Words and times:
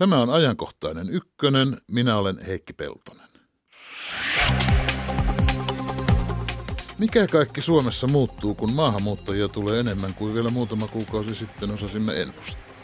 Tämä 0.00 0.22
on 0.22 0.30
ajankohtainen 0.30 1.10
ykkönen. 1.10 1.76
Minä 1.90 2.16
olen 2.16 2.38
Heikki 2.46 2.72
Peltonen. 2.72 3.28
Mikä 6.98 7.26
kaikki 7.26 7.60
Suomessa 7.60 8.06
muuttuu, 8.06 8.54
kun 8.54 8.72
maahanmuuttajia 8.72 9.48
tulee 9.48 9.80
enemmän 9.80 10.14
kuin 10.14 10.34
vielä 10.34 10.50
muutama 10.50 10.88
kuukausi 10.88 11.34
sitten 11.34 11.70
osasimme 11.70 12.20
ennustaa? 12.20 12.76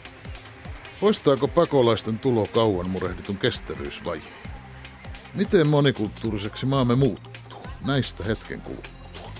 Poistaako 0.99 1.47
pakolaisten 1.47 2.19
tulo 2.19 2.45
kauan 2.45 2.89
murehditun 2.89 3.37
kestävyysvajeen? 3.37 4.37
Miten 5.35 5.67
monikulttuuriseksi 5.67 6.65
maamme 6.65 6.95
muuttuu? 6.95 7.61
Näistä 7.85 8.23
hetken 8.23 8.61
kuluttua. 8.61 9.31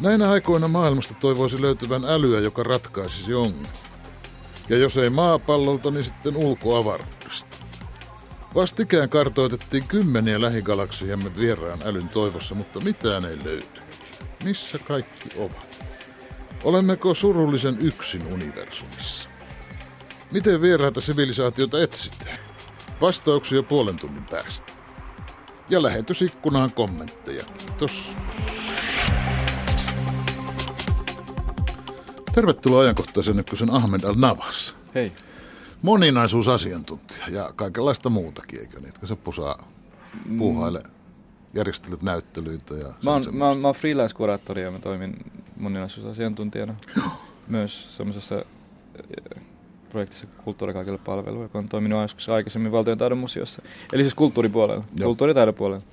Näinä 0.00 0.30
aikoina 0.30 0.68
maailmasta 0.68 1.14
toivoisi 1.14 1.62
löytyvän 1.62 2.04
älyä, 2.04 2.40
joka 2.40 2.62
ratkaisisi 2.62 3.34
ongelmat. 3.34 3.79
Ja 4.68 4.76
jos 4.76 4.96
ei 4.96 5.10
maapallolta, 5.10 5.90
niin 5.90 6.04
sitten 6.04 6.36
ulkoavaruudesta. 6.36 7.56
Vastikään 8.54 9.08
kartoitettiin 9.08 9.88
kymmeniä 9.88 10.40
lähigalaksiamme 10.40 11.36
vieraan 11.36 11.82
älyn 11.84 12.08
toivossa, 12.08 12.54
mutta 12.54 12.80
mitään 12.80 13.24
ei 13.24 13.44
löyty. 13.44 13.80
Missä 14.44 14.78
kaikki 14.78 15.28
ovat? 15.36 15.76
Olemmeko 16.64 17.14
surullisen 17.14 17.78
yksin 17.80 18.26
universumissa? 18.26 19.30
Miten 20.32 20.62
vieraita 20.62 21.00
sivilisaatioita 21.00 21.82
etsitään? 21.82 22.38
Vastauksia 23.00 23.62
puolen 23.62 23.96
tunnin 23.96 24.24
päästä. 24.24 24.72
Ja 25.70 25.82
lähetysikkunaan 25.82 26.72
kommentteja. 26.72 27.44
Kiitos. 27.44 28.16
Tervetuloa 32.34 32.82
ajankohtaisen 32.82 33.38
ykkösen 33.38 33.70
Ahmed 33.70 34.02
Al-Navas. 34.02 34.74
Hei. 34.94 35.12
Moninaisuusasiantuntija 35.82 37.28
ja 37.30 37.50
kaikenlaista 37.56 38.10
muutakin, 38.10 38.60
eikö 38.60 38.80
niin? 38.80 38.92
Se 39.04 39.16
pusaa 39.16 39.68
puuhaile, 40.38 40.82
järjestelet 41.54 42.02
näyttelyitä 42.02 42.74
ja... 42.74 42.86
Mä 43.04 43.10
oon, 43.10 43.24
mä, 43.32 43.48
oon, 43.48 43.58
mä 43.58 43.68
oon 43.68 43.74
freelance-kuraattori 43.74 44.62
ja 44.62 44.70
mä 44.70 44.78
toimin 44.78 45.32
moninaisuusasiantuntijana 45.56 46.74
myös 47.48 47.96
semmoisessa 47.96 48.34
äh, 48.34 49.42
projektissa 49.90 50.26
Kulttuuri 50.44 50.72
kaikille 50.72 50.98
palvelu, 50.98 51.42
joka 51.42 51.58
on 51.58 51.68
toiminut 51.68 51.98
aikaisemmin 52.32 52.72
Valtion 52.72 52.98
taidon 52.98 53.18
museossa. 53.18 53.62
Eli 53.92 54.02
siis 54.02 54.14
kulttuuripuolella, 54.14 54.84
kulttuuri- 55.02 55.34
ja 55.46 55.52
puolella. 55.52 55.84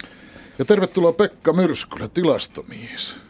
Ja 0.60 0.66
tervetuloa 0.66 1.14
Pekka 1.14 1.54
Myrskylä, 1.54 2.08
tilastomies. 2.08 3.27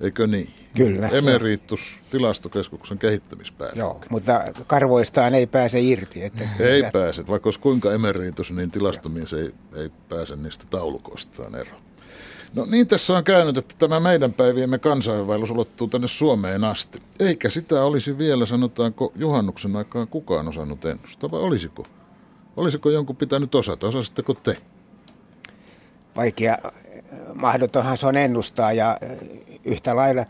Eikö 0.00 0.26
niin? 0.26 0.50
Kyllä. 0.76 1.08
Emeritus 1.08 2.00
tilastokeskuksen 2.10 2.98
kehittämispäällikkö. 2.98 3.80
Joo, 3.80 4.00
mutta 4.08 4.40
karvoistaan 4.66 5.34
ei 5.34 5.46
pääse 5.46 5.80
irti. 5.80 6.24
Että 6.24 6.44
ei 6.58 6.78
että... 6.80 6.98
pääse, 6.98 7.26
vaikka 7.26 7.46
olisi 7.46 7.60
kuinka 7.60 7.92
emeritus, 7.92 8.50
niin 8.50 8.70
tilastomies 8.70 9.32
ei, 9.32 9.54
ei 9.76 9.90
pääse 10.08 10.36
niistä 10.36 10.64
taulukoistaan 10.70 11.54
eroon. 11.54 11.82
No 12.54 12.66
niin 12.70 12.86
tässä 12.86 13.16
on 13.16 13.24
käynyt, 13.24 13.56
että 13.56 13.74
tämä 13.78 14.00
meidän 14.00 14.32
päiviemme 14.32 14.78
kansainvaellus 14.78 15.50
ulottuu 15.50 15.88
tänne 15.88 16.08
Suomeen 16.08 16.64
asti. 16.64 16.98
Eikä 17.20 17.50
sitä 17.50 17.84
olisi 17.84 18.18
vielä, 18.18 18.46
sanotaanko, 18.46 19.12
juhannuksen 19.16 19.76
aikaan 19.76 20.08
kukaan 20.08 20.48
osannut 20.48 20.84
ennustaa, 20.84 21.30
vai 21.30 21.40
olisiko? 21.40 21.86
Olisiko 22.56 22.90
jonkun 22.90 23.16
pitänyt 23.16 23.54
osata? 23.54 23.88
Osasitteko 23.88 24.34
te? 24.34 24.56
Vaikea, 26.16 26.58
mahdotonhan 27.34 27.96
se 27.96 28.06
on 28.06 28.16
ennustaa 28.16 28.72
ja 28.72 28.98
yhtä 29.64 29.96
lailla 29.96 30.24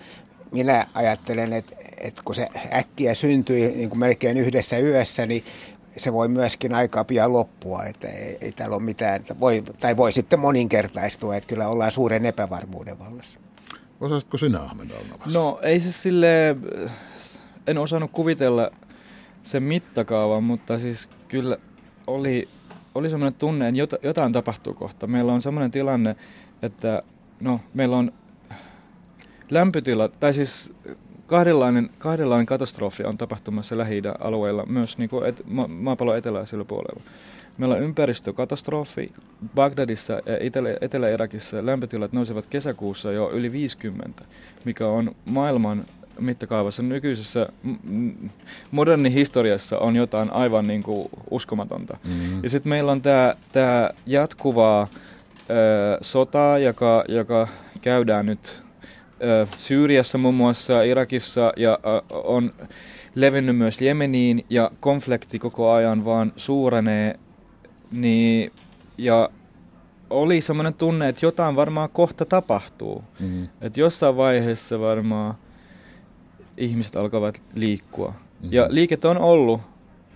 minä 0.53 0.87
ajattelen, 0.95 1.53
että, 1.53 1.77
että 2.01 2.23
kun 2.25 2.35
se 2.35 2.49
äkkiä 2.73 3.15
syntyi 3.15 3.73
niin 3.77 3.89
kuin 3.89 3.99
melkein 3.99 4.37
yhdessä 4.37 4.79
yössä, 4.79 5.27
niin 5.27 5.45
se 5.97 6.13
voi 6.13 6.29
myöskin 6.29 6.75
aika 6.75 7.05
pian 7.05 7.33
loppua, 7.33 7.85
että 7.85 8.09
ei, 8.09 8.39
ei 8.41 8.53
täällä 8.53 8.77
ole 8.77 8.83
mitään, 8.83 9.25
voi, 9.41 9.63
tai 9.81 9.97
voi 9.97 10.13
sitten 10.13 10.39
moninkertaistua, 10.39 11.37
että 11.37 11.49
kyllä 11.49 11.69
ollaan 11.69 11.93
suuren 11.93 12.27
epävarmuuden 12.27 12.99
vallassa. 12.99 13.41
Osaisitko 14.01 14.37
sinä 14.37 14.61
Ahmed 14.61 14.91
No 15.35 15.61
ei 15.63 15.81
se 15.81 15.93
sille 15.93 16.57
en 17.67 17.79
osannut 17.79 18.11
kuvitella 18.11 18.71
sen 19.43 19.63
mittakaavan, 19.63 20.45
mutta 20.45 20.79
siis 20.79 21.09
kyllä 21.29 21.57
oli, 22.07 22.49
oli 22.95 23.11
semmoinen 23.11 23.39
tunne, 23.39 23.73
että 23.83 23.99
jotain 24.03 24.33
tapahtuu 24.33 24.75
kohta. 24.75 25.07
Meillä 25.07 25.33
on 25.33 25.43
semmoinen 25.43 25.71
tilanne, 25.71 26.17
että 26.63 27.03
no, 27.41 27.61
meillä 27.75 27.97
on 27.97 28.13
lämpötila, 29.51 30.09
tai 30.09 30.35
siis 30.35 30.73
kahdenlainen, 31.27 31.91
kahdenlainen 31.99 32.47
katastrofi 32.47 33.05
on 33.05 33.19
tapahtumassa 33.19 33.79
lähi 33.79 34.03
alueella, 34.21 34.67
myös 34.67 34.99
niin 34.99 35.11
kuin 35.11 35.27
et, 35.27 35.43
ma- 35.47 35.69
maapallon 35.69 36.19
eteläisellä 36.19 36.65
puolella. 36.65 37.03
Meillä 37.59 37.75
on 37.75 37.83
ympäristökatastrofi. 37.83 39.09
Bagdadissa 39.55 40.13
ja 40.13 40.39
Etelä-Irakissa 40.81 41.67
lämpötilat 41.67 42.13
nousevat 42.13 42.47
kesäkuussa 42.47 43.13
jo 43.13 43.31
yli 43.31 43.53
50, 43.53 44.25
mikä 44.65 44.87
on 44.87 45.15
maailman 45.25 45.85
mittakaavassa 46.21 46.83
nykyisessä 46.83 47.49
modernin 48.71 49.13
historiassa 49.13 49.79
on 49.79 49.97
jotain 49.97 50.33
aivan 50.33 50.67
niin 50.67 50.83
kuin 50.83 51.09
uskomatonta. 51.31 51.99
Mm-hmm. 52.05 52.41
Ja 52.43 52.51
sitten 52.51 52.71
meillä 52.71 52.93
on 52.93 53.03
tämä 53.53 53.91
jatkuvaa 54.07 54.89
ö, 55.51 55.99
sotaa, 56.01 56.59
joka, 56.59 57.05
joka 57.09 57.49
käydään 57.81 58.27
nyt 58.27 58.63
Syyriassa 59.59 60.19
muun 60.19 60.35
muassa, 60.35 60.83
Irakissa 60.83 61.53
ja 61.57 61.79
on 62.11 62.51
levinnyt 63.15 63.57
myös 63.57 63.81
Jemeniin 63.81 64.45
ja 64.51 64.71
konflikti 64.81 65.39
koko 65.39 65.73
ajan 65.73 66.05
vaan 66.05 66.33
suurenee. 66.37 67.19
Niin, 67.91 68.53
ja 68.99 69.31
oli 70.11 70.41
semmoinen 70.41 70.75
tunne, 70.75 71.09
että 71.09 71.27
jotain 71.27 71.57
varmaan 71.57 71.89
kohta 71.93 72.25
tapahtuu. 72.25 73.05
Mm-hmm. 73.21 73.49
Että 73.61 73.81
jossain 73.81 74.17
vaiheessa 74.17 74.81
varmaan 74.81 75.35
ihmiset 76.57 76.97
alkavat 76.97 77.43
liikkua. 77.55 78.09
Mm-hmm. 78.09 78.53
Ja 78.53 78.67
liikettä 78.69 79.11
on 79.11 79.19
ollut 79.19 79.61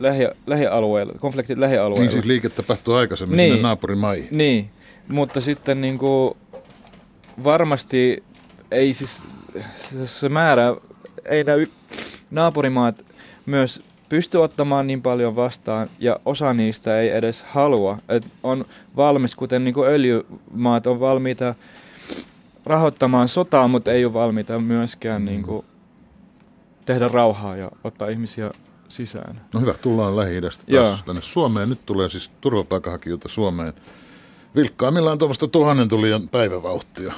lähi, 0.01 0.29
lähialueilla, 0.47 1.13
konfliktit 1.19 1.59
lähialueilla. 1.59 2.01
Niin 2.01 2.11
siis 2.11 2.25
liike 2.25 2.49
tapahtuu 2.49 2.95
aikaisemmin 2.95 3.37
niin, 3.37 3.53
sinne 3.53 3.63
naapurimaihin. 3.63 4.29
Niin, 4.31 4.71
mutta 5.09 5.41
sitten 5.41 5.81
niin 5.81 5.99
kuin 5.99 6.35
varmasti 7.45 8.25
ei 8.71 8.95
siis 8.95 9.23
se 10.05 10.29
määrä, 10.29 10.77
ei 11.25 11.45
nämä 11.45 11.67
naapurimaat 12.31 13.05
myös 13.47 13.83
pysty 14.09 14.39
ottamaan 14.39 14.87
niin 14.87 15.03
paljon 15.03 15.37
vastaan 15.37 15.91
ja 15.99 16.21
osa 16.25 16.55
niistä 16.55 17.01
ei 17.01 17.11
edes 17.11 17.43
halua. 17.43 17.99
Et 18.09 18.25
on 18.43 18.65
valmis, 18.97 19.35
kuten 19.35 19.65
niin 19.65 19.75
kuin 19.75 19.89
öljymaat 19.89 20.87
on 20.87 21.01
valmiita 21.01 21.55
rahoittamaan 22.67 23.29
sotaa, 23.29 23.69
mutta 23.69 23.93
ei 23.93 24.05
ole 24.05 24.13
valmiita 24.13 24.59
myöskään 24.59 25.23
mm. 25.23 25.27
niin 25.27 25.43
kuin 25.43 25.65
tehdä 26.87 27.09
rauhaa 27.09 27.57
ja 27.57 27.71
ottaa 27.85 28.09
ihmisiä 28.09 28.51
sisään. 28.89 29.41
No 29.55 29.61
hyvä, 29.61 29.75
tullaan 29.75 30.17
Lähi-idästä 30.17 30.65
taas 30.73 30.89
Joo. 30.89 30.99
tänne 31.07 31.23
Suomeen. 31.23 31.69
Nyt 31.69 31.87
tulee 31.87 32.09
siis 32.09 32.31
turvapaikanhakijoita 32.41 33.29
Suomeen. 33.29 33.73
Vilkkaimmillaan 34.57 35.19
tuommoista 35.19 35.49
tuhannen 35.49 35.89
tulijan 35.89 36.29
päivävauhtia. 36.29 37.13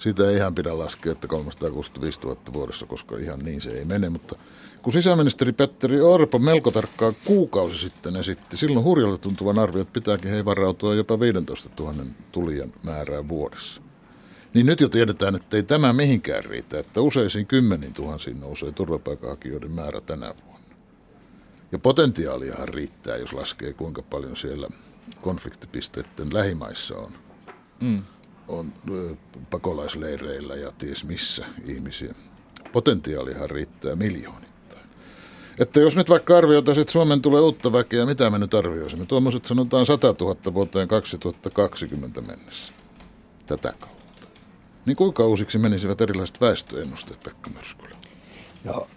Siitä 0.00 0.28
ei 0.28 0.36
ihan 0.36 0.54
pidä 0.54 0.78
laskea, 0.78 1.12
että 1.12 1.28
365 1.28 2.20
000 2.20 2.36
vuodessa, 2.52 2.86
koska 2.86 3.18
ihan 3.18 3.38
niin 3.38 3.60
se 3.60 3.70
ei 3.70 3.84
mene, 3.84 4.10
mutta 4.10 4.36
kun 4.82 4.92
sisäministeri 4.92 5.52
Petteri 5.52 6.00
Orpo 6.00 6.38
melko 6.38 6.70
tarkkaan 6.70 7.14
kuukausi 7.24 7.78
sitten 7.78 8.16
esitti, 8.16 8.56
silloin 8.56 8.84
hurjalta 8.84 9.18
tuntuvan 9.18 9.58
arvion, 9.58 9.82
että 9.82 9.92
pitääkin 9.92 10.30
he 10.30 10.44
varautua 10.44 10.94
jopa 10.94 11.20
15 11.20 11.70
000 11.78 11.94
tulijan 12.32 12.72
määrää 12.82 13.28
vuodessa. 13.28 13.82
Niin 14.54 14.66
nyt 14.66 14.80
jo 14.80 14.88
tiedetään, 14.88 15.34
että 15.36 15.56
ei 15.56 15.62
tämä 15.62 15.92
mihinkään 15.92 16.44
riitä, 16.44 16.78
että 16.78 17.00
useisiin 17.00 17.46
kymmeniin 17.46 17.94
tuhansiin 17.94 18.40
nousee 18.40 18.72
turvapaikanhakijoiden 18.72 19.70
määrä 19.70 20.00
tänä 20.00 20.34
vuonna. 20.44 20.66
Ja 21.72 21.78
potentiaaliahan 21.78 22.68
riittää, 22.68 23.16
jos 23.16 23.32
laskee 23.32 23.72
kuinka 23.72 24.02
paljon 24.02 24.36
siellä 24.36 24.68
konfliktipisteiden 25.20 26.34
lähimaissa 26.34 26.96
on. 26.96 27.12
Mm 27.80 28.02
on 28.50 28.72
pakolaisleireillä 29.50 30.54
ja 30.54 30.72
ties 30.78 31.04
missä 31.04 31.46
ihmisiä. 31.66 32.14
Potentiaalihan 32.72 33.50
riittää 33.50 33.96
miljoonittain. 33.96 34.86
Että 35.58 35.80
jos 35.80 35.96
nyt 35.96 36.10
vaikka 36.10 36.38
arvioitaisiin, 36.38 36.82
että 36.82 36.92
Suomen 36.92 37.22
tulee 37.22 37.40
uutta 37.40 37.72
väkeä, 37.72 38.06
mitä 38.06 38.30
me 38.30 38.38
nyt 38.38 38.54
arvioisimme? 38.54 39.06
Tuommoiset 39.06 39.46
sanotaan 39.46 39.86
100 39.86 40.14
000 40.20 40.54
vuoteen 40.54 40.88
2020 40.88 42.20
mennessä. 42.20 42.72
Tätä 43.46 43.72
kautta. 43.80 44.26
Niin 44.86 44.96
kuinka 44.96 45.26
uusiksi 45.26 45.58
menisivät 45.58 46.00
erilaiset 46.00 46.40
väestöennusteet, 46.40 47.22
Pekka 47.22 47.50
Myrskylä? 47.50 47.96
No, 48.64 48.88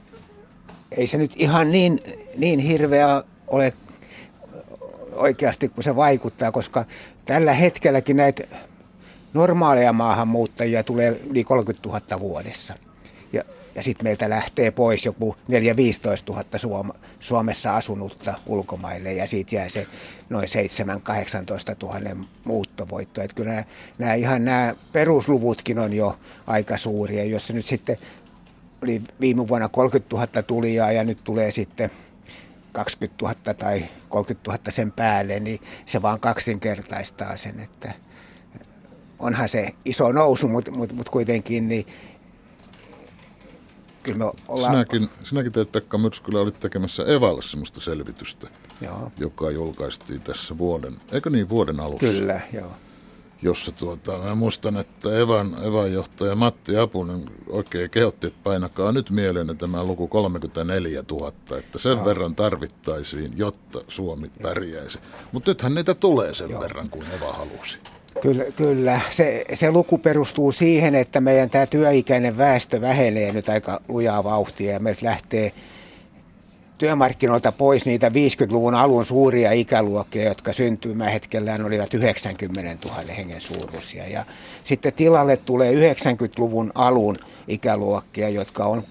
ei 0.91 1.07
se 1.07 1.17
nyt 1.17 1.31
ihan 1.35 1.71
niin, 1.71 2.00
niin 2.38 2.59
hirveä 2.59 3.23
ole 3.47 3.73
oikeasti, 5.15 5.69
kun 5.69 5.83
se 5.83 5.95
vaikuttaa, 5.95 6.51
koska 6.51 6.85
tällä 7.25 7.53
hetkelläkin 7.53 8.17
näitä 8.17 8.44
normaaleja 9.33 9.94
maahanmuuttajia 9.94 10.83
tulee 10.83 11.09
yli 11.30 11.44
30 11.44 11.89
000 11.89 12.19
vuodessa. 12.19 12.74
Ja 13.33 13.44
ja 13.75 13.83
sitten 13.83 14.06
meiltä 14.06 14.30
lähtee 14.30 14.71
pois 14.71 15.06
joku 15.06 15.35
4-15 15.50 15.53
000 16.30 16.44
Suom- 16.57 16.94
Suomessa 17.19 17.75
asunutta 17.75 18.33
ulkomaille 18.45 19.13
ja 19.13 19.27
siitä 19.27 19.56
jää 19.56 19.69
se 19.69 19.88
noin 20.30 20.47
7-18 20.47 22.01
000 22.01 22.25
muuttovoitto. 22.44 23.21
Että 23.21 23.35
kyllä 23.35 23.63
nämä, 23.97 24.13
ihan 24.13 24.45
nämä 24.45 24.75
perusluvutkin 24.91 25.79
on 25.79 25.94
jo 25.94 26.19
aika 26.47 26.77
suuria, 26.77 27.24
jos 27.24 27.53
nyt 27.53 27.65
sitten 27.65 27.97
oli 28.83 29.01
viime 29.21 29.47
vuonna 29.47 29.69
30 29.69 30.15
000 30.15 30.44
tulijaa 30.44 30.91
ja 30.91 31.03
nyt 31.03 31.24
tulee 31.24 31.51
sitten 31.51 31.89
20 32.71 33.25
000 33.25 33.53
tai 33.53 33.86
30 34.09 34.51
000 34.51 34.71
sen 34.71 34.91
päälle, 34.91 35.39
niin 35.39 35.59
se 35.86 36.01
vaan 36.01 36.19
kaksinkertaistaa 36.19 37.38
sen, 37.38 37.59
että 37.59 37.94
onhan 39.19 39.50
se 39.50 39.69
iso 39.86 40.12
nousu, 40.12 40.48
mutta, 40.48 40.71
mutta, 40.71 40.95
mutta 40.95 41.12
kuitenkin 41.12 41.68
niin 41.68 41.86
kyllä 44.04 44.18
me 44.18 44.31
ollaan... 44.48 44.74
Sinäkin, 44.74 45.10
sinäkin 45.24 45.51
teet 45.51 45.71
Pekka 45.71 45.98
Myrskylä 45.98 46.39
olit 46.39 46.60
tekemässä 46.60 47.04
Evalle 47.04 47.42
sellaista 47.42 47.81
selvitystä, 47.81 48.48
joo. 48.81 49.12
joka 49.18 49.51
julkaistiin 49.51 50.21
tässä 50.21 50.57
vuoden, 50.57 50.95
eikö 51.12 51.30
niin 51.30 51.50
vuoden 51.50 51.80
alussa? 51.80 52.07
Kyllä, 52.07 52.42
joo. 52.54 52.71
Jossa 53.42 53.71
tuota, 53.71 54.18
mä 54.18 54.36
muistan, 54.36 54.77
että 54.77 55.18
Evan, 55.18 55.56
Evan 55.63 55.94
johtaja 55.94 56.36
Matti 56.36 56.77
Apunen 56.77 57.21
oikein 57.50 57.89
kehotti, 57.89 58.27
että 58.27 58.39
painakaa 58.44 58.92
nyt 58.92 59.10
mieleen 59.10 59.57
tämä 59.57 59.83
luku 59.83 60.07
34 60.07 61.04
000, 61.12 61.33
että 61.57 61.80
sen 61.80 61.92
joo. 61.92 62.06
verran 62.06 62.36
tarvittaisiin, 62.36 63.33
jotta 63.36 63.81
Suomi 63.88 64.31
pärjäisi. 64.42 65.00
Mutta 65.31 65.51
nythän 65.51 65.75
niitä 65.75 65.94
tulee 65.94 66.33
sen 66.33 66.50
joo. 66.50 66.62
verran 66.62 66.89
kuin 66.89 67.06
Eva 67.18 67.33
halusi. 67.33 67.80
Kyllä, 68.21 68.44
kyllä. 68.56 69.01
Se, 69.10 69.45
se 69.54 69.71
luku 69.71 69.98
perustuu 69.98 70.51
siihen, 70.51 70.95
että 70.95 71.21
meidän 71.21 71.50
tämä 71.50 71.65
työikäinen 71.65 72.38
väestö 72.38 72.81
vähenee 72.81 73.31
nyt 73.31 73.50
aika 73.50 73.81
lujaa 73.88 74.24
vauhtia 74.24 74.74
ja 74.74 74.80
meiltä 74.80 75.06
lähtee 75.06 75.51
työmarkkinoilta 76.77 77.51
pois 77.51 77.86
niitä 77.86 78.10
50-luvun 78.10 78.75
alun 78.75 79.06
suuria 79.06 79.51
ikäluokkia, 79.51 80.24
jotka 80.24 80.54
syntymä 80.54 81.10
hetkellään 81.10 81.65
olivat 81.65 81.94
90 81.94 82.88
000 82.88 83.13
hengen 83.18 83.42
suuruisia. 83.42 84.07
Ja 84.07 84.25
sitten 84.63 84.94
tilalle 84.94 85.38
tulee 85.38 85.74
90-luvun 85.74 86.71
alun 86.75 87.18
ikäluokkia, 87.48 88.30
jotka 88.30 88.65
on 88.65 88.83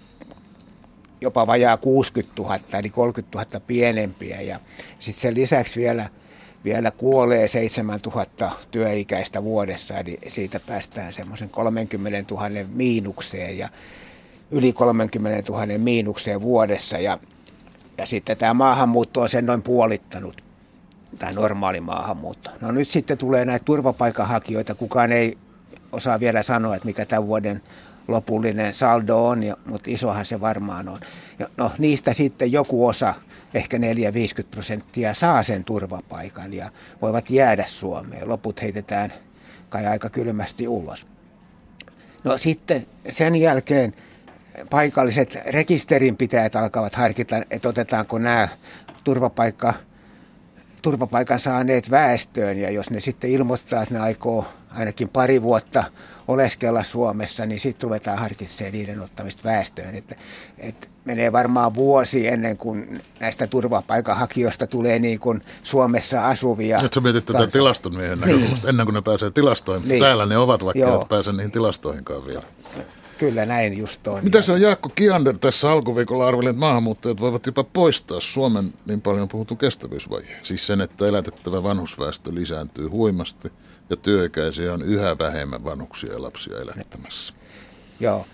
jopa 1.21 1.47
vajaa 1.47 1.77
60 1.77 2.43
000, 2.43 2.59
eli 2.79 2.91
30 2.91 3.39
000 3.39 3.61
pienempiä. 3.67 4.41
Ja 4.41 4.61
sitten 4.99 5.23
sen 5.23 5.35
lisäksi 5.35 5.81
vielä– 5.81 6.09
vielä 6.65 6.91
kuolee 6.91 7.49
7000 7.49 8.51
työikäistä 8.71 9.45
vuodessa, 9.45 9.99
eli 9.99 10.19
siitä 10.27 10.61
päästään 10.67 11.13
semmoisen 11.13 11.51
30 11.51 12.35
000 12.35 12.49
miinukseen 12.69 13.59
ja 13.59 13.69
yli 14.51 14.73
30 14.73 15.53
000 15.53 15.67
miinukseen 15.79 16.41
vuodessa. 16.41 16.99
Ja, 16.99 17.19
ja 17.99 18.07
sitten 18.07 18.37
tämä 18.37 18.55
maahanmuutto 18.55 19.21
on 19.21 19.29
sen 19.29 19.47
noin 19.47 19.63
puolittanut, 19.63 20.45
tämä 21.19 21.33
normaali 21.33 21.81
maahanmuutto. 21.81 22.51
No 22.61 22.73
nyt 22.73 22.89
sitten 22.89 23.19
tulee 23.19 23.45
näitä 23.45 23.65
turvapaikanhakijoita, 23.65 24.75
kukaan 24.75 25.13
ei 25.13 25.39
osaa 25.93 26.21
vielä 26.21 26.43
sanoa, 26.43 26.77
että 26.77 26.87
mikä 26.87 27.07
tämän 27.07 27.27
vuoden 27.27 27.63
lopullinen 28.09 28.73
saldo 28.73 29.27
on, 29.27 29.43
ja, 29.43 29.57
mutta 29.67 29.91
isohan 29.91 30.27
se 30.27 30.41
varmaan 30.41 30.89
on. 30.89 31.01
Ja, 31.39 31.49
no 31.57 31.71
niistä 31.79 32.13
sitten 32.13 32.53
joku 32.53 32.87
osa, 32.87 33.15
ehkä 33.55 33.77
4-50 33.77 33.81
prosenttia, 34.51 35.15
saa 35.15 35.43
sen 35.43 35.65
turvapaikan 35.65 36.55
ja 36.55 36.71
voivat 37.03 37.31
jäädä 37.31 37.65
Suomeen. 37.67 38.29
Loput 38.29 38.63
heitetään 38.63 39.13
kai 39.69 39.87
aika 39.87 40.11
kylmästi 40.11 40.69
ulos. 40.69 41.07
No 42.25 42.39
sitten 42.39 42.87
sen 43.09 43.37
jälkeen 43.37 43.95
paikalliset 44.71 45.39
rekisterinpitäjät 45.47 46.57
alkavat 46.57 46.95
harkita, 46.95 47.37
että 47.51 47.69
otetaanko 47.69 48.19
nämä 48.19 48.49
turvapaikka 49.05 49.75
turvapaikan 50.83 51.39
saaneet 51.39 51.91
väestöön 51.91 52.59
ja 52.59 52.71
jos 52.71 52.91
ne 52.91 53.01
sitten 53.01 53.31
ilmoittaa, 53.31 53.83
että 53.83 53.95
ne 53.95 54.01
aikoo 54.01 54.45
ainakin 54.71 55.09
pari 55.09 55.43
vuotta 55.43 55.85
oleskella 56.29 56.83
Suomessa, 56.83 57.47
niin 57.47 57.61
sitten 57.61 57.83
ruvetaan 57.83 58.19
harkitsemaan 58.19 58.73
niiden 58.73 59.01
ottamista 59.01 59.45
väestöön. 59.45 59.95
Että, 59.95 60.17
että 60.59 60.87
menee 61.05 61.33
varmaan 61.33 61.75
vuosi 61.75 62.29
ennen 62.29 62.57
kuin 62.57 63.03
näistä 63.21 63.47
turvapaikanhakijoista 63.47 64.67
tulee 64.67 64.99
niin 64.99 65.21
kuin 65.21 65.43
Suomessa 65.63 66.29
asuvia. 66.29 66.83
Nyt 66.83 66.93
sä 66.93 67.01
mietit 67.01 67.27
tätä 67.27 67.47
tilastomiehen 67.47 68.21
näkökulmasta, 68.21 68.57
niin. 68.57 68.69
ennen 68.69 68.87
kuin 68.87 68.95
ne 68.95 69.03
pääsee 69.03 69.31
tilastoihin. 69.31 69.89
Niin. 69.89 70.01
Täällä 70.01 70.27
ne 70.27 70.39
ovat, 70.39 70.65
vaikka 70.65 70.81
Joo. 70.81 70.93
eivät 70.93 71.09
pääse 71.09 71.33
niihin 71.33 71.53
tilastoihinkaan 71.53 72.27
vielä. 72.27 72.43
Kyllä 73.19 73.47
näin 73.47 73.79
just 73.79 74.07
on. 74.07 74.25
Mitä 74.25 74.43
se 74.43 74.53
on 74.53 74.61
Jaakko 74.61 74.89
Kiander 74.89 75.39
tässä 75.39 75.71
alkuviikolla 75.71 76.29
arveli, 76.29 76.49
että 76.49 76.61
maahanmuuttajat 76.61 77.21
voivat 77.21 77.47
jopa 77.47 77.65
poistaa 77.65 78.21
Suomen 78.21 78.73
niin 78.87 79.01
paljon 79.01 79.29
puhutun 79.29 79.59
kestävyysvajeen. 79.59 80.45
Siis 80.45 80.67
sen, 80.67 80.81
että 80.81 81.07
elätettävä 81.07 81.63
vanhusväestö 81.63 82.35
lisääntyy 82.35 82.89
huimasti 82.89 83.53
ja 83.91 83.97
työikäisiä 83.97 84.73
on 84.73 84.83
yhä 84.83 85.19
vähemmän 85.19 85.65
vanhuksia 85.65 86.13
ja 86.13 86.23
lapsia 86.23 86.57
elättämässä. 86.57 87.35
Joo. 88.01 88.27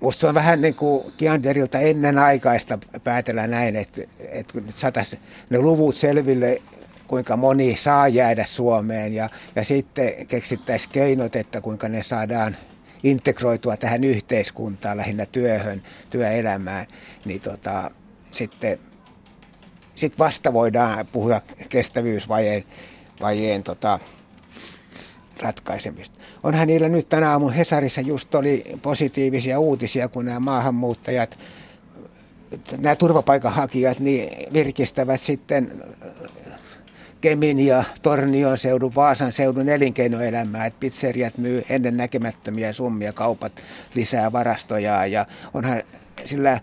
Musta 0.00 0.28
on 0.28 0.34
vähän 0.34 0.60
niin 0.60 0.74
kuin 0.74 1.12
Kianderilta 1.16 1.78
aikaista 2.24 2.78
päätellä 3.04 3.46
näin, 3.46 3.76
että, 3.76 4.02
että 4.18 4.52
kun 4.52 4.66
nyt 4.66 4.78
saataisiin 4.78 5.22
ne 5.50 5.58
luvut 5.58 5.96
selville, 5.96 6.62
kuinka 7.06 7.36
moni 7.36 7.76
saa 7.76 8.08
jäädä 8.08 8.44
Suomeen 8.44 9.14
ja, 9.14 9.30
ja 9.56 9.64
sitten 9.64 10.26
keksittäisiin 10.26 10.92
keinot, 10.92 11.36
että 11.36 11.60
kuinka 11.60 11.88
ne 11.88 12.02
saadaan 12.02 12.56
integroitua 13.02 13.76
tähän 13.76 14.04
yhteiskuntaan, 14.04 14.96
lähinnä 14.96 15.26
työhön, 15.26 15.82
työelämään, 16.10 16.86
niin 17.24 17.40
tota, 17.40 17.90
sitten 18.32 18.78
sit 19.94 20.18
vasta 20.18 20.52
voidaan 20.52 21.06
puhua 21.06 21.40
kestävyysvajeen 21.68 22.64
vajeen, 23.20 23.62
tota, 23.62 23.98
ratkaisemista. 25.40 26.18
Onhan 26.42 26.66
niillä 26.66 26.88
nyt 26.88 27.08
tänä 27.08 27.30
aamun 27.30 27.52
Hesarissa 27.52 28.00
just 28.00 28.34
oli 28.34 28.64
positiivisia 28.82 29.58
uutisia, 29.58 30.08
kun 30.08 30.24
nämä 30.24 30.40
maahanmuuttajat, 30.40 31.38
nämä 32.78 32.96
turvapaikanhakijat, 32.96 34.00
niin 34.00 34.52
virkistävät 34.52 35.20
sitten 35.20 35.82
Kemin 37.20 37.60
ja 37.60 37.84
Tornion 38.02 38.58
seudun, 38.58 38.94
Vaasan 38.94 39.32
seudun 39.32 39.68
elinkeinoelämää, 39.68 40.66
että 40.66 40.80
pizzeriat 40.80 41.38
myy 41.38 41.64
ennen 41.68 41.96
näkemättömiä 41.96 42.72
summia, 42.72 43.12
kaupat 43.12 43.52
lisää 43.94 44.32
varastoja 44.32 45.06
ja 45.06 45.26
onhan 45.54 45.82
sillä 46.24 46.60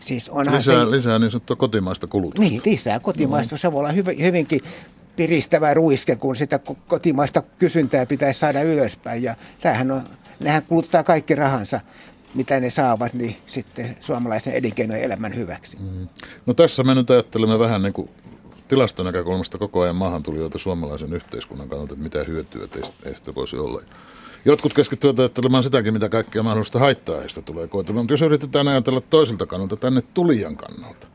Siis 0.00 0.28
onhan 0.28 0.58
lisää, 0.58 0.84
se, 0.84 0.90
lisää 0.90 1.18
niin 1.18 1.30
sanottua 1.30 1.56
kotimaista 1.56 2.06
kulutusta. 2.06 2.40
Niin, 2.40 2.62
lisää 2.64 3.00
kotimaista. 3.00 3.54
No. 3.54 3.58
Se 3.58 3.72
voi 3.72 3.78
olla 3.78 3.92
hyvinkin 4.18 4.60
piristävä 5.16 5.74
ruiske, 5.74 6.16
kun 6.16 6.36
sitä 6.36 6.60
kotimaista 6.88 7.42
kysyntää 7.58 8.06
pitäisi 8.06 8.40
saada 8.40 8.62
ylöspäin. 8.62 9.22
Ja 9.22 9.34
tämähän 9.60 9.90
on, 9.90 10.02
nehän 10.40 10.62
kuluttaa 10.62 11.02
kaikki 11.02 11.34
rahansa 11.34 11.80
mitä 12.34 12.60
ne 12.60 12.70
saavat, 12.70 13.14
niin 13.14 13.36
sitten 13.46 13.96
suomalaisen 14.00 14.54
elinkeinoelämän 14.54 15.34
hyväksi. 15.34 15.76
Mm. 15.76 16.08
No 16.46 16.54
tässä 16.54 16.82
me 16.82 16.94
nyt 16.94 17.10
ajattelemme 17.10 17.58
vähän 17.58 17.82
niin 17.82 17.92
kuin 17.92 18.10
tilastonäkökulmasta 18.68 19.58
koko 19.58 19.80
ajan 19.80 19.96
maahantulijoita 19.96 20.58
suomalaisen 20.58 21.12
yhteiskunnan 21.12 21.68
kannalta, 21.68 21.94
että 21.94 22.04
mitä 22.04 22.24
hyötyä 22.24 22.66
teistä 23.02 23.34
voisi 23.34 23.56
olla. 23.56 23.82
Jotkut 24.44 24.74
keskittyvät 24.74 25.18
ajattelemaan 25.18 25.62
sitäkin, 25.62 25.92
mitä 25.92 26.08
kaikkea 26.08 26.42
mahdollista 26.42 26.78
haittaa 26.78 27.20
heistä 27.20 27.42
tulee 27.42 27.66
koetelmaan. 27.66 28.04
Mutta 28.04 28.12
jos 28.12 28.22
yritetään 28.22 28.68
ajatella 28.68 29.00
toiselta 29.00 29.46
kannalta, 29.46 29.76
tänne 29.76 30.02
tulijan 30.14 30.56
kannalta, 30.56 31.06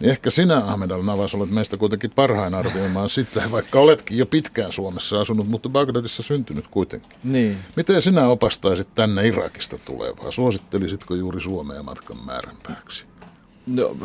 niin 0.00 0.10
ehkä 0.10 0.30
sinä, 0.30 0.56
Ahmed 0.56 0.90
al-Navas, 0.90 1.34
olet 1.34 1.50
meistä 1.50 1.76
kuitenkin 1.76 2.10
parhain 2.10 2.54
arvioimaan 2.54 3.10
sitä, 3.20 3.42
vaikka 3.50 3.80
oletkin 3.80 4.18
jo 4.18 4.26
pitkään 4.26 4.72
Suomessa 4.72 5.20
asunut, 5.20 5.48
mutta 5.48 5.68
Bagdadissa 5.68 6.22
syntynyt 6.22 6.68
kuitenkin. 6.68 7.18
Niin. 7.24 7.58
Miten 7.76 8.02
sinä 8.02 8.28
opastaisit 8.28 8.88
tänne 8.94 9.26
Irakista 9.26 9.78
tulevaa? 9.78 10.30
Suosittelisitko 10.30 11.14
juuri 11.14 11.40
Suomea 11.40 11.82
matkan 11.82 12.16
määränpääksi? 12.26 13.04
No, 13.70 13.96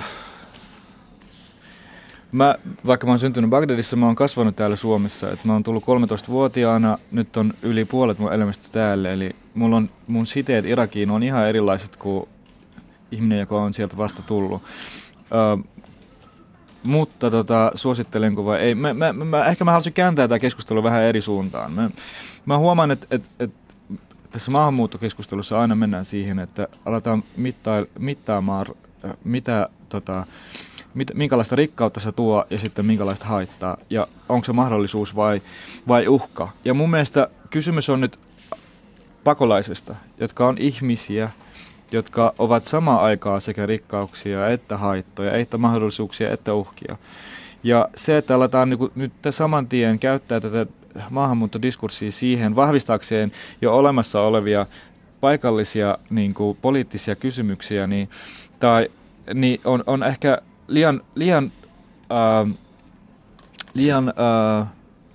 Mä, 2.32 2.56
vaikka 2.86 3.08
mä 3.08 3.12
oon 3.12 3.20
syntynyt 3.20 3.50
Bagdadissa, 3.50 3.96
mä 3.96 4.06
oon 4.06 4.16
kasvanut 4.16 4.56
täällä 4.56 4.76
Suomessa. 4.76 5.32
Et 5.32 5.46
mä 5.46 5.54
oon 5.54 5.64
tullut 5.64 5.84
13-vuotiaana, 5.84 6.98
nyt 7.12 7.38
on 7.38 7.54
yli 7.62 7.86
puolet 7.86 8.20
mun 8.20 8.34
elämästä 8.34 8.68
täällä. 8.72 9.12
Eli 9.12 9.36
mulla 9.54 9.78
on, 9.78 9.90
mun 10.08 10.26
siteet 10.26 10.66
Irakiin 10.66 11.12
on 11.12 11.24
ihan 11.24 11.50
erilaiset 11.50 11.98
kuin 11.98 12.30
ihminen, 13.12 13.40
joka 13.40 13.62
on 13.62 13.74
sieltä 13.74 13.98
vasta 13.98 14.22
tullut. 14.22 14.62
Ö, 15.32 15.79
mutta 16.84 17.32
tota, 17.32 17.72
suosittelenko 17.76 18.46
vai 18.46 18.58
ei? 18.58 18.76
Mä, 18.76 18.94
mä, 18.94 19.14
mä, 19.14 19.46
ehkä 19.46 19.64
mä 19.64 19.72
haluaisin 19.72 19.94
kääntää 19.94 20.28
tätä 20.28 20.40
keskustelua 20.40 20.84
vähän 20.84 21.02
eri 21.02 21.22
suuntaan. 21.22 21.72
Mä, 21.72 21.90
mä 22.46 22.58
huomaan, 22.58 22.92
että 22.92 23.08
et, 23.12 23.24
et, 23.40 23.52
tässä 24.32 24.52
maahanmuuttokeskustelussa 24.52 25.62
aina 25.62 25.76
mennään 25.76 26.06
siihen, 26.06 26.40
että 26.40 26.68
aletaan 26.86 27.24
mittaa, 27.38 27.86
mittaamaan, 28.00 28.66
mitä 29.24 29.70
tota, 29.90 30.26
mit, 30.96 31.12
minkälaista 31.14 31.56
rikkautta 31.56 32.00
se 32.00 32.12
tuo 32.12 32.46
ja 32.50 32.60
sitten 32.60 32.86
minkälaista 32.86 33.26
haittaa 33.26 33.78
ja 33.90 34.08
onko 34.30 34.46
se 34.46 34.54
mahdollisuus 34.54 35.16
vai, 35.16 35.42
vai 35.88 36.08
uhka. 36.08 36.50
Ja 36.66 36.74
mun 36.74 36.92
mielestä 36.92 37.28
kysymys 37.50 37.90
on 37.90 38.02
nyt 38.02 38.20
pakolaisista, 39.24 39.96
jotka 40.20 40.48
on 40.48 40.58
ihmisiä 40.58 41.30
jotka 41.92 42.34
ovat 42.38 42.66
samaan 42.66 43.02
aikaa 43.02 43.40
sekä 43.40 43.66
rikkauksia 43.66 44.50
että 44.50 44.78
haittoja, 44.78 45.38
että 45.38 45.58
mahdollisuuksia 45.58 46.34
että 46.34 46.54
uhkia. 46.54 46.98
Ja 47.64 47.90
se, 47.96 48.18
että 48.18 48.36
aletaan 48.36 48.70
niin 48.70 48.78
kuin, 48.78 48.92
nyt 48.96 49.14
saman 49.30 49.68
tien 49.68 50.00
käyttää 50.00 50.40
tätä 50.40 50.66
maahanmuuttodiskurssia 51.10 52.12
siihen 52.12 52.56
vahvistaakseen 52.56 53.32
jo 53.62 53.78
olemassa 53.78 54.22
olevia 54.22 54.66
paikallisia 55.22 55.98
niin 56.10 56.34
kuin, 56.34 56.58
poliittisia 56.62 57.16
kysymyksiä, 57.16 57.88
niin, 57.88 58.10
tai, 58.60 58.90
niin 59.34 59.62
on, 59.66 59.84
on 59.88 60.04
ehkä 60.04 60.38
liian, 60.68 61.02
liian, 61.16 61.52
äh, 62.12 62.56
liian 63.74 64.14
äh, 64.62 64.68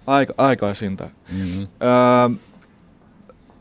aika, 0.06 0.34
aikaisinta. 0.38 1.04
Mm-hmm. 1.32 1.62
Äh, 1.62 2.38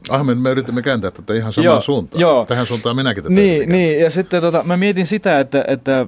Ahmed, 0.10 0.36
me 0.36 0.52
yritimme 0.52 0.82
kääntää 0.82 1.12
tätä 1.12 1.34
ihan 1.34 1.54
samaan 1.54 1.66
joo, 1.66 1.82
suuntaan. 1.82 2.22
Joo. 2.22 2.46
Tähän 2.46 2.66
suuntaan 2.66 2.96
minäkin 2.96 3.24
tätä 3.24 3.36
Niin, 3.36 3.70
niin 3.70 4.00
ja 4.00 4.12
sitten 4.12 4.42
tota, 4.42 4.64
mä 4.64 4.78
mietin 4.78 5.08
sitä, 5.08 5.40
että, 5.40 5.66
että, 5.68 6.08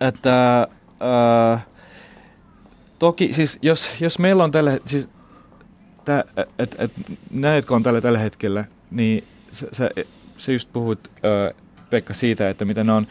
että 0.00 0.68
äh, 1.52 1.66
toki 2.98 3.32
siis 3.32 3.58
jos, 3.62 3.90
jos 4.00 4.18
meillä 4.18 4.44
on 4.44 4.50
tällä, 4.50 4.78
siis 4.86 5.08
että 6.00 6.24
et, 6.58 6.76
et, 6.78 6.92
nämä, 7.30 7.56
jotka 7.56 7.74
on 7.74 7.82
tällä, 7.82 8.00
tällä 8.00 8.18
hetkellä, 8.18 8.64
niin 8.90 9.24
sä, 9.50 9.66
sä, 9.72 9.90
sä 10.36 10.52
just 10.52 10.72
puhut, 10.72 11.10
äh, 11.16 11.56
Pekka, 11.90 12.14
siitä, 12.14 12.50
että 12.50 12.64
miten 12.64 12.86
ne 12.86 12.92
on, 12.92 13.06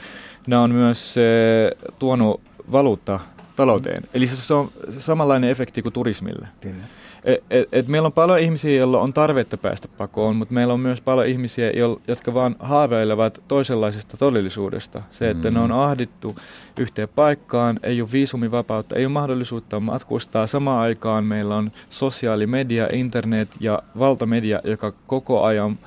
ne 0.47 0.57
on 0.57 0.71
myös 0.71 1.15
äh, 1.17 1.93
tuonut 1.99 2.41
valuutta 2.71 3.19
talouteen. 3.55 4.03
Mm. 4.03 4.09
Eli 4.13 4.27
se, 4.27 4.35
se 4.35 4.53
on 4.53 4.71
samanlainen 4.97 5.49
efekti 5.49 5.81
kuin 5.81 5.93
turismille. 5.93 6.47
Kyllä. 6.61 6.83
Et, 7.29 7.43
et, 7.49 7.69
et 7.71 7.87
meillä 7.87 8.05
on 8.05 8.13
paljon 8.13 8.39
ihmisiä, 8.39 8.77
joilla 8.77 8.99
on 8.99 9.13
tarvetta 9.13 9.57
päästä 9.57 9.87
pakoon, 9.97 10.35
mutta 10.35 10.53
meillä 10.53 10.73
on 10.73 10.79
myös 10.79 11.01
paljon 11.01 11.27
ihmisiä, 11.27 11.71
jotka 12.07 12.33
vaan 12.33 12.55
haaveilevat 12.59 13.43
toisenlaisesta 13.47 14.17
todellisuudesta. 14.17 15.01
Se, 15.09 15.29
että 15.29 15.49
mm. 15.49 15.53
ne 15.53 15.59
on 15.59 15.71
ahdittu 15.71 16.35
yhteen 16.79 17.09
paikkaan, 17.15 17.79
ei 17.83 18.01
ole 18.01 18.11
viisumivapautta, 18.11 18.95
ei 18.95 19.05
ole 19.05 19.13
mahdollisuutta 19.13 19.79
matkustaa. 19.79 20.47
Samaan 20.47 20.79
aikaan 20.79 21.23
meillä 21.23 21.55
on 21.55 21.71
sosiaalimedia, 21.89 22.87
internet 22.93 23.49
ja 23.59 23.83
valtamedia, 23.99 24.61
joka 24.63 24.93
koko 25.07 25.43
ajan 25.43 25.79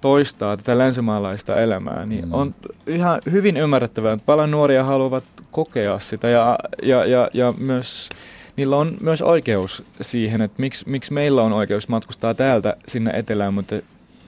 toistaa 0.00 0.56
tätä 0.56 0.78
länsimaalaista 0.78 1.60
elämää, 1.60 2.06
niin 2.06 2.24
mm. 2.24 2.34
on 2.34 2.54
ihan 2.86 3.20
hyvin 3.30 3.56
ymmärrettävää, 3.56 4.12
että 4.12 4.26
paljon 4.26 4.50
nuoria 4.50 4.84
haluavat 4.84 5.24
kokea 5.50 5.98
sitä 5.98 6.28
ja, 6.28 6.58
ja, 6.82 7.04
ja, 7.04 7.30
ja 7.32 7.54
myös 7.58 8.08
niillä 8.56 8.76
on 8.76 8.96
myös 9.00 9.22
oikeus 9.22 9.84
siihen, 10.00 10.40
että 10.40 10.60
miksi, 10.62 10.88
miksi 10.88 11.12
meillä 11.12 11.42
on 11.42 11.52
oikeus 11.52 11.88
matkustaa 11.88 12.34
täältä 12.34 12.76
sinne 12.88 13.10
etelään, 13.14 13.54
mutta 13.54 13.76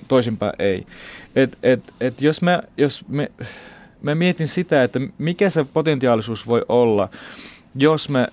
toisinpäin 0.09 0.52
ei. 0.59 0.87
Et, 1.37 1.59
et, 1.62 1.95
et 2.00 2.23
jos 2.23 2.42
mä, 2.42 2.62
jos 2.76 3.04
me, 3.09 3.30
mä 4.02 4.14
mietin 4.14 4.49
sitä, 4.49 4.83
että 4.83 5.00
mikä 5.18 5.50
se 5.50 5.64
potentiaalisuus 5.64 6.47
voi 6.47 6.64
olla, 6.68 7.09
jos 7.75 8.09
me 8.09 8.28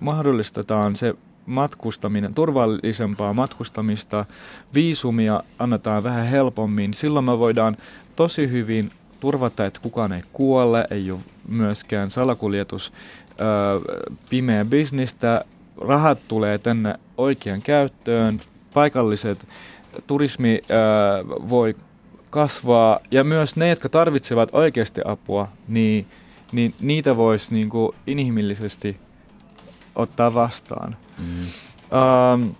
mahdollistetaan 0.00 0.96
se 0.96 1.14
matkustaminen, 1.46 2.34
turvallisempaa 2.34 3.32
matkustamista, 3.32 4.24
viisumia 4.74 5.42
annetaan 5.58 6.02
vähän 6.02 6.26
helpommin, 6.26 6.94
silloin 6.94 7.24
me 7.24 7.38
voidaan 7.38 7.76
tosi 8.16 8.50
hyvin 8.50 8.92
turvata, 9.20 9.66
että 9.66 9.80
kukaan 9.80 10.12
ei 10.12 10.22
kuole, 10.32 10.86
ei 10.90 11.10
ole 11.10 11.20
myöskään 11.48 12.10
salakuljetus 12.10 12.92
pimeä 14.28 14.64
bisnistä, 14.64 15.44
rahat 15.80 16.18
tulee 16.28 16.58
tänne 16.58 16.94
oikean 17.16 17.62
käyttöön, 17.62 18.40
paikalliset 18.74 19.48
turismi 20.06 20.62
voi 21.48 21.76
kasvaa 22.30 23.00
ja 23.10 23.24
myös 23.24 23.56
ne, 23.56 23.68
jotka 23.68 23.88
tarvitsevat 23.88 24.48
oikeasti 24.52 25.00
apua, 25.04 25.48
niin, 25.68 26.06
niin 26.52 26.74
niitä 26.80 27.16
voisi 27.16 27.54
niin 27.54 27.68
kuin 27.68 27.92
inhimillisesti 28.06 28.96
ottaa 29.94 30.34
vastaan. 30.34 30.96
Mm. 31.18 31.46
Um, 32.44 32.54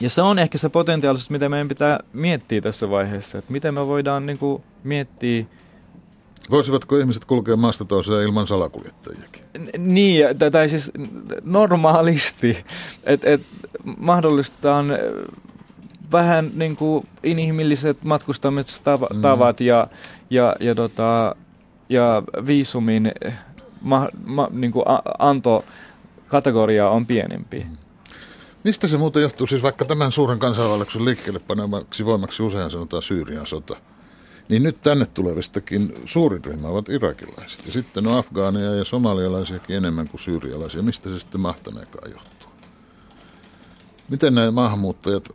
ja 0.00 0.10
se 0.10 0.22
on 0.22 0.38
ehkä 0.38 0.58
se 0.58 0.68
potentiaalisuus, 0.68 1.30
mitä 1.30 1.48
meidän 1.48 1.68
pitää 1.68 2.00
miettiä 2.12 2.60
tässä 2.60 2.90
vaiheessa, 2.90 3.38
että 3.38 3.52
miten 3.52 3.74
me 3.74 3.86
voidaan 3.86 4.26
niin 4.26 4.38
kuin, 4.38 4.62
miettiä 4.84 5.44
Voisivatko 6.50 6.96
ihmiset 6.96 7.24
kulkea 7.24 7.56
maasta 7.56 7.84
toiseen 7.84 8.22
ilman 8.22 8.46
salakuljettajiakin? 8.46 9.42
Niin, 9.78 10.26
tai 10.52 10.68
siis 10.68 10.92
normaalisti, 11.44 12.64
että 13.04 13.30
et 13.30 13.42
mahdollistetaan 13.96 14.86
vähän 16.12 16.50
niin 16.54 16.76
kuin 16.76 17.08
inhimilliset 17.22 18.04
matkustamistavat 18.04 19.60
mm. 19.60 19.66
ja, 19.66 19.86
ja, 20.30 20.56
ja, 20.60 20.74
tota, 20.74 21.36
ja 21.88 22.22
viisumin 22.46 23.12
ma, 23.80 24.08
ma, 24.24 24.48
niin 24.50 24.72
kuin 24.72 24.84
anto 25.18 25.64
kategoria 26.26 26.88
on 26.88 27.06
pienempi. 27.06 27.60
Mm. 27.60 27.76
Mistä 28.64 28.88
se 28.88 28.96
muuten 28.96 29.22
johtuu, 29.22 29.46
siis 29.46 29.62
vaikka 29.62 29.84
tämän 29.84 30.12
suuren 30.12 30.38
kansainvälisen 30.38 31.04
liikkeelle 31.04 31.38
panemaksi 31.38 32.04
voimaksi 32.04 32.42
usein 32.42 32.70
sanotaan 32.70 33.02
Syyrian 33.02 33.46
sota– 33.46 33.76
niin 34.48 34.62
nyt 34.62 34.80
tänne 34.80 35.06
tulevistakin 35.06 35.94
suurin 36.04 36.44
ryhmä 36.44 36.68
ovat 36.68 36.88
irakilaiset. 36.88 37.66
Ja 37.66 37.72
sitten 37.72 38.06
on 38.06 38.18
afgaaneja 38.18 38.74
ja 38.74 38.84
somalialaisiakin 38.84 39.76
enemmän 39.76 40.08
kuin 40.08 40.20
syyrialaisia. 40.20 40.82
Mistä 40.82 41.10
se 41.10 41.18
sitten 41.18 41.40
mahtaneekaan 41.40 42.10
johtuu? 42.10 42.50
Miten 44.08 44.34
nämä 44.34 44.50
maahanmuuttajat 44.50 45.28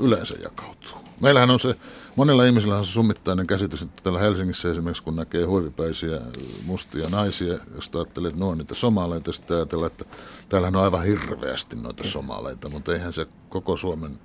yleensä 0.00 0.36
jakautuu? 0.42 0.98
Meillähän 1.20 1.50
on 1.50 1.60
se, 1.60 1.74
monilla 2.16 2.44
ihmisillä 2.44 2.78
on 2.78 2.86
se 2.86 2.92
summittainen 2.92 3.46
käsitys, 3.46 3.82
että 3.82 4.02
täällä 4.02 4.20
Helsingissä 4.20 4.70
esimerkiksi 4.70 5.02
kun 5.02 5.16
näkee 5.16 5.44
huivipäisiä 5.44 6.20
mustia 6.62 7.08
naisia, 7.08 7.58
jos 7.74 7.90
ajattelee, 7.94 8.28
että 8.28 8.40
ne 8.40 8.44
on 8.44 8.58
niitä 8.58 8.74
somaleita, 8.74 9.32
sitten 9.32 9.56
ajatellaan, 9.56 9.90
että 9.90 10.04
täällähän 10.48 10.76
on 10.76 10.82
aivan 10.82 11.04
hirveästi 11.04 11.76
noita 11.76 12.04
somaleita, 12.04 12.68
mutta 12.68 12.92
eihän 12.92 13.12
se 13.12 13.26
koko 13.48 13.76
Suomen 13.76 14.18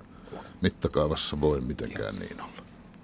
mittakaavassa 0.60 1.40
voi 1.40 1.60
mitenkään 1.60 2.16
niin 2.16 2.40
olla. 2.40 2.59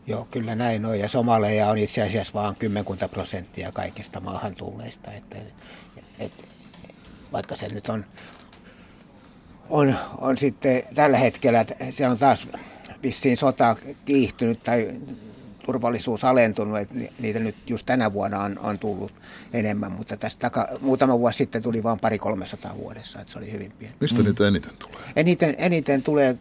Joo, 0.06 0.28
kyllä 0.30 0.54
näin 0.54 0.84
on. 0.84 0.98
Ja 0.98 1.08
somaleja 1.08 1.68
on 1.68 1.78
itse 1.78 2.02
asiassa 2.02 2.32
vain 2.34 2.56
kymmenkunta 2.56 3.08
prosenttia 3.08 3.72
kaikista 3.72 4.20
maahan 4.20 4.54
tulleista. 4.54 5.12
Että, 5.12 5.36
et, 6.18 6.32
vaikka 7.32 7.56
se 7.56 7.68
nyt 7.68 7.88
on, 7.88 8.04
on, 9.70 9.94
on 10.18 10.36
sitten 10.36 10.82
tällä 10.94 11.18
hetkellä, 11.18 11.64
siellä 11.90 12.12
on 12.12 12.18
taas 12.18 12.48
vissiin 13.02 13.36
sota 13.36 13.76
kiihtynyt 14.04 14.62
tai 14.62 14.94
turvallisuus 15.66 16.24
alentunut, 16.24 16.78
että 16.78 16.94
niitä 17.18 17.38
nyt 17.38 17.70
just 17.70 17.86
tänä 17.86 18.12
vuonna 18.12 18.40
on, 18.40 18.58
on 18.58 18.78
tullut 18.78 19.12
enemmän, 19.52 19.92
mutta 19.92 20.16
tästä 20.16 20.40
taka, 20.40 20.68
muutama 20.80 21.18
vuosi 21.18 21.36
sitten 21.36 21.62
tuli 21.62 21.82
vain 21.82 21.98
pari 21.98 22.18
300 22.18 22.76
vuodessa, 22.76 23.20
että 23.20 23.32
se 23.32 23.38
oli 23.38 23.52
hyvin 23.52 23.72
pieni. 23.78 23.94
Mistä 24.00 24.18
mm. 24.18 24.24
niitä 24.24 24.48
eniten 24.48 24.72
tulee? 24.78 24.98
Eniten, 25.16 25.54
eniten 25.58 26.02
tulee 26.02 26.38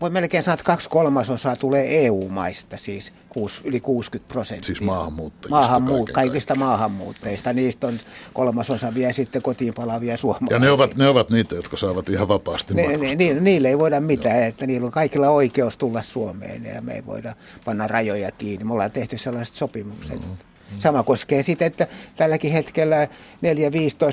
voi 0.00 0.10
melkein 0.10 0.42
sanoa, 0.42 0.54
että 0.54 0.64
kaksi 0.64 0.88
kolmasosaa 0.88 1.56
tulee 1.56 2.06
EU-maista, 2.06 2.76
siis 2.76 3.12
kuus, 3.28 3.60
yli 3.64 3.80
60 3.80 4.32
prosenttia. 4.32 4.66
Siis 4.66 4.80
maahanmuuttajista. 4.80 5.56
Maahanmuut, 5.56 6.10
kaikista 6.10 6.54
maahanmuuttajista. 6.54 7.52
Niistä 7.52 7.86
on 7.86 7.98
kolmasosa 8.32 8.94
vielä 8.94 9.12
sitten 9.12 9.42
kotiin 9.42 9.74
palavia 9.74 10.16
suomalaisia. 10.16 10.56
Ja 10.56 10.58
ne 10.58 10.70
ovat, 10.70 10.96
ne 10.96 11.08
ovat 11.08 11.30
niitä, 11.30 11.54
jotka 11.54 11.76
saavat 11.76 12.08
ihan 12.08 12.28
vapaasti 12.28 12.74
ne, 12.74 12.96
ne, 12.96 13.14
ni, 13.14 13.34
Niille 13.34 13.68
ei 13.68 13.78
voida 13.78 14.00
mitään, 14.00 14.36
Joo. 14.36 14.48
että 14.48 14.66
niillä 14.66 14.86
on 14.86 14.92
kaikilla 14.92 15.28
oikeus 15.28 15.76
tulla 15.76 16.02
Suomeen 16.02 16.64
ja 16.64 16.82
me 16.82 16.94
ei 16.94 17.06
voida 17.06 17.34
panna 17.64 17.88
rajoja 17.88 18.30
kiinni. 18.30 18.64
Me 18.64 18.72
ollaan 18.72 18.90
tehty 18.90 19.18
sellaiset 19.18 19.54
sopimukset. 19.54 20.20
Mm-hmm. 20.20 20.36
Mm. 20.70 20.78
Sama 20.78 21.02
koskee 21.02 21.42
sitä, 21.42 21.66
että 21.66 21.86
tälläkin 22.16 22.52
hetkellä 22.52 23.06
4-15 23.06 23.08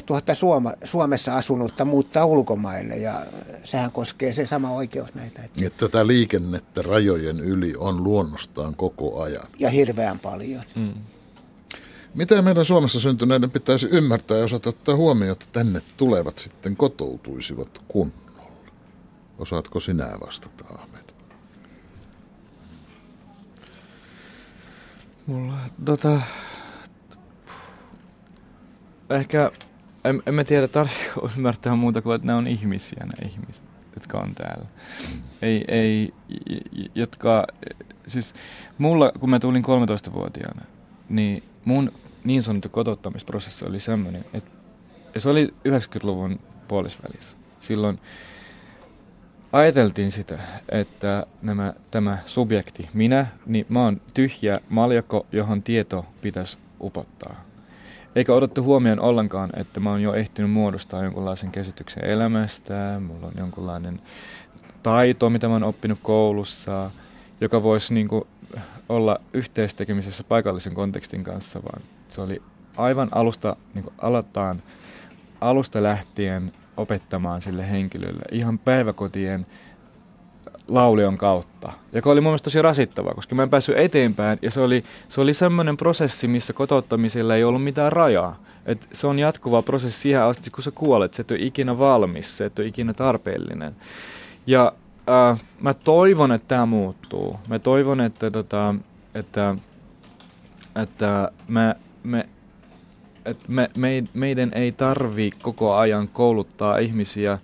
000 0.10 0.34
Suoma, 0.34 0.74
Suomessa 0.84 1.36
asunutta 1.36 1.86
muuttaa 1.86 2.26
ulkomaille 2.26 2.98
ja 2.98 3.26
sehän 3.64 3.92
koskee 3.92 4.34
se 4.34 4.46
sama 4.46 4.72
oikeus 4.72 5.14
näitä. 5.14 5.42
Että 5.44 5.88
tätä 5.88 6.08
liikennettä 6.08 6.82
rajojen 6.82 7.40
yli 7.40 7.74
on 7.78 8.04
luonnostaan 8.04 8.76
koko 8.76 9.22
ajan. 9.22 9.48
Ja 9.60 9.70
hirveän 9.70 10.20
paljon. 10.20 10.64
Mm. 10.76 10.94
Mitä 12.16 12.42
meidän 12.42 12.66
Suomessa 12.66 13.00
syntyneiden 13.00 13.52
pitäisi 13.52 13.88
ymmärtää 13.92 14.38
ja 14.38 14.44
osata 14.44 14.70
ottaa 14.70 14.96
huomioon, 14.96 15.32
että 15.32 15.46
tänne 15.52 15.82
tulevat 15.98 16.38
sitten 16.38 16.78
kotoutuisivat 16.78 17.82
kunnolla? 17.88 18.52
Osaatko 19.40 19.80
sinä 19.80 20.10
vastata, 20.26 20.66
Ahmed? 20.70 21.06
Mulla, 25.28 25.58
tota, 25.86 26.22
ehkä, 29.10 29.52
en, 30.06 30.24
en 30.26 30.34
mä 30.34 30.44
tiedä 30.44 30.68
tarvitseeko 30.68 31.30
ymmärtää 31.38 31.76
muuta 31.76 32.02
kuin, 32.02 32.16
että 32.16 32.28
ne 32.28 32.34
on 32.34 32.48
ihmisiä, 32.48 33.06
ne 33.06 33.28
ihmiset, 33.28 33.64
jotka 33.96 34.18
on 34.18 34.36
täällä. 34.36 34.66
Ei, 35.42 35.66
ei, 35.68 36.14
jotka, 36.96 37.48
siis 38.08 38.34
mulla, 38.78 39.12
kun 39.20 39.30
mä 39.30 39.40
tulin 39.40 39.64
13-vuotiaana, 39.64 40.62
niin 41.10 41.44
mun 41.66 41.92
niin 42.24 42.44
sanottu 42.44 42.70
kotouttamisprosessi 42.70 43.66
oli 43.66 43.80
semmoinen, 43.80 44.26
että 44.34 44.52
se 45.18 45.30
oli 45.30 45.54
90-luvun 45.68 46.40
puolisvälissä. 46.68 47.38
Silloin 47.60 48.00
ajateltiin 49.52 50.12
sitä, 50.12 50.40
että 50.70 51.26
nämä, 51.42 51.74
tämä 51.92 52.18
subjekti, 52.26 52.90
minä, 52.94 53.28
niin 53.46 53.66
mä 53.70 53.84
oon 53.84 54.02
tyhjä 54.14 54.60
maljako, 54.70 55.26
johon 55.32 55.64
tieto 55.64 56.06
pitäisi 56.22 56.58
upottaa. 56.82 57.46
Eikä 58.16 58.34
otettu 58.34 58.64
huomioon 58.64 59.00
ollenkaan, 59.00 59.50
että 59.56 59.80
mä 59.80 59.90
oon 59.90 60.02
jo 60.02 60.14
ehtinyt 60.14 60.52
muodostaa 60.52 61.04
jonkunlaisen 61.04 61.52
käsityksen 61.52 62.06
elämästä, 62.06 63.02
mulla 63.08 63.28
on 63.28 63.34
jonkunlainen 63.38 64.02
taito, 64.84 65.30
mitä 65.30 65.48
mä 65.48 65.54
oon 65.54 65.64
oppinut 65.64 66.00
koulussa, 66.02 66.92
joka 67.42 67.64
voisi 67.64 67.94
niin 67.94 68.08
kuin 68.08 68.24
olla 68.90 69.18
yhteistekemisessä 69.34 70.24
paikallisen 70.24 70.74
kontekstin 70.74 71.24
kanssa, 71.24 71.64
vaan 71.64 71.82
se 72.08 72.22
oli 72.22 72.42
aivan 72.78 73.10
alusta, 73.12 73.56
niin 73.74 73.84
kuin 73.84 73.94
aloittain, 73.98 74.64
alusta 75.42 75.84
lähtien 75.84 76.54
opettamaan 76.78 77.42
sille 77.42 77.70
henkilölle 77.70 78.24
ihan 78.32 78.60
päiväkotien 78.60 79.46
laulion 80.68 81.18
kautta, 81.18 81.74
joka 81.94 82.12
oli 82.12 82.22
mun 82.22 82.30
mielestä 82.30 82.44
tosi 82.44 82.62
rasittavaa, 82.62 83.14
koska 83.14 83.36
mä 83.36 83.44
en 83.44 83.50
päässyt 83.50 83.78
eteenpäin 83.78 84.40
ja 84.42 84.52
se 84.52 84.62
oli, 84.62 84.84
se 85.08 85.22
oli 85.22 85.34
semmoinen 85.34 85.78
prosessi, 85.78 86.28
missä 86.28 86.54
kotouttamisella 86.54 87.36
ei 87.36 87.44
ollut 87.44 87.64
mitään 87.64 87.92
rajaa. 87.92 88.40
Et 88.66 88.88
se 88.92 89.08
on 89.08 89.20
jatkuva 89.20 89.62
prosessi 89.62 90.00
siihen 90.00 90.22
asti, 90.22 90.50
kun 90.50 90.64
sä 90.64 90.72
kuolet, 90.72 91.14
se 91.14 91.22
et 91.22 91.32
ole 91.32 91.40
ikinä 91.42 91.80
valmis, 91.80 92.38
se 92.38 92.46
et 92.46 92.60
ole 92.60 92.68
ikinä 92.68 92.94
tarpeellinen. 92.94 93.76
Ja 94.48 94.74
äh, 95.10 95.44
mä 95.62 95.74
toivon, 95.74 96.32
että 96.32 96.48
tämä 96.48 96.66
muuttuu. 96.66 97.40
Mä 97.48 97.60
toivon, 97.60 98.02
että, 98.02 98.32
tota, 98.32 98.76
että, 99.16 99.56
että 100.76 101.32
me, 101.48 101.76
me 102.04 102.30
että 103.26 103.46
me, 103.48 103.70
me, 103.78 104.04
meidän 104.14 104.52
ei 104.54 104.72
tarvi 104.72 105.32
koko 105.42 105.76
ajan 105.76 106.08
kouluttaa 106.08 106.78
ihmisiä 106.78 107.40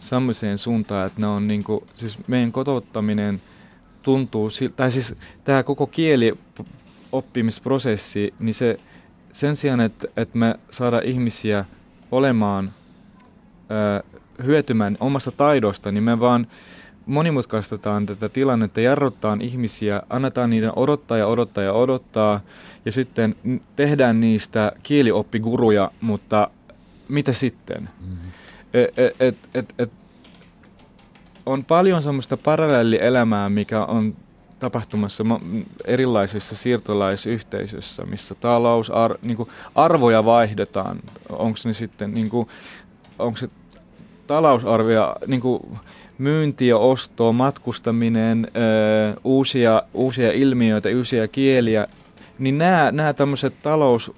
semmoiseen 0.00 0.58
suuntaan, 0.58 1.06
että 1.06 1.20
ne 1.20 1.26
on 1.26 1.48
niinku, 1.48 1.86
siis 1.94 2.18
meidän 2.26 2.52
kotouttaminen 2.52 3.42
tuntuu, 4.02 4.48
tai 4.76 4.90
siis 4.90 5.14
tämä 5.44 5.62
koko 5.62 5.86
kieli 5.86 6.38
oppimisprosessi, 7.12 8.34
niin 8.38 8.54
se 8.54 8.80
sen 9.32 9.56
sijaan, 9.56 9.80
että, 9.80 10.08
että 10.16 10.38
me 10.38 10.54
saadaan 10.70 11.04
ihmisiä 11.04 11.64
olemaan, 12.10 12.72
ö, 13.70 14.18
hyötymään 14.44 14.96
omasta 15.00 15.30
taidosta, 15.30 15.92
niin 15.92 16.04
me 16.04 16.20
vaan 16.20 16.46
monimutkaistetaan 17.06 18.06
tätä 18.06 18.28
tilannetta, 18.28 18.80
jarruttaan 18.80 19.40
ihmisiä, 19.40 20.02
annetaan 20.10 20.50
niiden 20.50 20.78
odottaa 20.78 21.18
ja 21.18 21.26
odottaa 21.26 21.64
ja 21.64 21.72
odottaa, 21.72 22.40
ja 22.88 22.92
sitten 22.92 23.36
tehdään 23.76 24.20
niistä 24.20 24.72
kielioppiguruja, 24.82 25.90
mutta 26.00 26.50
mitä 27.08 27.32
sitten? 27.32 27.88
Mm-hmm. 28.00 28.30
Et, 28.74 29.16
et, 29.20 29.36
et, 29.54 29.74
et, 29.78 29.90
on 31.46 31.64
paljon 31.64 32.02
semmoista 32.02 32.36
paralleellielämää, 32.36 33.48
mikä 33.48 33.84
on 33.84 34.16
tapahtumassa 34.58 35.24
erilaisissa 35.84 36.56
siirtolaisyhteisöissä, 36.56 38.04
missä 38.04 38.34
talous, 38.34 38.90
ar, 38.90 39.18
niin 39.22 39.36
kuin 39.36 39.48
arvoja 39.74 40.24
vaihdetaan. 40.24 41.00
Onko 41.28 41.58
ne 41.64 41.72
sitten, 41.72 42.14
niin 42.14 42.28
kuin, 42.28 42.48
onko 43.18 43.36
se 43.36 43.48
talousarvia, 44.26 45.16
niin 45.26 45.40
kuin 45.40 45.62
myynti 46.18 46.66
ja 46.66 46.78
osto, 46.78 47.32
matkustaminen, 47.32 48.48
ö, 48.56 49.20
uusia, 49.24 49.82
uusia 49.94 50.32
ilmiöitä, 50.32 50.88
uusia 50.96 51.28
kieliä, 51.28 51.86
niin 52.38 52.58
nämä, 52.58 52.92
nämä 52.92 53.12
tämmöiset 53.12 53.54
talous, 53.62 54.12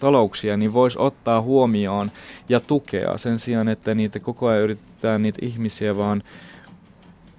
talouksia, 0.00 0.56
niin 0.56 0.72
voisi 0.72 0.98
ottaa 0.98 1.42
huomioon 1.42 2.12
ja 2.48 2.60
tukea 2.60 3.18
sen 3.18 3.38
sijaan, 3.38 3.68
että 3.68 3.94
niitä 3.94 4.20
koko 4.20 4.46
ajan 4.46 4.62
yritetään 4.62 5.22
niitä 5.22 5.38
ihmisiä 5.42 5.96
vaan 5.96 6.22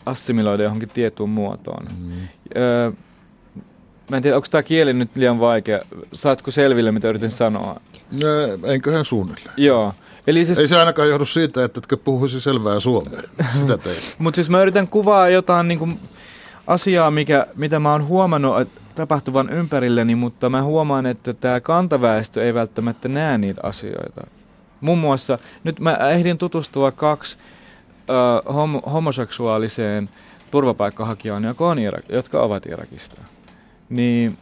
assimiloida 0.05 0.63
johonkin 0.63 0.89
tiettyyn 0.89 1.29
muotoon. 1.29 1.88
Mm. 2.00 2.12
Öö, 2.57 2.91
mä 4.10 4.17
en 4.17 4.24
tiedä, 4.24 4.36
onko 4.36 4.48
tämä 4.51 4.63
kieli 4.63 4.93
nyt 4.93 5.15
liian 5.15 5.39
vaikea. 5.39 5.79
Saatko 6.13 6.51
selville, 6.51 6.91
mitä 6.91 7.10
yritin 7.10 7.31
sanoa? 7.31 7.81
No, 8.24 8.67
enköhän 8.67 9.05
suunnilleen. 9.05 9.53
Joo. 9.57 9.93
Eli 10.27 10.46
siis... 10.46 10.60
Ei 10.60 10.67
se 10.67 10.79
ainakaan 10.79 11.10
johdu 11.10 11.25
siitä, 11.25 11.63
että 11.63 11.79
etkö 11.79 11.98
puhuisi 11.98 12.42
selvää 12.42 12.79
suomea. 12.79 13.22
Sitä 13.55 13.77
Mutta 14.20 14.35
siis 14.35 14.50
mä 14.50 14.61
yritän 14.61 14.87
kuvaa 14.87 15.29
jotain 15.29 15.68
niin 15.68 15.79
kuin 15.79 16.00
asiaa, 16.68 17.12
mikä, 17.12 17.48
mitä 17.56 17.80
mä 17.80 17.92
oon 17.92 18.08
huomannut 18.08 18.68
tapahtuvan 18.96 19.50
ympärilleni, 19.50 20.16
mutta 20.16 20.50
mä 20.50 20.64
huomaan, 20.64 21.06
että 21.06 21.34
tämä 21.34 21.60
kantaväestö 21.60 22.46
ei 22.46 22.53
välttämättä 22.53 23.08
näe 23.08 23.38
niitä 23.38 23.62
asioita. 23.64 24.27
Muun 24.82 25.00
muassa, 25.00 25.40
nyt 25.64 25.80
mä 25.80 25.94
ehdin 25.94 26.38
tutustua 26.38 26.92
kaksi 26.92 27.38
ö, 28.10 28.50
hom- 28.50 28.90
homoseksuaaliseen 28.92 30.10
turvapaikkahakijaan, 30.51 31.44
jotka, 31.44 31.68
on 31.68 31.80
Irak, 31.80 32.06
jotka 32.10 32.42
ovat 32.42 32.66
Irakista. 32.66 33.22
Niin 33.90 34.38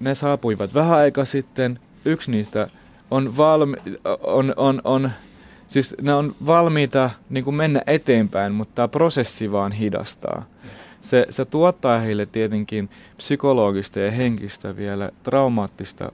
ne 0.00 0.14
saapuivat 0.14 0.74
vähän 0.74 0.98
aika 0.98 1.24
sitten. 1.24 1.78
Yksi 2.04 2.30
niistä 2.30 2.68
on, 3.10 3.36
valmi, 3.36 3.76
on, 4.22 4.54
on, 4.56 4.80
on 4.84 5.10
siis 5.72 5.96
ne 6.00 6.14
on 6.14 6.34
valmiita 6.46 7.10
niin 7.30 7.44
kuin 7.44 7.54
mennä 7.54 7.82
eteenpäin, 7.86 8.52
mutta 8.52 8.74
tämä 8.74 8.88
prosessi 8.88 9.52
vaan 9.52 9.72
hidastaa. 9.72 10.44
Se, 11.00 11.26
se 11.30 11.44
tuottaa 11.44 11.98
heille 11.98 12.26
tietenkin 12.26 12.90
psykologista 13.16 14.00
ja 14.00 14.10
henkistä 14.10 14.76
vielä 14.76 15.10
traumaattista 15.22 16.12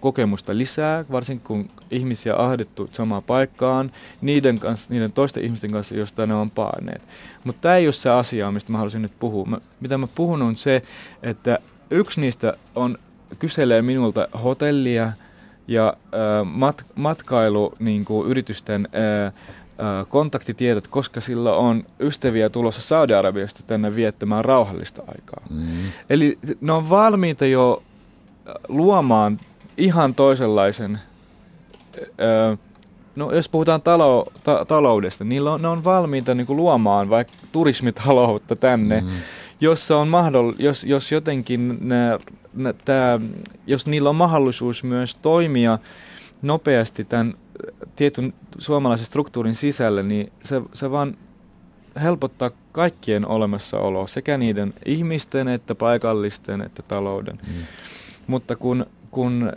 kokemusta 0.00 0.58
lisää, 0.58 1.04
varsinkin 1.12 1.46
kun 1.46 1.70
ihmisiä 1.90 2.34
ahdettu 2.36 2.88
samaan 2.92 3.22
paikkaan, 3.22 3.92
niiden, 4.20 4.58
kanssa, 4.58 4.92
niiden 4.92 5.12
toisten 5.12 5.44
ihmisten 5.44 5.72
kanssa, 5.72 5.94
joista 5.94 6.26
ne 6.26 6.34
on 6.34 6.50
paanneet. 6.50 7.02
Mutta 7.44 7.60
tämä 7.62 7.76
ei 7.76 7.86
ole 7.86 7.92
se 7.92 8.10
asia, 8.10 8.50
mistä 8.50 8.72
mä 8.72 8.78
haluaisin 8.78 9.02
nyt 9.02 9.12
puhua. 9.18 9.44
Mä, 9.44 9.58
mitä 9.80 9.98
mä 9.98 10.06
puhun 10.14 10.42
on 10.42 10.56
se, 10.56 10.82
että 11.22 11.58
yksi 11.90 12.20
niistä 12.20 12.56
on, 12.74 12.98
kyselee 13.38 13.82
minulta 13.82 14.28
hotellia, 14.44 15.12
ja 15.68 15.96
äh, 16.04 16.46
mat, 16.52 16.84
matkailu 16.94 17.74
niin 17.78 18.04
kuin 18.04 18.28
yritysten 18.28 18.88
äh, 19.26 19.34
kontaktitiedot, 20.08 20.86
koska 20.88 21.20
sillä 21.20 21.52
on 21.54 21.84
ystäviä 22.00 22.48
tulossa 22.48 22.82
Saudi-Arabiasta 22.82 23.62
tänne 23.66 23.94
viettämään 23.94 24.44
rauhallista 24.44 25.02
aikaa. 25.08 25.42
Mm. 25.50 25.66
Eli 26.10 26.38
ne 26.60 26.72
on 26.72 26.90
valmiita 26.90 27.46
jo 27.46 27.82
luomaan 28.68 29.40
ihan 29.76 30.14
toisenlaisen, 30.14 30.98
no 33.16 33.32
jos 33.32 33.48
puhutaan 33.48 33.82
talo, 33.82 34.32
ta, 34.44 34.64
taloudesta, 34.64 35.24
niillä 35.24 35.52
on, 35.52 35.62
ne 35.62 35.68
on 35.68 35.84
valmiita 35.84 36.34
niin 36.34 36.46
kuin 36.46 36.56
luomaan 36.56 37.10
vaikka 37.10 37.34
turismitaloutta 37.52 38.56
tänne, 38.56 39.00
mm. 39.00 39.08
jossa 39.60 39.98
on 39.98 40.08
mahdoll, 40.08 40.52
jos, 40.58 40.84
jos 40.84 41.12
jotenkin 41.12 41.78
ne 41.80 42.18
tää, 42.84 43.20
jos 43.66 43.86
niillä 43.86 44.10
on 44.10 44.16
mahdollisuus 44.16 44.84
myös 44.84 45.16
toimia 45.16 45.78
nopeasti 46.42 47.04
tämän 47.04 47.34
tietyn 47.96 48.34
suomalaisen 48.58 49.06
struktuurin 49.06 49.54
sisällä, 49.54 50.02
niin 50.02 50.32
se, 50.44 50.62
se 50.72 50.90
vaan 50.90 51.16
helpottaa 52.02 52.50
kaikkien 52.72 53.26
olemassaoloa, 53.26 54.06
sekä 54.06 54.38
niiden 54.38 54.74
ihmisten, 54.84 55.48
että 55.48 55.74
paikallisten, 55.74 56.60
että 56.60 56.82
talouden. 56.82 57.38
Mm. 57.46 57.62
Mutta 58.26 58.56
kun, 58.56 58.86
kun 59.10 59.52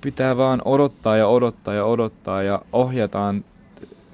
pitää 0.00 0.36
vaan 0.36 0.62
odottaa 0.64 1.16
ja 1.16 1.28
odottaa 1.28 1.74
ja 1.74 1.84
odottaa 1.84 2.42
ja 2.42 2.62
ohjataan 2.72 3.44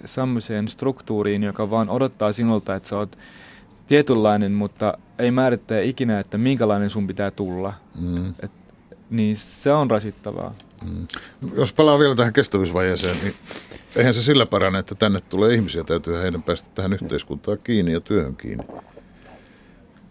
semmoiseen 0.05 0.69
struktuuriin, 0.69 1.43
joka 1.43 1.71
vaan 1.71 1.91
odottaa 1.91 2.33
sinulta, 2.33 2.75
että 2.75 2.89
sä 2.89 2.97
oot 2.97 3.19
tietynlainen, 3.93 4.53
mutta 4.53 4.99
ei 5.19 5.31
määrittää 5.31 5.81
ikinä, 5.81 6.21
että 6.21 6.39
minkälainen 6.39 6.91
sun 6.91 7.07
pitää 7.07 7.31
tulla. 7.31 7.75
Mm. 8.01 8.35
Et, 8.43 8.51
niin 9.11 9.37
se 9.37 9.73
on 9.73 9.91
rasittavaa. 9.91 10.55
Mm. 10.91 11.07
Jos 11.57 11.73
palaan 11.73 12.01
vielä 12.01 12.15
tähän 12.15 12.33
kestävyysvaiheeseen, 12.33 13.17
niin 13.23 13.35
eihän 13.97 14.15
se 14.15 14.23
sillä 14.23 14.47
parane, 14.47 14.79
että 14.79 14.95
tänne 14.95 15.21
tulee 15.21 15.55
ihmisiä, 15.55 15.85
täytyy 15.85 16.23
heidän 16.23 16.43
päästä 16.43 16.69
tähän 16.75 16.93
yhteiskuntaan 16.93 17.59
kiinni 17.65 17.93
ja 17.93 18.01
työhön 18.01 18.37
kiinni. 18.37 18.65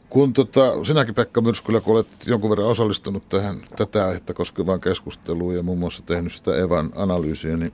Kun 0.09 0.33
tota, 0.33 0.83
sinäkin 0.83 1.15
Pekka 1.15 1.41
Myrskylä, 1.41 1.81
kun 1.81 1.95
olet 1.95 2.07
jonkun 2.25 2.49
verran 2.49 2.67
osallistunut 2.67 3.29
tähän 3.29 3.55
tätä 3.75 4.07
aihetta 4.07 4.33
koskevaan 4.33 4.81
keskusteluun 4.81 5.55
ja 5.55 5.63
muun 5.63 5.79
muassa 5.79 6.03
tehnyt 6.05 6.33
sitä 6.33 6.55
Evan 6.55 6.89
analyysiä, 6.95 7.57
niin 7.57 7.73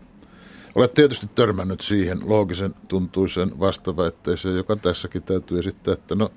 Olet 0.77 0.93
tietysti 0.93 1.27
törmännyt 1.35 1.81
siihen 1.81 2.19
loogisen 2.23 2.73
tuntuisen 2.87 3.59
vastaväitteeseen, 3.59 4.55
joka 4.55 4.75
tässäkin 4.75 5.23
täytyy 5.23 5.59
esittää, 5.59 5.93
että 5.93 6.15
no 6.15 6.29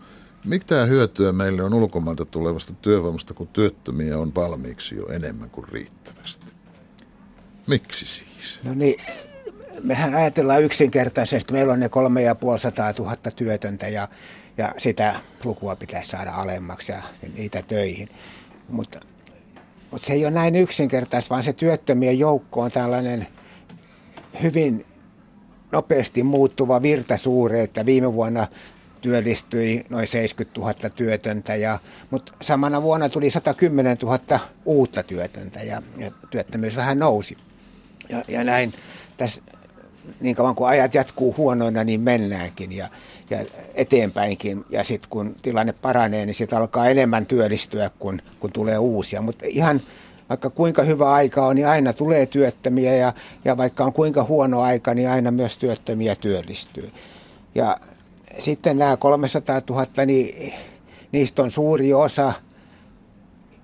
mitä 0.44 0.86
hyötyä 0.86 1.32
meille 1.32 1.62
on 1.62 1.74
ulkomailta 1.74 2.24
tulevasta 2.24 2.72
työvoimasta, 2.72 3.34
kun 3.34 3.48
työttömiä 3.48 4.18
on 4.18 4.34
valmiiksi 4.34 4.96
jo 4.96 5.06
enemmän 5.06 5.50
kuin 5.50 5.68
riittävästi? 5.68 6.46
Miksi 7.66 8.06
siis? 8.06 8.60
No 8.64 8.74
niin, 8.74 9.00
mehän 9.82 10.14
ajatellaan 10.14 10.62
yksinkertaisesti, 10.62 11.52
meillä 11.52 11.72
on 11.72 11.80
ne 11.80 11.88
kolme 11.88 12.22
ja 12.22 12.36
tuhatta 12.96 13.30
työtöntä 13.30 13.88
ja, 13.88 14.08
ja 14.58 14.74
sitä 14.78 15.14
lukua 15.44 15.76
pitäisi 15.76 16.10
saada 16.10 16.32
alemmaksi 16.32 16.92
ja 16.92 17.02
niitä 17.36 17.62
töihin. 17.62 18.08
Mutta, 18.68 19.00
mutta 19.90 20.06
se 20.06 20.12
ei 20.12 20.24
ole 20.24 20.30
näin 20.30 20.56
yksinkertaista, 20.56 21.30
vaan 21.30 21.42
se 21.42 21.52
työttömien 21.52 22.18
joukko 22.18 22.60
on 22.60 22.70
tällainen– 22.70 23.26
hyvin 24.42 24.86
nopeasti 25.72 26.22
muuttuva 26.22 26.82
virtasuure, 26.82 27.62
että 27.62 27.86
viime 27.86 28.12
vuonna 28.12 28.46
työllistyi 29.00 29.84
noin 29.88 30.06
70 30.06 30.60
000 30.60 30.74
työtöntä, 30.96 31.56
ja, 31.56 31.78
mutta 32.10 32.32
samana 32.42 32.82
vuonna 32.82 33.08
tuli 33.08 33.30
110 33.30 33.96
000 34.02 34.40
uutta 34.64 35.02
työtöntä 35.02 35.62
ja, 35.62 35.82
ja 35.96 36.10
työttömyys 36.30 36.76
vähän 36.76 36.98
nousi. 36.98 37.36
Ja, 38.08 38.22
ja 38.28 38.44
näin 38.44 38.74
tässä 39.16 39.42
niin 40.20 40.36
kauan 40.36 40.54
kuin 40.54 40.68
ajat 40.68 40.94
jatkuu 40.94 41.34
huonoina, 41.36 41.84
niin 41.84 42.00
mennäänkin 42.00 42.72
ja, 42.72 42.88
ja 43.30 43.44
eteenpäinkin. 43.74 44.64
Ja 44.70 44.84
sitten 44.84 45.10
kun 45.10 45.36
tilanne 45.42 45.72
paranee, 45.72 46.26
niin 46.26 46.34
sitten 46.34 46.58
alkaa 46.58 46.88
enemmän 46.88 47.26
työllistyä, 47.26 47.90
kun, 47.98 48.22
kun 48.40 48.52
tulee 48.52 48.78
uusia. 48.78 49.22
Mutta 49.22 49.44
ihan 49.48 49.80
vaikka 50.30 50.50
kuinka 50.50 50.82
hyvä 50.82 51.12
aika 51.12 51.46
on, 51.46 51.56
niin 51.56 51.68
aina 51.68 51.92
tulee 51.92 52.26
työttömiä 52.26 52.94
ja, 52.94 53.12
ja 53.44 53.56
vaikka 53.56 53.84
on 53.84 53.92
kuinka 53.92 54.24
huono 54.24 54.60
aika, 54.60 54.94
niin 54.94 55.10
aina 55.10 55.30
myös 55.30 55.58
työttömiä 55.58 56.14
työllistyy. 56.14 56.90
Ja 57.54 57.76
sitten 58.38 58.78
nämä 58.78 58.96
300 58.96 59.60
000, 59.70 59.86
niin 60.06 60.52
niistä 61.12 61.42
on 61.42 61.50
suuri 61.50 61.94
osa 61.94 62.32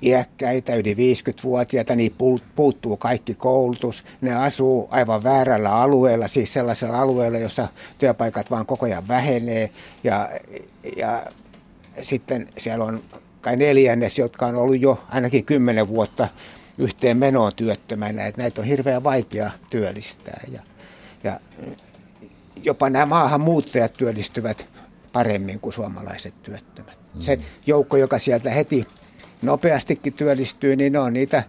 iäkkäitä, 0.03 0.75
yli 0.75 0.95
50-vuotiaita, 0.95 1.97
niin 1.97 2.15
puuttuu 2.57 2.97
kaikki 2.97 3.35
koulutus. 3.35 4.05
Ne 4.21 4.35
asuu 4.35 4.89
aivan 4.91 5.23
väärällä 5.23 5.75
alueella, 5.75 6.29
siis 6.29 6.53
sellaisella 6.53 7.01
alueella, 7.01 7.39
jossa 7.39 7.69
työpaikat 7.99 8.51
vaan 8.51 8.67
koko 8.67 8.87
ajan 8.87 9.09
vähenee. 9.09 9.71
Ja, 10.05 10.29
ja 10.97 11.27
sitten 12.03 12.49
siellä 12.59 12.85
on 12.85 13.03
kai 13.41 13.57
neljännes, 13.57 14.19
jotka 14.19 14.47
on 14.47 14.55
ollut 14.55 14.81
jo 14.81 15.05
ainakin 15.09 15.45
kymmenen 15.45 15.89
vuotta 15.89 16.29
yhteen 16.79 17.17
menoon 17.17 17.55
työttömänä. 17.55 18.27
Että 18.27 18.43
näitä 18.43 18.61
on 18.61 18.67
hirveän 18.67 19.05
vaikea 19.05 19.51
työllistää. 19.71 20.45
Ja, 20.53 20.61
ja 21.25 21.41
jopa 22.63 22.91
nämä 22.91 23.07
maahanmuuttajat 23.07 23.93
työllistyvät 23.93 24.69
paremmin 25.13 25.61
kuin 25.61 25.73
suomalaiset 25.73 26.43
työttömät. 26.43 26.99
Mm. 27.15 27.21
Se 27.21 27.39
joukko, 27.67 27.97
joka 27.97 28.19
sieltä 28.19 28.51
heti 28.51 28.87
nopeastikin 29.43 30.13
työllistyy, 30.13 30.77
niin 30.77 30.93
ne 30.93 30.99
on 30.99 31.13
niitä 31.13 31.43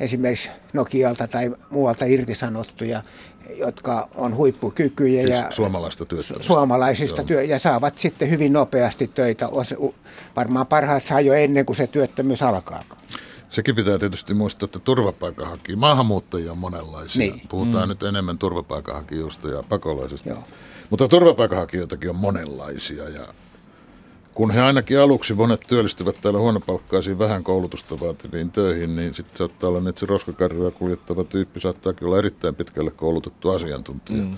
esimerkiksi 0.00 0.50
Nokialta 0.72 1.28
tai 1.28 1.56
muualta 1.70 2.04
irtisanottuja, 2.04 3.02
jotka 3.56 4.08
on 4.14 4.36
huippukykyjä. 4.36 5.26
Siis 5.26 5.40
ja 5.40 5.50
suomalaista 5.50 6.04
Suomalaisista 6.40 7.24
työ, 7.24 7.42
ja 7.42 7.58
saavat 7.58 7.98
sitten 7.98 8.30
hyvin 8.30 8.52
nopeasti 8.52 9.08
töitä. 9.08 9.48
Varmaan 10.36 10.66
parhaat 10.66 11.02
saa 11.02 11.20
jo 11.20 11.32
ennen 11.32 11.66
kuin 11.66 11.76
se 11.76 11.86
työttömyys 11.86 12.42
alkaa. 12.42 12.84
Sekin 13.54 13.74
pitää 13.74 13.98
tietysti 13.98 14.34
muistaa, 14.34 14.64
että 14.64 14.78
turvapaikanhakijia, 14.78 15.76
maahanmuuttajia 15.76 16.52
on 16.52 16.58
monenlaisia. 16.58 17.32
Niin. 17.32 17.42
Puhutaan 17.48 17.84
mm. 17.84 17.88
nyt 17.88 18.02
enemmän 18.02 18.38
turvapaikanhakijoista 18.38 19.48
ja 19.48 19.62
pakolaisista. 19.62 20.28
Joo. 20.28 20.42
Mutta 20.90 21.08
turvapaikanhakijoitakin 21.08 22.10
on 22.10 22.16
monenlaisia 22.16 23.08
ja 23.08 23.26
kun 24.34 24.50
he 24.50 24.60
ainakin 24.60 24.98
aluksi 24.98 25.34
monet 25.34 25.60
työllistyvät 25.66 26.20
täällä 26.20 26.40
huonopalkkaisiin 26.40 27.18
vähän 27.18 27.44
koulutusta 27.44 28.00
vaativiin 28.00 28.50
töihin, 28.50 28.96
niin 28.96 29.14
sitten 29.14 29.38
saattaa 29.38 29.70
olla, 29.70 29.88
että 29.88 30.00
se 30.00 30.06
roskakarjoja 30.06 30.70
kuljettava 30.70 31.24
tyyppi 31.24 31.60
saattaa 31.60 31.92
olla 32.02 32.18
erittäin 32.18 32.54
pitkälle 32.54 32.90
koulutettu 32.90 33.50
asiantuntija, 33.50 34.22
mm. 34.22 34.36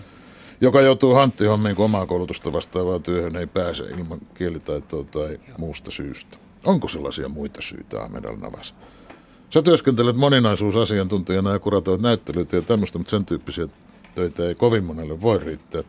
joka 0.61 0.81
joutuu 0.81 1.15
hanttihommiin, 1.15 1.77
kun 1.77 1.85
omaa 1.85 2.07
koulutusta 2.07 2.53
vastaavaa 2.53 2.99
työhön 2.99 3.37
ei 3.37 3.47
pääse 3.47 3.85
ilman 3.85 4.21
kielitaitoa 4.35 5.05
tai 5.05 5.41
muusta 5.59 5.91
syystä. 5.91 6.37
Onko 6.65 6.89
sellaisia 6.89 7.29
muita 7.29 7.63
syitä, 7.63 8.01
Ahmed 8.01 8.25
Al-Navas? 8.25 8.75
Sä 9.51 9.63
työskentelet 9.63 10.17
moninaisuusasiantuntijana 10.17 11.53
ja 11.53 11.59
kuratoit 11.59 12.01
näyttelyitä 12.01 12.57
ja 12.57 12.63
tämmöistä, 12.63 12.99
mutta 12.99 13.11
sen 13.11 13.25
tyyppisiä 13.25 13.67
töitä 14.15 14.43
ei 14.49 14.55
kovin 14.55 14.85
monelle 14.85 15.21
voi 15.21 15.39
riittää. 15.39 15.83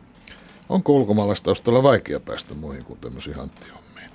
Onko 0.68 0.92
ulkomaalaistaustalla 0.92 1.82
vaikea 1.82 2.20
päästä 2.20 2.54
muihin 2.54 2.84
kuin 2.84 2.98
tämmöisiin 2.98 3.36
hanttihommiin? 3.36 4.10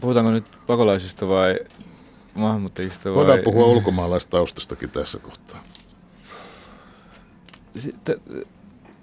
Puhutaanko 0.00 0.30
nyt 0.30 0.44
pakolaisista 0.66 1.28
vai 1.28 1.58
maahanmuuttajista? 2.34 3.08
Vai... 3.08 3.16
Voidaan 3.16 3.40
puhua 3.44 3.66
ulkomaalaistaustastakin 3.66 4.90
tässä 4.90 5.18
kohtaa. 5.18 5.64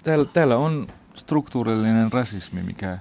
Täällä, 0.02 0.24
täällä 0.24 0.56
on 0.56 0.86
struktuurillinen 1.14 2.12
rasismi, 2.12 2.62
mikä, 2.62 2.98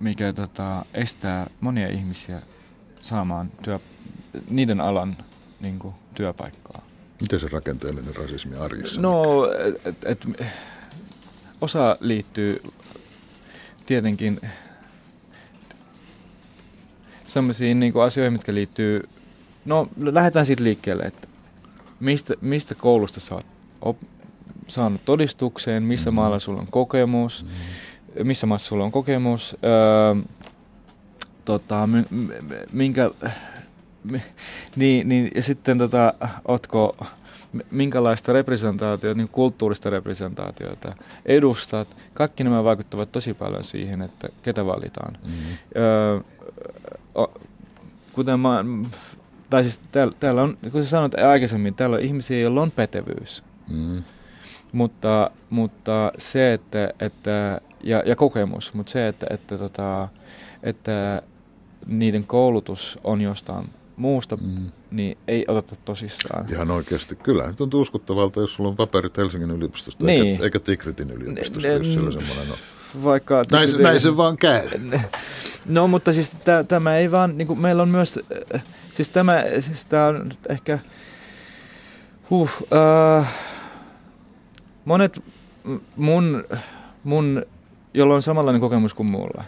mikä 0.00 0.32
tota, 0.32 0.84
estää 0.94 1.50
monia 1.60 1.88
ihmisiä 1.88 2.42
saamaan 3.04 3.52
työ, 3.62 3.78
niiden 4.50 4.80
alan 4.80 5.16
niin 5.60 5.78
kuin, 5.78 5.94
työpaikkaa. 6.14 6.82
Miten 7.20 7.40
se 7.40 7.48
rakenteellinen 7.52 8.16
rasismi 8.16 8.56
arjessa? 8.56 9.00
No, 9.00 9.22
et, 9.84 10.04
et, 10.04 10.26
osa 11.60 11.96
liittyy 12.00 12.62
tietenkin 13.86 14.40
sellaisiin 17.26 17.80
niin 17.80 17.92
asioihin, 18.04 18.32
mitkä 18.32 18.54
liittyy, 18.54 19.08
no 19.64 19.88
lähdetään 20.00 20.46
siitä 20.46 20.64
liikkeelle, 20.64 21.02
että 21.02 21.28
mistä, 22.00 22.34
mistä 22.40 22.74
koulusta 22.74 23.20
sä 23.20 23.34
oot 23.34 23.46
op, 23.80 23.96
saanut 24.68 25.04
todistukseen, 25.04 25.82
missä 25.82 26.10
mm. 26.10 26.14
maalla 26.14 26.38
sulla 26.38 26.60
on 26.60 26.66
kokemus, 26.70 27.44
mm. 27.44 28.26
missä 28.26 28.46
maassa 28.46 28.68
sulla 28.68 28.84
on 28.84 28.92
kokemus, 28.92 29.56
öö, 29.64 30.22
tota, 31.44 31.88
minkä, 32.72 33.10
niin, 34.76 35.08
niin, 35.08 35.30
ja 35.34 35.42
sitten 35.42 35.78
tota, 35.78 36.14
ootko, 36.48 36.96
minkälaista 37.70 38.32
representaatiota, 38.32 39.18
niin 39.18 39.28
kulttuurista 39.28 39.90
representaatiota 39.90 40.96
edustat. 41.26 41.96
Kaikki 42.14 42.44
nämä 42.44 42.64
vaikuttavat 42.64 43.12
tosi 43.12 43.34
paljon 43.34 43.64
siihen, 43.64 44.02
että 44.02 44.28
ketä 44.42 44.66
valitaan. 44.66 45.18
Mm-hmm. 45.26 45.56
Öö, 45.76 46.20
kuten 48.12 48.40
mä, 48.40 48.64
tai 49.50 49.62
siis 49.62 49.80
täällä, 49.92 50.14
täällä 50.20 50.42
on, 50.42 50.58
kun 50.72 50.82
sä 50.82 50.88
sanoit 50.88 51.14
aikaisemmin, 51.14 51.74
täällä 51.74 51.96
on 51.96 52.02
ihmisiä, 52.02 52.40
joilla 52.40 52.62
on 52.62 52.70
pätevyys. 52.70 53.44
Mm-hmm. 53.70 54.02
Mutta, 54.72 55.30
mutta 55.50 56.12
se, 56.18 56.52
että, 56.52 56.90
että 57.00 57.60
ja, 57.82 58.02
ja 58.06 58.16
kokemus, 58.16 58.74
mutta 58.74 58.92
se, 58.92 59.08
että, 59.08 59.26
että, 59.30 59.58
tota, 59.58 60.08
että 60.62 61.22
niiden 61.86 62.26
koulutus 62.26 62.98
on 63.04 63.20
jostain 63.20 63.70
muusta, 63.96 64.36
mm. 64.36 64.66
niin 64.90 65.18
ei 65.28 65.44
oteta 65.48 65.76
tosissaan. 65.84 66.46
Ihan 66.50 66.70
oikeasti. 66.70 67.16
Kyllä, 67.16 67.52
tuntuu 67.52 67.80
uskottavalta, 67.80 68.40
jos 68.40 68.54
sulla 68.54 68.68
on 68.68 68.76
paperit 68.76 69.16
Helsingin 69.16 69.50
yliopistosta, 69.50 70.04
niin. 70.06 70.26
eikä, 70.26 70.44
eikä 70.44 70.60
Tikritin 70.60 71.10
yliopistosta, 71.10 71.68
ne, 71.68 71.74
jos 71.74 71.92
siellä 71.92 72.12
semmoinen 72.12 72.50
on. 72.50 72.58
Vaikka 73.04 73.44
näin, 73.50 73.68
se, 73.68 73.82
näin 73.82 74.00
se 74.00 74.16
vaan 74.16 74.36
käy. 74.36 74.68
No, 75.66 75.88
mutta 75.88 76.12
siis 76.12 76.32
tämä 76.68 76.96
ei 76.96 77.10
vaan, 77.10 77.38
niin 77.38 77.46
kuin 77.46 77.58
meillä 77.58 77.82
on 77.82 77.88
myös, 77.88 78.20
äh, 78.54 78.64
siis 78.92 79.08
tämä, 79.08 79.44
siis 79.60 79.86
tämä 79.86 80.06
on 80.06 80.32
ehkä, 80.48 80.78
huh, 82.30 82.50
uh, 82.60 83.26
monet 84.84 85.22
mun, 85.96 86.44
mun, 87.04 87.46
jolla 87.94 88.14
on 88.14 88.22
samanlainen 88.22 88.60
kokemus 88.60 88.94
kuin 88.94 89.10
mulla, 89.10 89.44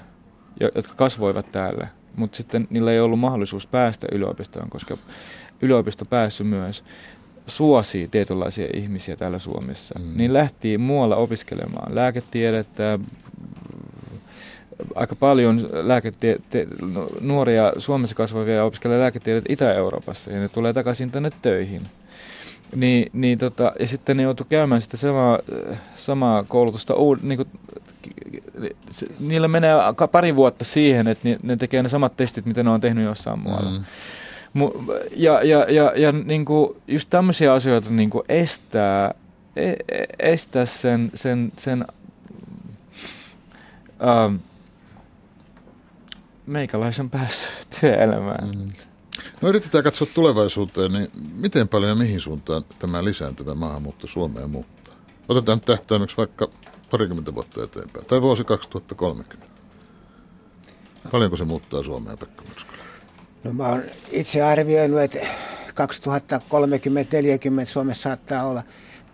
jotka 0.75 0.95
kasvoivat 0.97 1.53
täällä, 1.53 1.89
mutta 2.17 2.37
sitten 2.37 2.67
niillä 2.71 2.93
ei 2.93 3.01
ollut 3.01 3.19
mahdollisuus 3.19 3.67
päästä 3.67 4.07
yliopistoon, 4.13 4.71
koska 4.71 4.97
yliopisto 5.63 6.05
pääsy 6.05 6.45
myös 6.45 6.85
suosii 7.47 8.09
tietynlaisia 8.09 8.67
ihmisiä 8.75 9.17
täällä 9.17 9.39
Suomessa. 9.39 9.95
Mm. 9.99 10.17
Niin 10.17 10.33
lähti 10.33 10.79
muualla 10.79 11.17
opiskelemaan 11.17 11.95
lääketiedettä, 11.95 12.99
aika 14.95 15.17
paljon 15.17 15.61
lääketie- 15.73 16.41
te- 16.51 16.67
no, 16.83 17.09
nuoria 17.21 17.73
Suomessa 17.79 18.15
kasvavia 18.15 18.65
opiskelee 18.65 18.99
lääketiedettä 18.99 19.53
Itä-Euroopassa 19.53 20.31
ja 20.31 20.41
ne 20.41 20.49
tulee 20.49 20.73
takaisin 20.73 21.11
tänne 21.11 21.31
töihin. 21.43 21.83
Niin, 22.75 23.11
niin 23.13 23.39
tota, 23.39 23.73
ja 23.81 23.87
sitten 23.87 24.17
ne 24.17 24.23
joutuu 24.23 24.47
käymään 24.49 24.81
sitä 24.81 24.97
samaa, 24.97 25.39
samaa 25.97 26.45
koulutusta 26.45 26.95
uud, 26.95 27.19
niin 27.23 27.37
kuin 27.37 27.49
niillä 29.21 29.49
menee 29.49 29.75
pari 30.13 30.37
vuotta 30.37 30.65
siihen, 30.65 31.09
että 31.09 31.29
ne 31.43 31.57
tekee 31.57 31.83
ne 31.83 31.89
samat 31.89 32.17
testit, 32.17 32.47
mitä 32.47 32.63
ne 32.63 32.71
on 32.71 32.81
tehnyt 32.81 33.05
jossain 33.05 33.39
muualla. 33.39 33.71
Mm. 33.71 33.85
Ja, 35.17 35.43
ja, 35.43 35.67
ja, 35.69 35.93
ja 35.97 36.13
niin 36.13 36.45
kuin 36.45 36.77
just 36.89 37.11
tämmöisiä 37.11 37.53
asioita 37.53 37.91
niin 37.91 38.11
kuin 38.11 38.25
estää, 38.29 39.15
e, 39.57 39.71
e, 39.71 39.77
estää 40.19 40.67
sen, 40.67 41.11
sen, 41.15 41.53
sen 41.57 41.85
ähm, 44.03 44.37
meikäläisen 46.47 47.11
päässä 47.11 47.49
työelämään. 47.81 48.49
Mm. 48.49 48.73
No 49.43 49.49
yritetään 49.49 49.85
katsoa 49.85 50.09
tulevaisuuteen, 50.15 50.93
niin 50.93 51.09
miten 51.35 51.69
paljon 51.69 51.89
ja 51.89 51.95
mihin 51.95 52.21
suuntaan 52.21 52.65
tämä 52.79 53.05
lisääntyvä 53.05 53.55
maahanmuutto 53.55 54.07
Suomeen 54.07 54.51
muuttaa? 54.51 54.95
Otetaan 55.29 55.61
tähtäimeksi 55.61 56.17
vaikka 56.17 56.49
parikymmentä 56.91 57.35
vuotta 57.35 57.65
eteenpäin, 57.65 58.07
tai 58.07 58.23
vuosi 58.23 58.45
2030. 58.45 59.47
Paljonko 61.13 61.37
se 61.37 61.45
muuttaa 61.45 61.83
Suomea, 61.83 62.17
Pekka 62.17 62.43
Myrskylä? 62.49 62.83
No 63.45 63.53
mä 63.53 63.69
oon 63.69 63.83
itse 64.11 64.43
arvioinut, 64.43 65.01
että 65.01 65.19
2030-40 65.23 65.27
Suomessa 67.67 68.03
saattaa 68.03 68.45
olla 68.45 68.63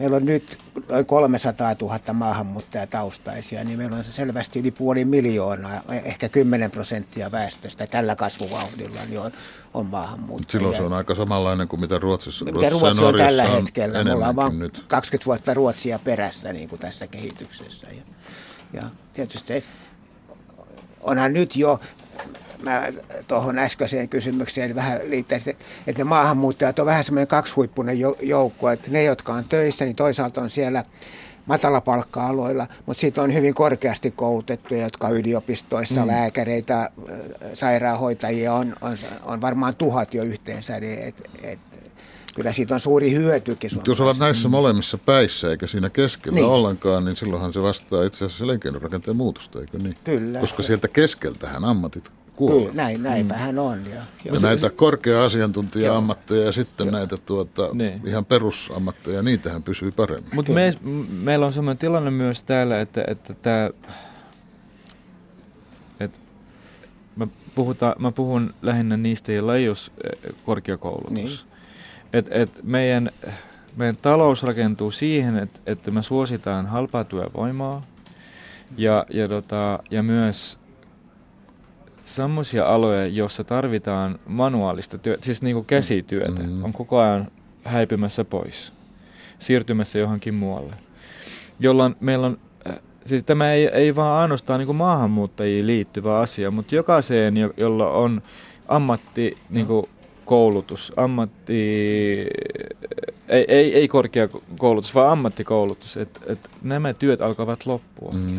Meillä 0.03 0.17
on 0.17 0.25
nyt 0.25 0.59
noin 0.89 1.07
300 1.07 1.75
000 1.81 1.99
maahanmuuttajataustaisia, 2.13 3.65
niin 3.65 3.79
meillä 3.79 3.97
on 3.97 4.05
selvästi 4.05 4.59
yli 4.59 4.71
puoli 4.71 5.05
miljoonaa, 5.05 5.83
ehkä 6.05 6.29
10 6.29 6.71
prosenttia 6.71 7.33
väestöstä 7.33 7.87
tällä 7.87 8.17
kasvuvauhdilla 8.17 9.01
niin 9.09 9.21
on, 9.21 9.33
on 9.75 9.87
maahanmuuttajia. 9.87 10.51
Silloin 10.51 10.77
se 10.77 10.83
on 10.83 10.93
aika 10.93 11.15
samanlainen 11.15 11.69
kuin 11.69 11.81
mitä 11.81 11.99
Ruotsissa, 11.99 12.45
mitä 12.45 12.69
Ruotsi 12.69 13.05
on 13.05 13.15
tällä 13.15 13.45
hetkellä. 13.45 14.05
Me 14.05 14.15
ollaan 14.15 14.37
vain 14.37 14.59
nyt. 14.59 14.85
20 14.89 15.27
vuotta 15.27 15.55
Ruotsia 15.55 15.99
perässä 15.99 16.53
niin 16.53 16.69
kuin 16.69 16.81
tässä 16.81 17.07
kehityksessä. 17.07 17.87
Ja, 17.87 18.03
ja 18.73 18.83
tietysti 19.13 19.65
onhan 21.01 21.33
nyt 21.33 21.57
jo 21.57 21.81
mä 22.63 22.89
tuohon 23.29 23.59
äskeiseen 23.59 24.09
kysymykseen 24.09 24.75
vähän 24.75 25.01
liittäisin, 25.05 25.57
että 25.87 26.05
maahanmuuttajat 26.05 26.79
on 26.79 26.87
vähän 26.87 27.05
semmoinen 27.05 27.29
kaksihuippunen 27.29 27.99
joukko, 28.23 28.71
että 28.71 28.91
ne, 28.91 29.05
jotka 29.05 29.33
on 29.33 29.45
töissä, 29.45 29.85
niin 29.85 29.97
toisaalta 29.97 30.41
on 30.41 30.51
siellä 30.51 30.85
matalapalkka-aloilla, 31.47 32.67
mutta 32.87 33.01
siitä 33.01 33.23
on 33.23 33.35
hyvin 33.35 33.55
korkeasti 33.55 34.11
koulutettuja, 34.11 34.83
jotka 34.83 35.09
yliopistoissa, 35.09 36.01
mm. 36.01 36.07
lääkäreitä, 36.07 36.91
sairaanhoitajia, 37.55 38.55
on, 38.55 38.75
on, 38.81 38.97
on 39.25 39.41
varmaan 39.41 39.77
tuhat 39.77 40.15
jo 40.15 40.23
yhteensä, 40.23 40.81
niin 40.81 40.99
et, 40.99 41.31
et, 41.43 41.59
kyllä 42.35 42.53
siitä 42.53 42.75
on 42.75 42.81
suuri 42.81 43.13
hyötykin. 43.13 43.71
Jos 43.87 44.01
olet 44.01 44.19
näissä 44.19 44.49
molemmissa 44.49 44.99
päissä 44.99 45.51
eikä 45.51 45.67
siinä 45.67 45.91
keskellä 45.91 46.35
niin. 46.35 46.47
ollenkaan, 46.47 47.05
niin 47.05 47.17
silloinhan 47.17 47.53
se 47.53 47.63
vastaa 47.63 48.05
itse 48.05 48.25
asiassa 48.25 48.45
elinkeinorakenteen 48.45 49.17
muutosta, 49.17 49.61
eikö 49.61 49.79
niin? 49.79 49.97
Kyllä. 50.05 50.41
Koska 50.41 50.63
sieltä 50.63 50.89
keskeltähän 50.89 51.65
ammatit 51.65 52.13
kuolee. 52.37 52.61
Kyllä, 52.61 52.83
näin, 52.83 53.03
näinpähän 53.03 53.59
on. 53.59 53.87
Ja, 53.87 54.03
ja 54.25 54.33
näitä 54.43 54.71
korkea-asiantuntija-ammatteja 54.71 56.45
ja 56.45 56.53
sitten 56.53 56.87
joo. 56.87 56.97
näitä 56.97 57.17
tuota, 57.17 57.69
niin. 57.73 58.01
ihan 58.05 58.25
perusammatteja, 58.25 59.23
niitähän 59.23 59.63
pysyy 59.63 59.91
paremmin. 59.91 60.35
Mutta 60.35 60.53
me, 60.53 60.75
meillä 61.09 61.47
on 61.47 61.53
sellainen 61.53 61.79
tilanne 61.79 62.11
myös 62.11 62.43
täällä, 62.43 62.81
että, 62.81 63.05
että 63.07 63.35
tämä... 63.35 63.71
Että 66.01 66.19
mä, 67.17 67.27
puhuta, 67.55 67.97
mä 67.99 68.13
puhun 68.13 68.55
lähinnä 68.63 68.97
niistä, 68.97 69.33
joilla 69.33 69.57
ei 69.57 69.69
ole 69.69 69.77
korkeakoulutus. 70.45 71.13
Niin. 71.13 71.53
Et, 72.13 72.29
et 72.31 72.51
meidän, 72.63 73.11
meidän 73.77 73.97
talous 73.97 74.43
rakentuu 74.43 74.91
siihen, 74.91 75.39
että, 75.39 75.61
että 75.67 75.91
me 75.91 76.03
suositaan 76.03 76.67
halpaa 76.67 77.05
työvoimaa 77.05 77.87
ja, 78.77 79.07
ja, 79.11 79.29
tota, 79.29 79.79
ja 79.91 80.03
myös 80.03 80.59
semmoisia 82.05 82.67
aloja, 82.67 83.07
joissa 83.07 83.45
tarvitaan 83.45 84.19
manuaalista 84.27 84.99
työtä, 84.99 85.25
siis 85.25 85.43
niin 85.43 85.55
kuin 85.55 85.67
käsityötä, 85.67 86.43
mm-hmm. 86.43 86.65
on 86.65 86.73
koko 86.73 86.99
ajan 86.99 87.29
häipymässä 87.65 88.25
pois, 88.25 88.73
siirtymässä 89.39 89.99
johonkin 89.99 90.35
muualle. 90.35 90.75
Jolloin 91.61 91.97
meillä 92.01 92.27
on, 92.27 92.39
äh, 92.71 92.79
siis 93.05 93.25
tämä 93.25 93.53
ei, 93.53 93.67
ei 93.67 93.97
vaan 93.97 94.21
ainoastaan 94.21 94.59
niin 94.59 94.67
kuin 94.67 94.77
maahanmuuttajiin 94.77 95.67
liittyvä 95.67 96.19
asia, 96.19 96.51
mutta 96.51 96.75
jokaiseen, 96.75 97.35
jolla 97.57 97.91
on 97.91 98.23
ammatti, 98.69 99.39
niin 99.51 99.67
kuin 99.67 99.87
koulutus, 100.25 100.93
ammatti, 100.97 101.53
ei, 103.29 103.45
ei, 103.49 103.75
ei 103.75 103.89
korkeakoulutus, 103.89 104.95
vaan 104.95 105.13
ammattikoulutus, 105.13 105.97
että 105.97 106.21
et 106.27 106.51
nämä 106.63 106.95
työt 106.95 107.21
alkavat 107.21 107.67
loppua. 107.67 108.13
Mm. 108.13 108.39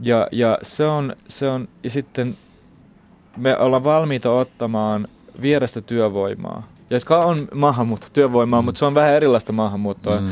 Ja, 0.00 0.28
ja 0.32 0.58
se 0.62 0.84
on, 0.84 1.16
se 1.28 1.48
on, 1.48 1.68
ja 1.82 1.90
sitten 1.90 2.36
me 3.38 3.58
ollaan 3.58 3.84
valmiita 3.84 4.30
ottamaan 4.30 5.08
vierestä 5.42 5.80
työvoimaa, 5.80 6.68
jotka 6.90 7.18
on 7.18 7.48
maahanmuuttotyövoimaa, 7.54 8.62
mm. 8.62 8.64
mutta 8.64 8.78
se 8.78 8.84
on 8.84 8.94
vähän 8.94 9.14
erilaista 9.14 9.52
maahanmuuttoa. 9.52 10.20
Mm. 10.20 10.28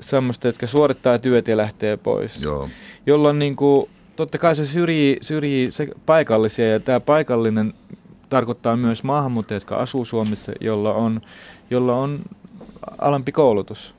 Semmoista, 0.00 0.46
jotka 0.46 0.66
suorittaa 0.66 1.18
työt 1.18 1.48
ja 1.48 1.56
lähtee 1.56 1.96
pois. 1.96 2.42
Joo. 2.42 2.68
Jolloin 3.06 3.38
niin 3.38 3.56
kuin, 3.56 3.90
totta 4.16 4.38
kai 4.38 4.56
se 4.56 4.66
syrjii, 4.66 5.18
syrjii 5.20 5.70
se 5.70 5.88
paikallisia 6.06 6.72
ja 6.72 6.80
tämä 6.80 7.00
paikallinen 7.00 7.74
tarkoittaa 8.28 8.76
myös 8.76 9.02
maahanmuuttajia, 9.02 9.56
jotka 9.56 9.76
asuu 9.76 10.04
Suomessa, 10.04 10.52
jolla 10.60 10.94
on, 10.94 11.20
jolla 11.70 11.96
on 11.96 12.22
alempi 12.98 13.32
koulutus. 13.32 13.94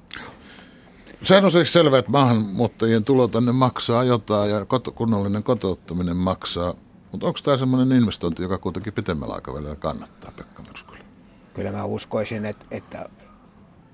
Sehän 1.24 1.46
on 1.46 1.52
siis 1.52 1.74
selvää, 1.74 2.00
että 2.00 2.12
maahanmuuttajien 2.12 3.04
tulo 3.04 3.28
tänne 3.28 3.52
maksaa 3.52 4.04
jotain 4.04 4.50
ja 4.50 4.66
kunnollinen 4.94 5.44
kotouttaminen 5.44 6.18
maksaa. 6.18 6.74
Mutta 7.18 7.28
onko 7.28 7.40
tämä 7.44 7.58
sellainen 7.58 7.98
investointi, 7.98 8.42
joka 8.42 8.58
kuitenkin 8.58 8.94
pitemmällä 8.94 9.36
aikavälillä 9.36 9.76
kannattaa, 9.76 10.32
Pekka 10.32 10.64
Myrskyllä? 10.64 11.04
Kyllä 11.54 11.72
mä 11.72 11.84
uskoisin, 11.84 12.46
että, 12.46 12.66
että 12.72 13.10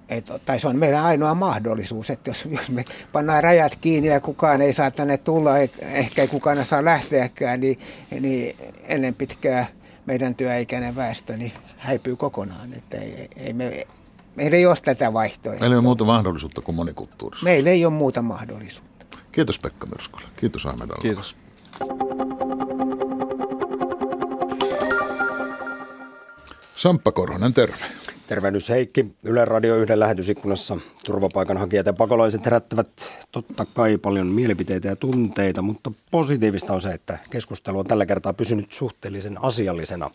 että, 0.09 0.39
tai 0.39 0.59
se 0.59 0.67
on 0.67 0.75
meidän 0.75 1.03
ainoa 1.03 1.35
mahdollisuus, 1.35 2.09
että 2.09 2.29
jos, 2.29 2.47
jos 2.51 2.69
me 2.69 2.85
pannaan 3.11 3.43
rajat 3.43 3.75
kiinni 3.75 4.09
ja 4.09 4.19
kukaan 4.19 4.61
ei 4.61 4.73
saa 4.73 4.91
tänne 4.91 5.17
tulla, 5.17 5.57
ehkä 5.81 6.21
ei 6.21 6.27
kukaan 6.27 6.65
saa 6.65 6.85
lähteäkään, 6.85 7.59
niin, 7.59 7.79
niin 8.19 8.55
ennen 8.83 9.15
pitkää 9.15 9.65
meidän 10.05 10.35
työikäinen 10.35 10.95
väestö 10.95 11.37
niin 11.37 11.51
häipyy 11.77 12.15
kokonaan. 12.15 12.73
Että 12.73 12.97
ei, 12.97 13.29
ei 13.37 13.53
me, 13.53 13.87
meillä 14.35 14.57
ei 14.57 14.65
ole 14.65 14.77
tätä 14.83 15.13
vaihtoehtoa. 15.13 15.59
Meillä 15.59 15.73
ei 15.73 15.77
ole 15.77 15.83
muuta 15.83 16.03
mahdollisuutta 16.03 16.61
kuin 16.61 16.75
monikulttuurissa. 16.75 17.43
Meillä 17.43 17.69
ei 17.69 17.85
ole 17.85 17.93
muuta 17.93 18.21
mahdollisuutta. 18.21 19.05
Kiitos 19.31 19.59
Pekka 19.59 19.85
Myrskyllä. 19.85 20.29
Kiitos 20.35 20.65
Ahmed 20.65 20.89
Kiitos. 21.01 21.35
Samppa 26.83 27.11
Korhonen, 27.11 27.53
terve. 27.53 27.85
Tervehdys 28.27 28.69
Heikki. 28.69 29.05
Yle 29.23 29.45
Radio 29.45 29.75
yhden 29.75 29.99
lähetysikkunassa 29.99 30.77
turvapaikanhakijat 31.05 31.85
ja 31.85 31.93
pakolaiset 31.93 32.45
herättävät 32.45 33.13
totta 33.31 33.65
kai 33.73 33.97
paljon 33.97 34.27
mielipiteitä 34.27 34.87
ja 34.87 34.95
tunteita, 34.95 35.61
mutta 35.61 35.91
positiivista 36.11 36.73
on 36.73 36.81
se, 36.81 36.89
että 36.89 37.19
keskustelu 37.29 37.79
on 37.79 37.87
tällä 37.87 38.05
kertaa 38.05 38.33
pysynyt 38.33 38.73
suhteellisen 38.73 39.43
asiallisena. 39.43 40.11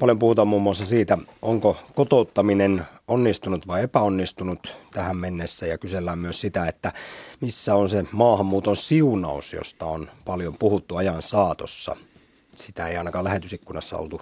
Paljon 0.00 0.18
puhutaan 0.18 0.48
muun 0.48 0.62
muassa 0.62 0.86
siitä, 0.86 1.18
onko 1.42 1.76
kotouttaminen 1.94 2.82
onnistunut 3.08 3.66
vai 3.66 3.82
epäonnistunut 3.82 4.80
tähän 4.94 5.16
mennessä 5.16 5.66
ja 5.66 5.78
kysellään 5.78 6.18
myös 6.18 6.40
sitä, 6.40 6.66
että 6.66 6.92
missä 7.40 7.74
on 7.74 7.90
se 7.90 8.04
maahanmuuton 8.12 8.76
siunaus, 8.76 9.52
josta 9.52 9.86
on 9.86 10.08
paljon 10.24 10.56
puhuttu 10.58 10.96
ajan 10.96 11.22
saatossa. 11.22 11.96
Sitä 12.54 12.88
ei 12.88 12.96
ainakaan 12.96 13.24
lähetysikkunassa 13.24 13.96
oltu 13.96 14.20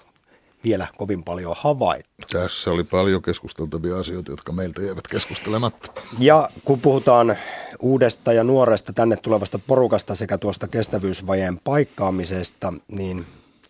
vielä 0.65 0.87
kovin 0.97 1.25
paljon 1.25 1.55
havaittu. 1.59 2.27
Tässä 2.33 2.71
oli 2.71 2.85
paljon 2.85 3.23
keskusteltavia 3.23 3.99
asioita, 3.99 4.33
jotka 4.33 4.53
meiltä 4.53 4.83
jäävät 4.83 5.09
keskustelematta. 5.09 5.93
Ja 6.19 6.49
kun 6.65 6.81
puhutaan 6.81 7.37
uudesta 7.81 8.33
ja 8.33 8.45
nuoresta 8.45 8.93
tänne 8.93 9.17
tulevasta 9.17 9.59
porukasta 9.59 10.15
sekä 10.15 10.39
tuosta 10.39 10.69
kestävyysvajeen 10.69 11.61
paikkaamisesta, 11.65 12.73
niin 12.89 13.27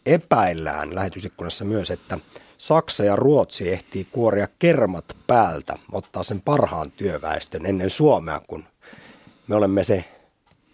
epäillään 0.07 0.95
lähetysikkunassa 0.95 1.65
myös, 1.65 1.91
että 1.91 2.19
Saksa 2.59 3.05
ja 3.05 3.17
Ruotsi 3.17 3.73
ehtii 3.73 4.05
kuoria 4.13 4.49
kermat 4.59 5.05
päältä, 5.27 5.79
ottaa 5.93 6.23
sen 6.23 6.41
parhaan 6.41 6.91
työväestön 6.91 7.67
ennen 7.67 7.91
Suomea, 7.91 8.41
kun 8.47 8.65
me 9.49 9.55
olemme 9.55 9.85
se 9.85 10.05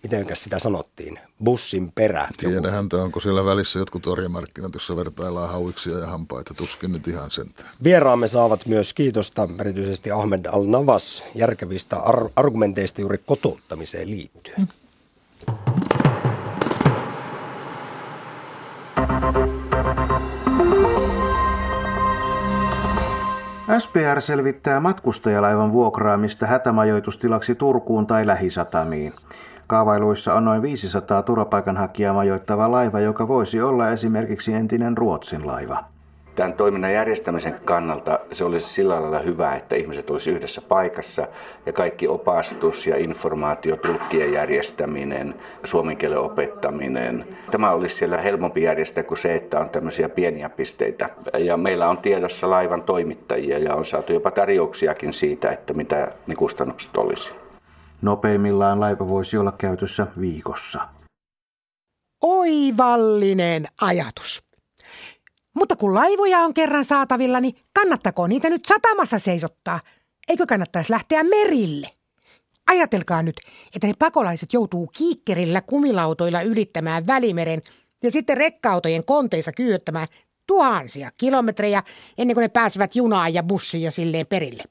miten 0.02 0.26
sitä 0.34 0.58
sanottiin, 0.58 1.18
bussin 1.44 1.92
perä. 1.92 2.28
Tiedä 2.36 2.70
häntä, 2.70 2.96
onko 2.96 3.20
siellä 3.20 3.44
välissä 3.44 3.78
jotkut 3.78 4.06
orjamarkkinat, 4.06 4.74
jossa 4.74 4.96
vertaillaan 4.96 5.50
hauiksia 5.50 5.98
ja 5.98 6.06
hampaita, 6.06 6.54
tuskin 6.54 6.92
nyt 6.92 7.08
ihan 7.08 7.30
sen. 7.30 7.46
Vieraamme 7.84 8.26
saavat 8.26 8.66
myös 8.66 8.94
kiitosta 8.94 9.48
erityisesti 9.60 10.10
Ahmed 10.10 10.46
Al-Navas 10.52 11.24
järkevistä 11.34 11.96
ar- 11.96 12.30
argumenteista 12.36 13.00
juuri 13.00 13.18
kotouttamiseen 13.26 14.10
liittyen. 14.10 14.68
SPR 23.78 24.20
selvittää 24.20 24.80
matkustajalaivan 24.80 25.72
vuokraamista 25.72 26.46
hätämajoitustilaksi 26.46 27.54
Turkuun 27.54 28.06
tai 28.06 28.26
lähisatamiin. 28.26 29.14
Kaavailuissa 29.70 30.34
on 30.34 30.44
noin 30.44 30.62
500 30.62 31.22
turvapaikanhakijaa 31.22 32.14
majoittava 32.14 32.70
laiva, 32.70 33.00
joka 33.00 33.28
voisi 33.28 33.62
olla 33.62 33.90
esimerkiksi 33.90 34.52
entinen 34.52 34.96
Ruotsin 34.96 35.46
laiva. 35.46 35.84
Tämän 36.36 36.52
toiminnan 36.52 36.92
järjestämisen 36.92 37.54
kannalta 37.64 38.18
se 38.32 38.44
olisi 38.44 38.68
sillä 38.68 39.02
lailla 39.02 39.18
hyvä, 39.18 39.54
että 39.54 39.76
ihmiset 39.76 40.10
olisi 40.10 40.30
yhdessä 40.30 40.60
paikassa 40.60 41.26
ja 41.66 41.72
kaikki 41.72 42.08
opastus 42.08 42.86
ja 42.86 42.96
informaatio, 42.96 43.76
tulkkien 43.76 44.32
järjestäminen, 44.32 45.34
suomen 45.64 45.96
kielen 45.96 46.18
opettaminen. 46.18 47.24
Tämä 47.50 47.70
olisi 47.70 47.96
siellä 47.96 48.18
helpompi 48.18 48.62
järjestää 48.62 49.04
kuin 49.04 49.18
se, 49.18 49.34
että 49.34 49.60
on 49.60 49.70
tämmöisiä 49.70 50.08
pieniä 50.08 50.50
pisteitä. 50.50 51.10
Ja 51.38 51.56
meillä 51.56 51.88
on 51.88 51.98
tiedossa 51.98 52.50
laivan 52.50 52.82
toimittajia 52.82 53.58
ja 53.58 53.74
on 53.74 53.86
saatu 53.86 54.12
jopa 54.12 54.30
tarjouksiakin 54.30 55.12
siitä, 55.12 55.50
että 55.50 55.74
mitä 55.74 56.08
ne 56.26 56.34
kustannukset 56.34 56.96
olisi. 56.96 57.39
Nopeimmillaan 58.02 58.80
laiva 58.80 59.08
voisi 59.08 59.36
olla 59.36 59.52
käytössä 59.52 60.06
viikossa. 60.20 60.88
Oivallinen 62.22 63.66
ajatus. 63.80 64.42
Mutta 65.54 65.76
kun 65.76 65.94
laivoja 65.94 66.38
on 66.38 66.54
kerran 66.54 66.84
saatavilla, 66.84 67.40
niin 67.40 67.54
kannattako 67.72 68.26
niitä 68.26 68.50
nyt 68.50 68.64
satamassa 68.66 69.18
seisottaa? 69.18 69.80
Eikö 70.28 70.46
kannattaisi 70.46 70.92
lähteä 70.92 71.24
merille? 71.24 71.88
Ajatelkaa 72.66 73.22
nyt, 73.22 73.36
että 73.74 73.86
ne 73.86 73.94
pakolaiset 73.98 74.52
joutuu 74.52 74.90
kiikkerillä 74.96 75.60
kumilautoilla 75.60 76.42
ylittämään 76.42 77.06
Välimeren 77.06 77.62
ja 78.02 78.10
sitten 78.10 78.36
rekkautojen 78.36 79.04
konteissa 79.04 79.52
kyöttämään 79.52 80.08
tuhansia 80.46 81.10
kilometrejä 81.16 81.82
ennen 82.18 82.34
kuin 82.34 82.42
ne 82.42 82.48
pääsevät 82.48 82.96
junaan 82.96 83.34
ja 83.34 83.42
bussiin 83.42 83.82
ja 83.82 83.90
silleen 83.90 84.26
perille. 84.26 84.62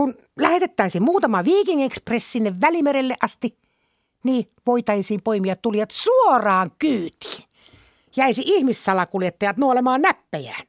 Kun 0.00 0.14
lähetettäisiin 0.38 1.02
muutama 1.02 1.44
Viking 1.44 1.84
Express 1.84 2.32
sinne 2.32 2.60
Välimerelle 2.60 3.14
asti, 3.22 3.58
niin 4.24 4.50
voitaisiin 4.66 5.20
poimia 5.24 5.56
tulijat 5.56 5.90
suoraan 5.90 6.70
kyytiin. 6.78 7.44
Jäisi 8.16 8.42
ihmissalakuljettajat 8.44 9.56
nuolemaan 9.56 10.02
näppejään. 10.02 10.66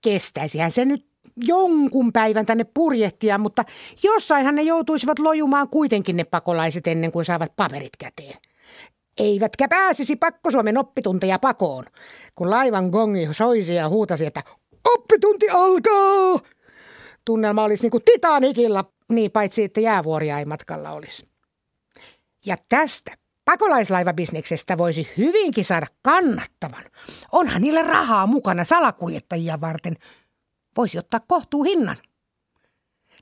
Kestäisihän 0.00 0.70
se 0.70 0.84
nyt 0.84 1.06
jonkun 1.36 2.12
päivän 2.12 2.46
tänne 2.46 2.64
purjehtia, 2.74 3.38
mutta 3.38 3.64
jossainhan 4.02 4.54
ne 4.54 4.62
joutuisivat 4.62 5.18
lojumaan 5.18 5.68
kuitenkin 5.68 6.16
ne 6.16 6.24
pakolaiset 6.24 6.86
ennen 6.86 7.12
kuin 7.12 7.24
saavat 7.24 7.56
paperit 7.56 7.96
käteen. 7.98 8.38
Eivätkä 9.18 9.68
pääsisi 9.68 10.16
pakkosuomen 10.16 10.78
oppitunteja 10.78 11.38
pakoon, 11.38 11.84
kun 12.34 12.50
laivan 12.50 12.90
gongi 12.90 13.28
soisi 13.32 13.74
ja 13.74 13.88
huutasi, 13.88 14.26
että 14.26 14.42
oppitunti 14.84 15.50
alkaa! 15.50 16.55
Tunnelma 17.26 17.64
olisi 17.64 17.82
niin 17.82 17.90
kuin 17.90 18.04
Titanikilla, 18.04 18.84
niin 19.10 19.30
paitsi 19.30 19.64
että 19.64 19.80
jäävuoria 19.80 20.38
ei 20.38 20.44
matkalla 20.44 20.90
olisi. 20.90 21.28
Ja 22.46 22.56
tästä 22.68 23.12
pakolaislaivabisneksestä 23.44 24.78
voisi 24.78 25.08
hyvinkin 25.16 25.64
saada 25.64 25.86
kannattavan. 26.02 26.84
Onhan 27.32 27.62
niillä 27.62 27.82
rahaa 27.82 28.26
mukana 28.26 28.64
salakuljettajia 28.64 29.60
varten. 29.60 29.96
Voisi 30.76 30.98
ottaa 30.98 31.20
kohtuu 31.20 31.62
hinnan. 31.62 31.96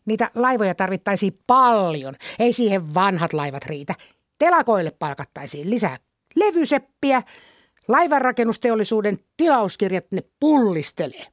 Niitä 0.04 0.30
laivoja 0.34 0.74
tarvittaisiin 0.74 1.40
paljon. 1.46 2.14
Ei 2.38 2.52
siihen 2.52 2.94
vanhat 2.94 3.32
laivat 3.32 3.64
riitä. 3.64 3.94
Telakoille 4.38 4.90
palkattaisiin 4.90 5.70
lisää 5.70 5.96
levyseppiä. 6.36 7.22
Laivanrakennusteollisuuden 7.88 9.18
tilauskirjat 9.36 10.06
ne 10.12 10.22
pullistelee. 10.40 11.26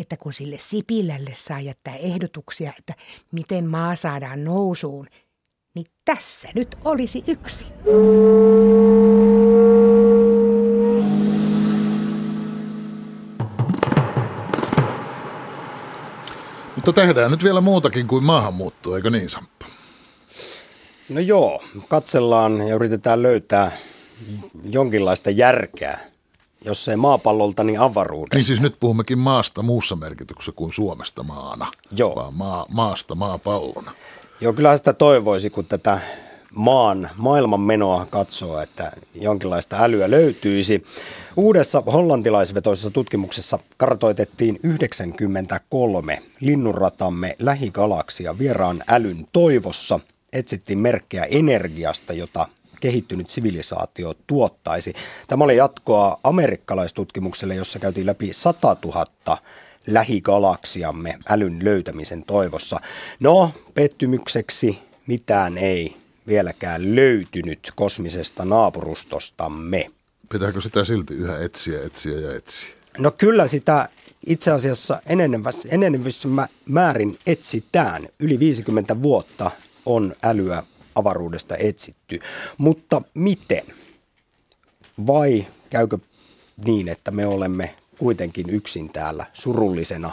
Että 0.00 0.16
kun 0.16 0.32
sille 0.32 0.58
Sipilälle 0.58 1.30
saa 1.34 1.60
jättää 1.60 1.96
ehdotuksia, 1.96 2.72
että 2.78 2.94
miten 3.32 3.66
maa 3.66 3.96
saadaan 3.96 4.44
nousuun, 4.44 5.06
niin 5.74 5.86
tässä 6.04 6.48
nyt 6.54 6.76
olisi 6.84 7.24
yksi. 7.26 7.66
Mutta 16.76 16.92
tehdään 16.92 17.30
nyt 17.30 17.44
vielä 17.44 17.60
muutakin 17.60 18.06
kuin 18.06 18.24
maahanmuuttoa, 18.24 18.96
eikö 18.96 19.10
niin 19.10 19.30
Samppa? 19.30 19.66
No 21.08 21.20
joo, 21.20 21.64
katsellaan 21.88 22.68
ja 22.68 22.74
yritetään 22.74 23.22
löytää 23.22 23.72
jonkinlaista 24.64 25.30
järkeä, 25.30 26.11
jos 26.64 26.88
ei 26.88 26.96
maapallolta, 26.96 27.64
niin 27.64 27.80
avaruudesta. 27.80 28.36
Niin 28.36 28.44
siis 28.44 28.60
nyt 28.60 28.76
puhummekin 28.80 29.18
maasta 29.18 29.62
muussa 29.62 29.96
merkityksessä 29.96 30.52
kuin 30.52 30.72
Suomesta 30.72 31.22
maana, 31.22 31.66
Joo. 31.96 32.14
vaan 32.14 32.34
maa, 32.34 32.66
maasta 32.68 33.14
maapallona. 33.14 33.92
Joo, 34.40 34.52
kyllä 34.52 34.76
sitä 34.76 34.92
toivoisi, 34.92 35.50
kun 35.50 35.64
tätä 35.64 36.00
maan 36.54 37.10
maailman 37.16 37.60
menoa 37.60 38.06
katsoo, 38.10 38.60
että 38.60 38.92
jonkinlaista 39.14 39.76
älyä 39.80 40.10
löytyisi. 40.10 40.84
Uudessa 41.36 41.82
hollantilaisvetoisessa 41.92 42.90
tutkimuksessa 42.90 43.58
kartoitettiin 43.76 44.58
93 44.62 46.22
linnunratamme 46.40 47.36
lähigalaksia 47.38 48.38
vieraan 48.38 48.82
älyn 48.88 49.28
toivossa. 49.32 50.00
Etsittiin 50.32 50.78
merkkejä 50.78 51.24
energiasta, 51.24 52.12
jota 52.12 52.48
kehittynyt 52.82 53.30
sivilisaatio 53.30 54.14
tuottaisi. 54.26 54.92
Tämä 55.28 55.44
oli 55.44 55.56
jatkoa 55.56 56.20
amerikkalaistutkimukselle, 56.24 57.54
jossa 57.54 57.78
käytiin 57.78 58.06
läpi 58.06 58.32
100 58.32 58.76
000 58.84 59.38
lähigalaksiamme 59.86 61.18
älyn 61.28 61.64
löytämisen 61.64 62.22
toivossa. 62.22 62.80
No, 63.20 63.52
pettymykseksi 63.74 64.78
mitään 65.06 65.58
ei 65.58 65.96
vieläkään 66.26 66.96
löytynyt 66.96 67.72
kosmisesta 67.76 68.44
naapurustostamme. 68.44 69.90
Pitääkö 70.28 70.60
sitä 70.60 70.84
silti 70.84 71.14
yhä 71.14 71.38
etsiä, 71.38 71.80
etsiä 71.86 72.20
ja 72.20 72.36
etsiä? 72.36 72.74
No 72.98 73.10
kyllä 73.10 73.46
sitä 73.46 73.88
itse 74.26 74.50
asiassa 74.50 75.02
enenevässä, 75.70 76.28
määrin 76.68 77.18
etsitään. 77.26 78.08
Yli 78.18 78.38
50 78.38 79.02
vuotta 79.02 79.50
on 79.86 80.12
älyä 80.22 80.62
avaruudesta 80.94 81.56
etsitty. 81.56 82.20
Mutta 82.58 83.02
miten? 83.14 83.64
Vai 85.06 85.46
käykö 85.70 85.98
niin, 86.64 86.88
että 86.88 87.10
me 87.10 87.26
olemme 87.26 87.74
kuitenkin 87.98 88.50
yksin 88.50 88.88
täällä 88.88 89.26
surullisena 89.32 90.12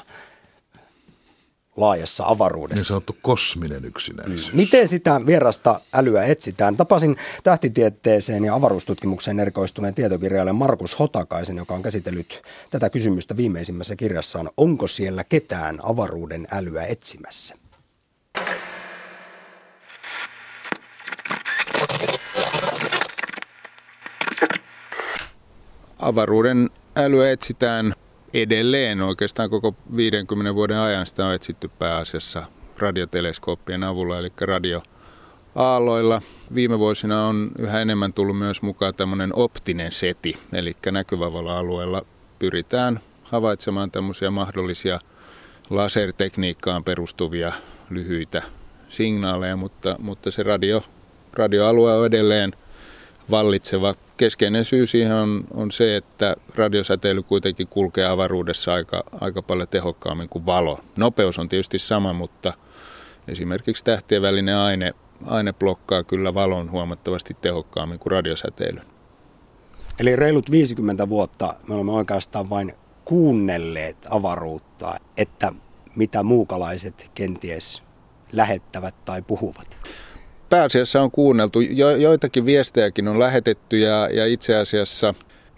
laajassa 1.78 2.24
avaruudessa. 2.28 2.80
Niin 2.80 2.86
sanottu 2.86 3.18
kosminen 3.22 3.86
yksinäisyys. 3.86 4.54
Miten 4.54 4.88
sitä 4.88 5.22
vierasta 5.26 5.82
älyä 5.94 6.26
etsitään? 6.26 6.78
Tapasin 6.78 7.16
tähtitieteeseen 7.44 8.46
ja 8.46 8.54
avaruustutkimukseen 8.56 9.40
erikoistuneen 9.40 9.94
tietokirjailijan 9.94 10.56
Markus 10.56 11.00
Hotakaisen, 11.00 11.58
joka 11.58 11.74
on 11.74 11.82
käsitellyt 11.82 12.42
tätä 12.70 12.90
kysymystä 12.90 13.38
viimeisimmässä 13.38 13.96
kirjassaan. 13.96 14.50
Onko 14.58 14.88
siellä 14.88 15.24
ketään 15.24 15.80
avaruuden 15.84 16.48
älyä 16.52 16.86
etsimässä? 16.86 17.56
Avaruuden 26.00 26.70
älyä 26.96 27.32
etsitään 27.32 27.94
edelleen 28.34 29.02
oikeastaan 29.02 29.50
koko 29.50 29.76
50 29.96 30.56
vuoden 30.56 30.78
ajan 30.78 31.06
sitä 31.06 31.26
on 31.26 31.34
etsitty 31.34 31.72
pääasiassa 31.80 32.44
radioteleskooppien 32.78 33.84
avulla, 33.84 34.20
eli 34.20 34.32
radioaaloilla. 34.42 36.22
Viime 36.56 36.80
vuosina 36.80 37.28
on 37.28 37.52
yhä 37.60 37.82
enemmän 37.82 38.14
tullut 38.14 38.38
myös 38.38 38.62
mukaan 38.62 38.96
tämmöinen 38.96 39.32
optinen 39.36 39.92
seti, 39.92 40.38
eli 40.54 40.76
näkyvävällä 40.92 41.58
alueella 41.58 42.06
pyritään 42.40 43.00
havaitsemaan 43.24 43.92
tämmöisiä 43.92 44.32
mahdollisia 44.32 45.00
lasertekniikkaan 45.70 46.84
perustuvia 46.84 47.52
lyhyitä 47.90 48.44
signaaleja, 48.90 49.56
mutta, 49.56 49.96
mutta 50.00 50.32
se 50.32 50.44
radio, 50.44 50.84
radioalue 51.34 51.94
on 51.94 52.06
edelleen 52.06 52.54
vallitseva 53.32 53.96
keskeinen 54.18 54.66
syy 54.66 54.86
siihen 54.86 55.16
on, 55.16 55.44
on 55.54 55.72
se, 55.72 55.96
että 55.96 56.36
radiosäteily 56.56 57.24
kuitenkin 57.24 57.68
kulkee 57.68 58.06
avaruudessa 58.06 58.74
aika, 58.74 59.04
aika 59.22 59.42
paljon 59.42 59.68
tehokkaammin 59.68 60.30
kuin 60.30 60.46
valo. 60.46 60.80
Nopeus 60.96 61.40
on 61.40 61.50
tietysti 61.50 61.80
sama, 61.80 62.14
mutta 62.14 62.54
esimerkiksi 63.28 63.84
tähtien 63.84 64.22
välinen 64.22 64.56
aine, 64.56 64.94
aine 65.26 65.54
blokkaa 65.54 66.04
kyllä 66.04 66.34
valon 66.34 66.72
huomattavasti 66.72 67.38
tehokkaammin 67.42 68.00
kuin 68.00 68.12
radiosäteily. 68.12 68.82
Eli 70.00 70.16
reilut 70.16 70.52
50 70.52 71.10
vuotta 71.10 71.56
me 71.68 71.76
olemme 71.76 71.92
oikeastaan 71.92 72.50
vain 72.50 72.72
kuunnelleet 73.06 73.98
avaruutta, 74.10 74.96
että 75.18 75.54
mitä 75.96 76.24
muukalaiset 76.24 77.12
kenties 77.16 77.84
lähettävät 78.32 78.96
tai 79.06 79.22
puhuvat 79.22 79.78
pääasiassa 80.50 81.02
on 81.02 81.12
kuunneltu. 81.12 81.62
Jo, 81.62 81.90
joitakin 81.90 82.46
viestejäkin 82.46 83.08
on 83.08 83.20
lähetetty 83.20 83.80
ja, 83.80 84.10
ja 84.12 84.26
itse 84.26 84.56
asiassa 84.56 85.14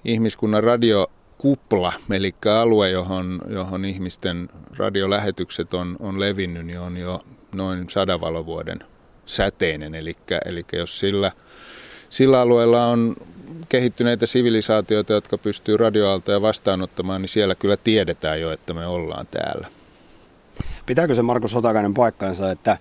ihmiskunnan 0.05 0.63
radiokupla, 0.63 1.93
eli 2.09 2.35
alue, 2.59 2.89
johon, 2.89 3.41
johon 3.49 3.85
ihmisten 3.85 4.49
radiolähetykset 4.77 5.73
on, 5.73 5.95
on 5.99 6.19
levinnyt, 6.19 6.65
niin 6.65 6.79
on 6.79 6.97
jo 6.97 7.21
noin 7.55 7.89
sadan 7.89 8.21
valovuoden 8.21 8.79
säteinen. 9.25 9.95
Eli, 9.95 10.17
eli 10.45 10.65
jos 10.73 10.99
sillä, 10.99 11.31
sillä 12.09 12.41
alueella 12.41 12.85
on 12.85 13.15
kehittyneitä 13.69 14.25
sivilisaatioita, 14.25 15.13
jotka 15.13 15.37
pystyy 15.37 15.77
radioaaltoja 15.77 16.41
vastaanottamaan, 16.41 17.21
niin 17.21 17.29
siellä 17.29 17.55
kyllä 17.55 17.77
tiedetään 17.77 18.41
jo, 18.41 18.51
että 18.51 18.73
me 18.73 18.87
ollaan 18.87 19.27
täällä. 19.31 19.67
Pitääkö 20.85 21.15
se 21.15 21.21
Markus 21.21 21.53
Hotakainen 21.53 21.93
paikkansa, 21.93 22.51
että 22.51 22.77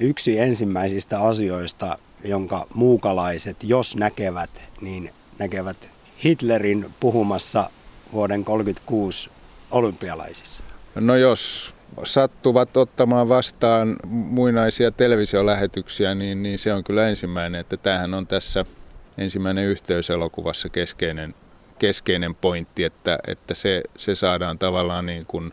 yksi 0.00 0.38
ensimmäisistä 0.38 1.20
asioista, 1.20 1.98
jonka 2.24 2.66
muukalaiset, 2.74 3.56
jos 3.64 3.96
näkevät, 3.96 4.62
niin 4.80 5.10
näkevät 5.38 5.90
Hitlerin 6.24 6.86
puhumassa 7.00 7.70
vuoden 8.12 8.44
1936 8.44 9.30
olympialaisissa? 9.70 10.64
No 10.94 11.16
jos 11.16 11.74
sattuvat 12.04 12.76
ottamaan 12.76 13.28
vastaan 13.28 13.96
muinaisia 14.08 14.90
televisiolähetyksiä, 14.90 16.14
niin, 16.14 16.42
niin 16.42 16.58
se 16.58 16.74
on 16.74 16.84
kyllä 16.84 17.08
ensimmäinen, 17.08 17.60
että 17.60 17.76
tämähän 17.76 18.14
on 18.14 18.26
tässä 18.26 18.64
ensimmäinen 19.18 19.64
yhteyselokuvassa 19.64 20.68
keskeinen, 20.68 21.34
keskeinen 21.78 22.34
pointti, 22.34 22.84
että, 22.84 23.18
että 23.26 23.54
se, 23.54 23.82
se 23.96 24.14
saadaan 24.14 24.58
tavallaan 24.58 25.06
niin 25.06 25.26
kuin 25.26 25.52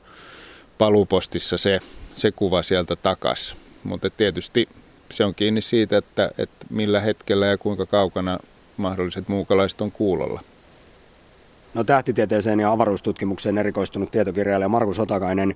palupostissa 0.78 1.58
se, 1.58 1.80
se 2.14 2.32
kuva 2.32 2.62
sieltä 2.62 2.96
takas. 2.96 3.56
Mutta 3.84 4.10
tietysti 4.10 4.70
se 5.12 5.26
on 5.26 5.36
kiinni 5.36 5.62
siitä, 5.62 5.98
että, 5.98 6.32
että 6.38 6.66
millä 6.70 7.00
hetkellä 7.00 7.46
ja 7.46 7.58
kuinka 7.58 7.86
kaukana 7.86 8.40
mahdolliset 8.78 9.28
muukalaiset 9.28 9.82
on 9.82 9.92
kuulolla. 9.92 10.42
No 11.74 11.84
tähtitieteeseen 11.84 12.60
ja 12.60 12.72
avaruustutkimukseen 12.72 13.58
erikoistunut 13.58 14.12
tietokirjailija 14.12 14.70
Markus 14.70 15.00
Otakainen. 15.00 15.54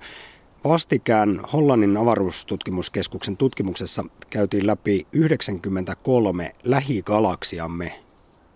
Vastikään 0.64 1.40
Hollannin 1.52 1.96
avaruustutkimuskeskuksen 1.96 3.36
tutkimuksessa 3.36 4.04
käytiin 4.30 4.66
läpi 4.66 5.06
93 5.12 6.54
lähigalaksiamme 6.64 8.00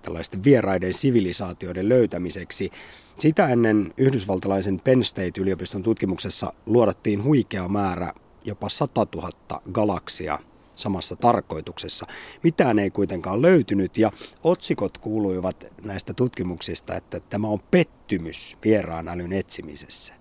tällaisten 0.03 0.45
vieraiden 0.45 0.93
sivilisaatioiden 0.93 1.89
löytämiseksi. 1.89 2.71
Sitä 3.19 3.49
ennen 3.49 3.93
yhdysvaltalaisen 3.97 4.81
Penn 4.81 5.05
State-yliopiston 5.05 5.83
tutkimuksessa 5.83 6.53
luodattiin 6.67 7.25
huikea 7.25 7.69
määrä, 7.69 8.13
jopa 8.45 8.69
100 8.69 9.07
000 9.15 9.31
galaksia 9.73 10.39
samassa 10.75 11.17
tarkoituksessa. 11.17 12.07
Mitään 12.43 12.79
ei 12.79 12.91
kuitenkaan 12.91 13.43
löytynyt 13.43 13.97
ja 13.97 14.11
otsikot 14.45 14.99
kuuluivat 14.99 15.73
näistä 15.85 16.15
tutkimuksista, 16.15 16.97
että 16.97 17.21
tämä 17.21 17.49
on 17.49 17.61
pettymys 17.71 18.57
vieraan 18.65 19.09
älyn 19.09 19.33
etsimisessä. 19.33 20.15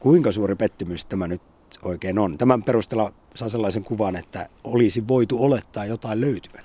Kuinka 0.00 0.32
suuri 0.32 0.54
pettymys 0.54 1.04
tämä 1.06 1.26
nyt 1.26 1.42
oikein 1.82 2.18
on? 2.18 2.38
Tämän 2.38 2.62
perusteella 2.62 3.12
saa 3.34 3.48
sellaisen 3.48 3.84
kuvan, 3.84 4.16
että 4.16 4.48
olisi 4.64 5.08
voitu 5.08 5.44
olettaa 5.44 5.84
jotain 5.84 6.20
löytyvän. 6.20 6.64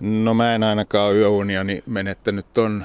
No 0.00 0.34
mä 0.34 0.54
en 0.54 0.62
ainakaan 0.62 1.16
yöuniani 1.16 1.82
menettänyt 1.86 2.46
ton, 2.54 2.84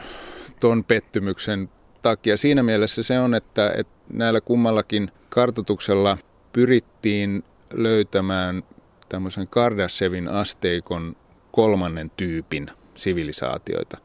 ton 0.60 0.84
pettymyksen 0.84 1.70
takia. 2.02 2.38
Siinä 2.38 2.64
mielessä 2.64 3.04
se 3.04 3.20
on, 3.20 3.36
että, 3.36 3.74
että 3.78 3.94
näillä 4.14 4.42
kummallakin 4.42 5.12
kartotuksella 5.30 6.18
pyrittiin 6.54 7.44
löytämään 7.74 8.64
tämmöisen 9.10 9.48
Kardassevin 9.48 10.28
asteikon 10.28 11.16
kolmannen 11.52 12.08
tyypin 12.18 12.72
sivilisaatioita. 12.96 13.98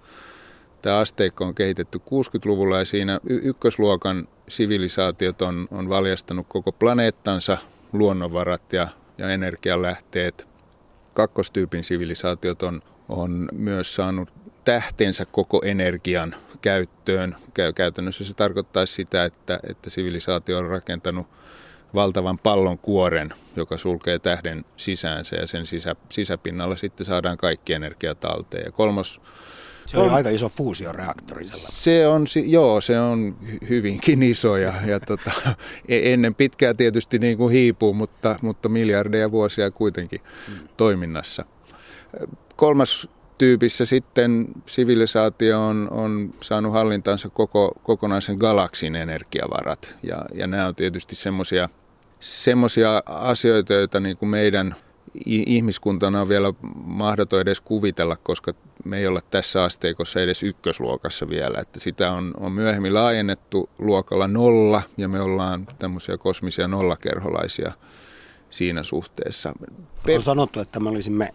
Tämä 0.83 0.99
asteikko 0.99 1.45
on 1.45 1.55
kehitetty 1.55 1.99
60-luvulla 1.99 2.79
ja 2.79 2.85
siinä 2.85 3.21
ykkösluokan 3.29 4.29
sivilisaatiot 4.49 5.43
on, 5.43 5.69
on 5.71 5.89
valjastanut 5.89 6.47
koko 6.49 6.73
planeettansa, 6.73 7.59
luonnonvarat 7.93 8.73
ja, 8.73 8.89
ja 9.19 9.31
energialähteet. 9.31 10.49
Kakkostyypin 11.15 11.85
sivilisaatiot 11.85 12.63
on, 12.63 12.83
on 13.09 13.49
myös 13.53 13.95
saanut 13.95 14.35
tähtensä 14.65 15.25
koko 15.25 15.63
energian 15.65 16.35
käyttöön. 16.61 17.37
Käytännössä 17.75 18.25
se 18.25 18.35
tarkoittaa 18.35 18.87
sitä, 18.87 19.25
että, 19.25 19.61
että 19.71 19.91
sivilisaatio 19.91 20.59
on 20.59 20.69
rakentanut 20.69 21.27
valtavan 21.95 22.39
pallon 22.39 22.79
kuoren, 22.79 23.35
joka 23.57 23.79
sulkee 23.79 24.19
tähden 24.19 24.65
sisäänsä 24.77 25.37
ja 25.37 25.47
sen 25.47 25.67
sisä, 25.67 25.97
sisäpinnalla 26.09 26.77
sitten 26.77 27.07
saadaan 27.07 27.37
kaikki 27.37 27.73
energia 27.73 28.15
talteen. 28.15 28.65
Ja 28.65 28.73
kolmas 28.73 29.21
se 29.87 29.99
on 29.99 30.11
aika 30.11 30.29
iso 30.29 30.49
fuusioreaktori. 30.49 31.45
Se 31.45 32.07
on, 32.07 32.27
joo, 32.47 32.81
se 32.81 33.01
on 33.01 33.37
hyvinkin 33.69 34.23
iso 34.23 34.57
ja, 34.57 34.75
ja 34.87 35.01
tota, 35.01 35.31
e-, 35.89 36.13
ennen 36.13 36.35
pitkää 36.35 36.75
tietysti 36.75 37.19
niin 37.19 37.39
kuin 37.39 37.53
hiipuu, 37.53 37.95
mutta, 37.95 38.37
mutta 38.43 38.69
miljardeja 38.69 39.31
vuosia 39.31 39.71
kuitenkin 39.71 40.21
hmm. 40.49 40.69
toiminnassa. 40.77 41.45
Kolmas 42.57 43.09
tyypissä 43.39 43.85
sitten 43.85 44.49
sivilisaatio 44.67 45.67
on, 45.67 45.89
on 45.91 46.35
saanut 46.41 46.73
hallintansa 46.73 47.29
koko, 47.29 47.73
kokonaisen 47.83 48.37
galaksin 48.37 48.97
energiavarat 48.97 49.97
ja, 50.03 50.25
ja 50.35 50.47
nämä 50.47 50.67
on 50.67 50.75
tietysti 50.75 51.15
semmoisia 51.15 51.69
semmoisia 52.23 53.03
asioita, 53.07 53.73
joita 53.73 54.01
niin 54.01 54.17
kuin 54.17 54.29
meidän 54.29 54.75
ihmiskuntana 55.27 56.21
on 56.21 56.29
vielä 56.29 56.53
mahdoton 56.75 57.41
edes 57.41 57.61
kuvitella, 57.61 58.17
koska 58.17 58.55
me 58.85 58.99
ei 58.99 59.07
olla 59.07 59.21
tässä 59.31 59.65
asteikossa 59.65 60.21
edes 60.21 60.43
ykkösluokassa 60.43 61.29
vielä. 61.29 61.59
Että 61.61 61.81
sitä 61.81 62.13
on, 62.13 62.35
on 62.41 62.53
myöhemmin 62.53 62.95
laajennettu 62.95 63.71
luokalla 63.79 64.29
nolla 64.29 64.83
ja 64.97 65.09
me 65.09 65.21
ollaan 65.21 65.67
tämmöisiä 65.79 66.19
kosmisia 66.19 66.69
nollakerholaisia 66.69 67.73
siinä 68.51 68.83
suhteessa. 68.83 69.53
On 70.15 70.23
sanottu, 70.23 70.61
että 70.61 70.81
me 70.81 70.89
olisimme 70.89 71.35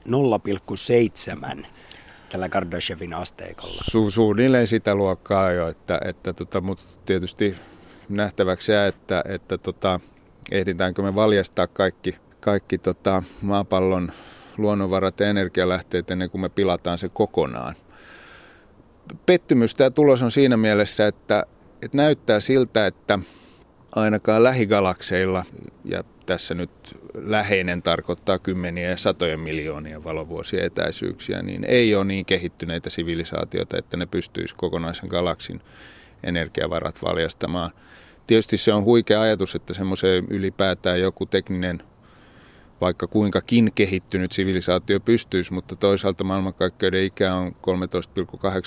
0,7 1.60 1.66
tällä 2.30 2.50
Kardashevin 2.50 3.14
asteikolla. 3.14 3.82
Su, 3.92 4.12
suunnilleen 4.12 4.68
sitä 4.68 4.96
luokkaa 4.96 5.52
jo, 5.52 5.68
että, 5.68 6.00
että 6.06 6.34
tota, 6.34 6.62
mutta 6.62 6.84
tietysti 7.06 7.56
nähtäväksi 8.10 8.72
jää, 8.72 8.88
että, 8.88 9.24
että 9.28 9.58
tota, 9.58 10.00
ehditäänkö 10.52 11.02
me 11.02 11.16
valjastaa 11.16 11.68
kaikki, 11.68 12.16
kaikki 12.40 12.78
tota 12.78 13.24
maapallon 13.42 14.12
luonnonvarat 14.58 15.20
ja 15.20 15.28
energialähteet 15.28 16.12
ennen 16.12 16.30
kuin 16.30 16.42
me 16.42 16.50
pilataan 16.50 16.98
se 16.98 17.10
kokonaan. 17.10 17.76
Pettymys 19.26 19.76
tämä 19.76 19.90
tulos 19.90 20.22
on 20.22 20.32
siinä 20.32 20.58
mielessä, 20.58 21.08
että, 21.08 21.46
että 21.82 21.98
näyttää 21.98 22.40
siltä, 22.40 22.88
että 22.88 23.20
ainakaan 23.96 24.44
lähigalakseilla, 24.44 25.46
ja 25.86 26.04
tässä 26.26 26.54
nyt 26.54 27.00
läheinen 27.16 27.82
tarkoittaa 27.82 28.40
kymmeniä 28.40 28.90
ja 28.90 28.98
satoja 28.98 29.38
miljoonia 29.38 30.04
valovuosia 30.04 30.66
etäisyyksiä, 30.66 31.42
niin 31.42 31.64
ei 31.64 31.96
ole 31.96 32.06
niin 32.06 32.26
kehittyneitä 32.26 32.90
sivilisaatioita, 32.90 33.78
että 33.78 33.98
ne 33.98 34.06
pystyisi 34.06 34.56
kokonaisen 34.56 35.10
galaksin 35.10 35.62
energiavarat 36.24 37.02
valjastamaan– 37.04 37.72
tietysti 38.28 38.58
se 38.58 38.74
on 38.74 38.84
huikea 38.84 39.22
ajatus, 39.22 39.56
että 39.56 39.74
semmoiseen 39.74 40.28
ylipäätään 40.30 41.00
joku 41.00 41.26
tekninen, 41.26 41.84
vaikka 42.82 43.08
kuinkakin 43.08 43.72
kehittynyt 43.76 44.32
sivilisaatio 44.32 45.00
pystyisi, 45.00 45.54
mutta 45.54 45.76
toisaalta 45.76 46.24
maailmankaikkeuden 46.24 47.04
ikä 47.04 47.36
on 47.36 47.56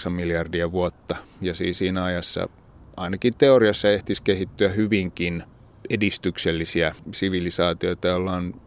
13,8 0.04 0.10
miljardia 0.10 0.72
vuotta. 0.72 1.16
Ja 1.40 1.54
siis 1.54 1.78
siinä 1.78 2.04
ajassa 2.04 2.48
ainakin 2.96 3.32
teoriassa 3.38 3.90
ehtisi 3.90 4.22
kehittyä 4.22 4.68
hyvinkin 4.68 5.42
edistyksellisiä 5.90 6.94
sivilisaatioita, 7.12 8.08
joilla 8.08 8.32
on, 8.32 8.60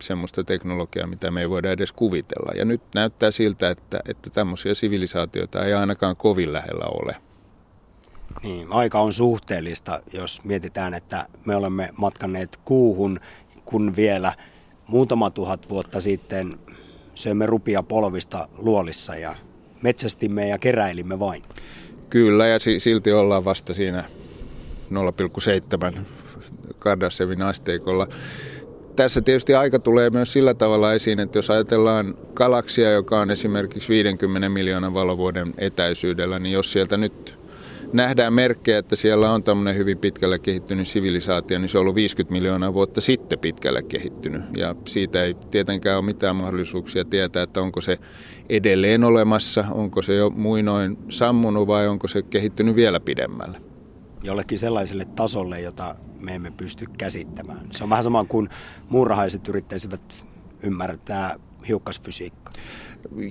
semmoista 0.00 0.44
teknologiaa, 0.44 1.06
mitä 1.06 1.30
me 1.30 1.40
ei 1.40 1.50
voida 1.50 1.70
edes 1.70 1.92
kuvitella. 1.92 2.52
Ja 2.56 2.64
nyt 2.64 2.82
näyttää 2.94 3.30
siltä, 3.30 3.70
että, 3.70 4.00
että 4.08 4.30
tämmöisiä 4.30 4.74
sivilisaatioita 4.74 5.64
ei 5.64 5.74
ainakaan 5.74 6.16
kovin 6.16 6.52
lähellä 6.52 6.84
ole. 6.84 7.16
Niin, 8.42 8.66
aika 8.70 9.00
on 9.00 9.12
suhteellista, 9.12 10.02
jos 10.12 10.44
mietitään, 10.44 10.94
että 10.94 11.26
me 11.46 11.56
olemme 11.56 11.90
matkanneet 11.96 12.60
kuuhun, 12.64 13.20
kun 13.64 13.96
vielä 13.96 14.32
muutama 14.88 15.30
tuhat 15.30 15.68
vuotta 15.68 16.00
sitten 16.00 16.58
söimme 17.14 17.46
rupia 17.46 17.82
polvista 17.82 18.48
luolissa 18.58 19.16
ja 19.16 19.34
metsästimme 19.82 20.48
ja 20.48 20.58
keräilimme 20.58 21.18
vain. 21.18 21.42
Kyllä, 22.10 22.46
ja 22.46 22.58
silti 22.78 23.12
ollaan 23.12 23.44
vasta 23.44 23.74
siinä 23.74 24.04
0,7 25.94 25.98
Kardassevin 26.78 27.42
asteikolla. 27.42 28.06
Tässä 28.96 29.20
tietysti 29.20 29.54
aika 29.54 29.78
tulee 29.78 30.10
myös 30.10 30.32
sillä 30.32 30.54
tavalla 30.54 30.92
esiin, 30.92 31.20
että 31.20 31.38
jos 31.38 31.50
ajatellaan 31.50 32.14
galaksia, 32.34 32.90
joka 32.90 33.20
on 33.20 33.30
esimerkiksi 33.30 33.88
50 33.88 34.48
miljoonan 34.48 34.94
valovuoden 34.94 35.54
etäisyydellä, 35.58 36.38
niin 36.38 36.52
jos 36.52 36.72
sieltä 36.72 36.96
nyt 36.96 37.39
nähdään 37.92 38.32
merkkejä, 38.32 38.78
että 38.78 38.96
siellä 38.96 39.32
on 39.32 39.42
tämmöinen 39.42 39.76
hyvin 39.76 39.98
pitkälle 39.98 40.38
kehittynyt 40.38 40.88
sivilisaatio, 40.88 41.58
niin 41.58 41.68
se 41.68 41.78
on 41.78 41.82
ollut 41.82 41.94
50 41.94 42.32
miljoonaa 42.32 42.74
vuotta 42.74 43.00
sitten 43.00 43.38
pitkälle 43.38 43.82
kehittynyt. 43.82 44.42
Ja 44.56 44.74
siitä 44.84 45.22
ei 45.22 45.34
tietenkään 45.50 45.98
ole 45.98 46.04
mitään 46.04 46.36
mahdollisuuksia 46.36 47.04
tietää, 47.04 47.42
että 47.42 47.62
onko 47.62 47.80
se 47.80 47.98
edelleen 48.48 49.04
olemassa, 49.04 49.64
onko 49.70 50.02
se 50.02 50.14
jo 50.14 50.30
muinoin 50.30 50.98
sammunut 51.08 51.66
vai 51.66 51.88
onko 51.88 52.08
se 52.08 52.22
kehittynyt 52.22 52.76
vielä 52.76 53.00
pidemmälle. 53.00 53.60
Jollekin 54.22 54.58
sellaiselle 54.58 55.04
tasolle, 55.04 55.60
jota 55.60 55.94
me 56.20 56.34
emme 56.34 56.50
pysty 56.50 56.86
käsittämään. 56.98 57.60
Se 57.70 57.84
on 57.84 57.90
vähän 57.90 58.04
sama 58.04 58.24
kuin 58.24 58.48
muurahaiset 58.88 59.48
yrittäisivät 59.48 60.26
ymmärtää 60.62 61.36
hiukkasfysiikkaa. 61.68 62.52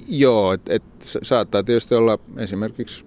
Joo, 0.08 0.54
että 0.54 0.74
et 0.74 0.84
saattaa 1.02 1.64
tietysti 1.64 1.96
olla 1.96 2.20
esimerkiksi 2.38 3.06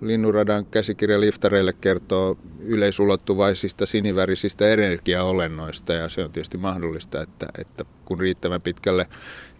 Linnunradan 0.00 0.66
käsikirja 0.66 1.20
liftareille 1.20 1.72
kertoo 1.72 2.38
yleisulottuvaisista 2.58 3.86
sinivärisistä 3.86 4.68
energiaolennoista 4.68 5.92
ja 5.92 6.08
se 6.08 6.24
on 6.24 6.32
tietysti 6.32 6.58
mahdollista, 6.58 7.22
että, 7.22 7.46
että 7.58 7.84
kun 8.04 8.20
riittävän 8.20 8.62
pitkälle 8.62 9.06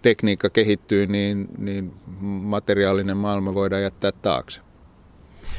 tekniikka 0.02 0.50
kehittyy, 0.50 1.06
niin, 1.06 1.48
niin 1.58 1.92
materiaalinen 2.22 3.16
maailma 3.16 3.54
voidaan 3.54 3.82
jättää 3.82 4.12
taakse. 4.12 4.60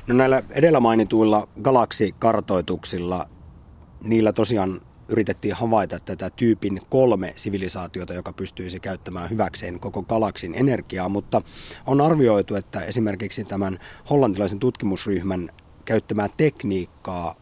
No 0.07 0.15
näillä 0.15 0.43
edellä 0.49 0.79
mainituilla 0.79 1.47
galaksikartoituksilla, 1.61 3.25
niillä 4.03 4.33
tosiaan 4.33 4.81
yritettiin 5.09 5.53
havaita 5.53 5.99
tätä 5.99 6.29
tyypin 6.29 6.79
kolme 6.89 7.33
sivilisaatiota, 7.35 8.13
joka 8.13 8.33
pystyisi 8.33 8.79
käyttämään 8.79 9.29
hyväkseen 9.29 9.79
koko 9.79 10.03
galaksin 10.03 10.55
energiaa, 10.55 11.09
mutta 11.09 11.41
on 11.85 12.01
arvioitu, 12.01 12.55
että 12.55 12.81
esimerkiksi 12.81 13.45
tämän 13.45 13.79
hollantilaisen 14.09 14.59
tutkimusryhmän 14.59 15.49
käyttämää 15.85 16.27
tekniikkaa 16.37 17.35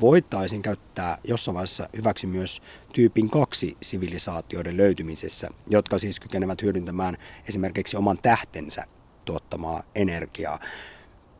voitaisiin 0.00 0.62
käyttää 0.62 1.18
jossain 1.24 1.54
vaiheessa 1.54 1.88
hyväksi 1.96 2.26
myös 2.26 2.62
tyypin 2.92 3.30
kaksi 3.30 3.76
sivilisaatioiden 3.82 4.76
löytymisessä, 4.76 5.48
jotka 5.66 5.98
siis 5.98 6.20
kykenevät 6.20 6.62
hyödyntämään 6.62 7.16
esimerkiksi 7.48 7.96
oman 7.96 8.18
tähtensä 8.22 8.84
tuottamaa 9.24 9.82
energiaa. 9.94 10.58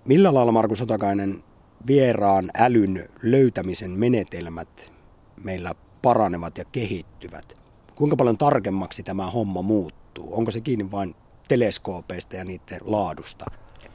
Millä 0.04 0.34
lailla 0.34 0.52
Markus 0.52 0.80
Otakainen 0.80 1.44
vieraan 1.86 2.50
älyn 2.58 3.08
löytämisen 3.22 3.90
menetelmät 3.90 4.95
meillä 5.44 5.74
paranevat 6.02 6.58
ja 6.58 6.64
kehittyvät? 6.64 7.54
Kuinka 7.94 8.16
paljon 8.16 8.38
tarkemmaksi 8.38 9.02
tämä 9.02 9.30
homma 9.30 9.62
muuttuu? 9.62 10.28
Onko 10.38 10.50
se 10.50 10.60
kiinni 10.60 10.90
vain 10.90 11.14
teleskoopeista 11.48 12.36
ja 12.36 12.44
niiden 12.44 12.80
laadusta? 12.84 13.44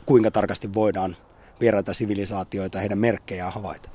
Kuinka 0.06 0.32
tarkasti 0.32 0.74
voidaan 0.74 1.16
vieraita 1.62 1.94
sivilisaatioita 1.94 2.80
heidän 2.80 3.00
merkkejään 3.00 3.54
havaita? 3.54 3.90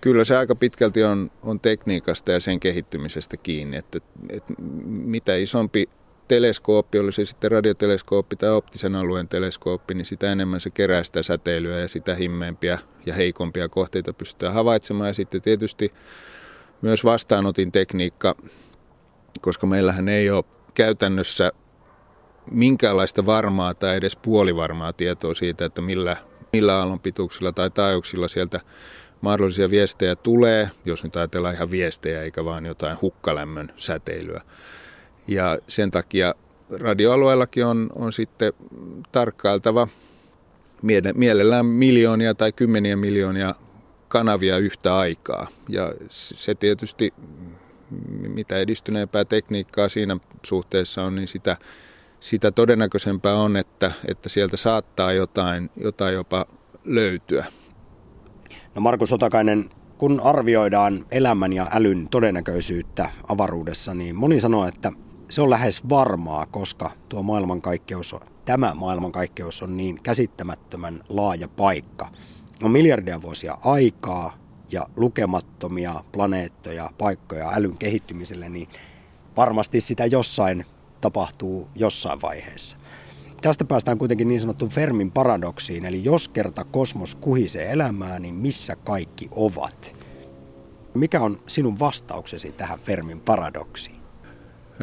Kyllä 0.00 0.24
se 0.24 0.36
aika 0.36 0.54
pitkälti 0.54 1.04
on, 1.04 1.30
on 1.42 1.60
tekniikasta 1.60 2.32
ja 2.32 2.40
sen 2.40 2.60
kehittymisestä 2.60 3.36
kiinni, 3.36 3.76
että, 3.76 3.98
että 4.28 4.54
mitä 4.86 5.36
isompi 5.36 5.88
teleskooppi, 6.30 6.98
oli 6.98 7.12
se 7.12 7.24
sitten 7.24 7.50
radioteleskooppi 7.50 8.36
tai 8.36 8.50
optisen 8.50 8.96
alueen 8.96 9.28
teleskooppi, 9.28 9.94
niin 9.94 10.04
sitä 10.04 10.32
enemmän 10.32 10.60
se 10.60 10.70
kerää 10.70 11.02
sitä 11.02 11.22
säteilyä 11.22 11.78
ja 11.78 11.88
sitä 11.88 12.14
himmeempiä 12.14 12.78
ja 13.06 13.14
heikompia 13.14 13.68
kohteita 13.68 14.12
pystytään 14.12 14.54
havaitsemaan. 14.54 15.08
Ja 15.08 15.14
sitten 15.14 15.42
tietysti 15.42 15.92
myös 16.82 17.04
vastaanotin 17.04 17.72
tekniikka, 17.72 18.34
koska 19.40 19.66
meillähän 19.66 20.08
ei 20.08 20.30
ole 20.30 20.44
käytännössä 20.74 21.52
minkäänlaista 22.50 23.26
varmaa 23.26 23.74
tai 23.74 23.96
edes 23.96 24.16
puolivarmaa 24.16 24.92
tietoa 24.92 25.34
siitä, 25.34 25.64
että 25.64 25.82
millä, 25.82 26.16
millä 26.52 26.78
aallonpituuksilla 26.78 27.52
tai 27.52 27.70
taajuuksilla 27.70 28.28
sieltä 28.28 28.60
mahdollisia 29.20 29.70
viestejä 29.70 30.16
tulee, 30.16 30.70
jos 30.84 31.04
nyt 31.04 31.16
ajatellaan 31.16 31.54
ihan 31.54 31.70
viestejä 31.70 32.22
eikä 32.22 32.44
vaan 32.44 32.66
jotain 32.66 32.98
hukkalämmön 33.02 33.72
säteilyä. 33.76 34.42
Ja 35.28 35.58
sen 35.68 35.90
takia 35.90 36.34
radioalueellakin 36.80 37.66
on, 37.66 37.90
on 37.94 38.12
sitten 38.12 38.52
tarkkailtava 39.12 39.88
mielellään 41.14 41.66
miljoonia 41.66 42.34
tai 42.34 42.52
kymmeniä 42.52 42.96
miljoonia 42.96 43.54
kanavia 44.08 44.58
yhtä 44.58 44.96
aikaa. 44.96 45.46
Ja 45.68 45.94
se 46.08 46.54
tietysti, 46.54 47.14
mitä 48.20 48.58
edistyneempää 48.58 49.24
tekniikkaa 49.24 49.88
siinä 49.88 50.16
suhteessa 50.46 51.02
on, 51.02 51.14
niin 51.14 51.28
sitä, 51.28 51.56
sitä 52.20 52.50
todennäköisempää 52.50 53.34
on, 53.34 53.56
että, 53.56 53.92
että 54.08 54.28
sieltä 54.28 54.56
saattaa 54.56 55.12
jotain, 55.12 55.70
jotain 55.76 56.14
jopa 56.14 56.46
löytyä. 56.84 57.44
No 58.74 58.80
Markus 58.80 59.12
Otakainen, 59.12 59.70
kun 59.98 60.20
arvioidaan 60.24 61.04
elämän 61.10 61.52
ja 61.52 61.66
älyn 61.72 62.08
todennäköisyyttä 62.08 63.10
avaruudessa, 63.28 63.94
niin 63.94 64.16
moni 64.16 64.40
sanoo, 64.40 64.66
että 64.66 64.92
se 65.30 65.42
on 65.42 65.50
lähes 65.50 65.88
varmaa, 65.88 66.46
koska 66.46 66.90
tuo 67.08 67.22
maailmankaikkeus 67.22 68.12
on, 68.12 68.20
tämä 68.44 68.74
maailmankaikkeus 68.74 69.62
on 69.62 69.76
niin 69.76 70.00
käsittämättömän 70.02 71.00
laaja 71.08 71.48
paikka. 71.48 72.08
On 72.62 72.70
miljardia 72.70 73.22
vuosia 73.22 73.58
aikaa 73.64 74.38
ja 74.72 74.86
lukemattomia 74.96 76.04
planeettoja, 76.12 76.90
paikkoja 76.98 77.52
älyn 77.54 77.78
kehittymiselle, 77.78 78.48
niin 78.48 78.68
varmasti 79.36 79.80
sitä 79.80 80.06
jossain 80.06 80.66
tapahtuu 81.00 81.68
jossain 81.74 82.22
vaiheessa. 82.22 82.76
Tästä 83.42 83.64
päästään 83.64 83.98
kuitenkin 83.98 84.28
niin 84.28 84.40
sanottuun 84.40 84.70
Fermin 84.70 85.10
paradoksiin, 85.10 85.84
eli 85.84 86.04
jos 86.04 86.28
kerta 86.28 86.64
kosmos 86.64 87.14
kuhisee 87.14 87.72
elämää, 87.72 88.18
niin 88.18 88.34
missä 88.34 88.76
kaikki 88.76 89.28
ovat? 89.30 89.96
Mikä 90.94 91.20
on 91.20 91.38
sinun 91.46 91.78
vastauksesi 91.78 92.52
tähän 92.52 92.78
Fermin 92.78 93.20
paradoksiin? 93.20 93.99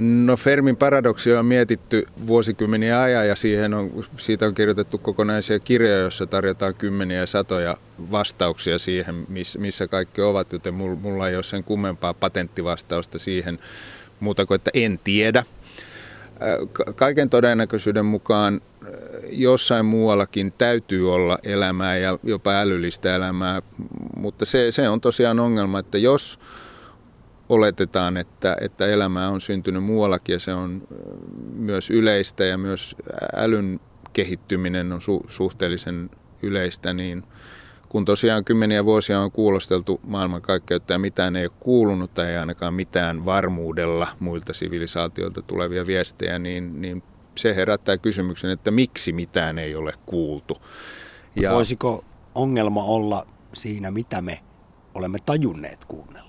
No 0.02 0.38
Fermin 0.38 0.78
paradoksi 0.78 1.34
on 1.34 1.45
mietitty 1.45 2.04
vuosikymmeniä 2.28 3.02
ajan 3.02 3.28
ja 3.28 3.36
siihen 3.36 3.74
on, 3.74 4.06
siitä 4.18 4.45
on 4.45 4.54
kirjoitettu 4.54 4.98
kokonaisia 4.98 5.60
kirjoja, 5.60 5.98
joissa 5.98 6.26
tarjotaan 6.26 6.76
kymmeniä 6.76 7.20
ja 7.20 7.28
satoja 7.28 7.78
vastauksia 8.12 8.80
siihen, 8.80 9.26
missä 9.58 9.88
kaikki 9.88 10.22
ovat, 10.22 10.54
joten 10.54 10.74
mulla 10.74 11.30
ei 11.30 11.36
ole 11.36 11.43
sen 11.43 11.64
kummempaa 11.64 12.14
patenttivastausta 12.14 13.20
siihen 13.20 13.60
muuta 14.20 14.45
kuin, 14.45 14.56
että 14.56 14.72
en 14.74 15.00
tiedä. 15.04 15.43
Kaiken 16.95 17.30
todennäköisyyden 17.30 18.06
mukaan 18.06 18.62
jossain 19.32 19.86
muuallakin 19.86 20.54
täytyy 20.58 21.14
olla 21.14 21.39
elämää 21.43 21.98
ja 21.98 22.20
jopa 22.24 22.52
älyllistä 22.52 23.16
elämää, 23.16 23.62
mutta 24.16 24.45
se, 24.45 24.72
se 24.72 24.89
on 24.89 25.02
tosiaan 25.02 25.39
ongelma, 25.39 25.80
että 25.80 25.98
jos 25.98 26.39
oletetaan, 27.50 28.18
että, 28.18 28.58
että 28.62 28.88
elämää 28.88 29.30
on 29.30 29.41
syntynyt 29.41 29.84
muuallakin 29.84 30.34
ja 30.34 30.39
se 30.39 30.54
on 30.54 30.88
myös 31.54 31.89
yleistä 31.89 32.45
ja 32.45 32.58
myös 32.58 32.95
älyn 33.36 33.80
kehittyminen 34.14 34.91
on 34.91 35.02
su, 35.02 35.26
suhteellisen 35.28 36.10
yleistä, 36.41 36.93
niin 36.93 37.24
kun 37.89 38.06
tosiaan 38.06 38.45
kymmeniä 38.45 38.86
vuosia 38.86 39.20
on 39.20 39.32
kuulosteltu 39.32 40.00
maailmankaikkeutta 40.04 40.93
ja 40.93 41.00
mitään 41.00 41.36
ei 41.36 41.45
ole 41.45 41.54
kuulunut 41.60 42.14
tai 42.14 42.28
ei 42.28 42.38
ainakaan 42.38 42.74
mitään 42.74 43.26
varmuudella 43.26 44.08
muilta 44.20 44.54
sivilisaatioilta 44.54 45.41
tulevia 45.41 45.88
viestejä, 45.88 46.39
niin, 46.39 46.82
niin 46.82 47.04
se 47.36 47.56
herättää 47.56 47.98
kysymyksen, 47.98 48.50
että 48.50 48.72
miksi 48.72 49.14
mitään 49.14 49.58
ei 49.58 49.76
ole 49.76 49.93
kuultu. 50.06 50.58
Ja 51.36 51.52
Voisiko 51.52 52.06
ongelma 52.36 52.84
olla 52.84 53.28
siinä, 53.54 53.91
mitä 53.91 54.22
me 54.22 54.39
olemme 54.93 55.18
tajunneet 55.26 55.86
kuunnella? 55.86 56.26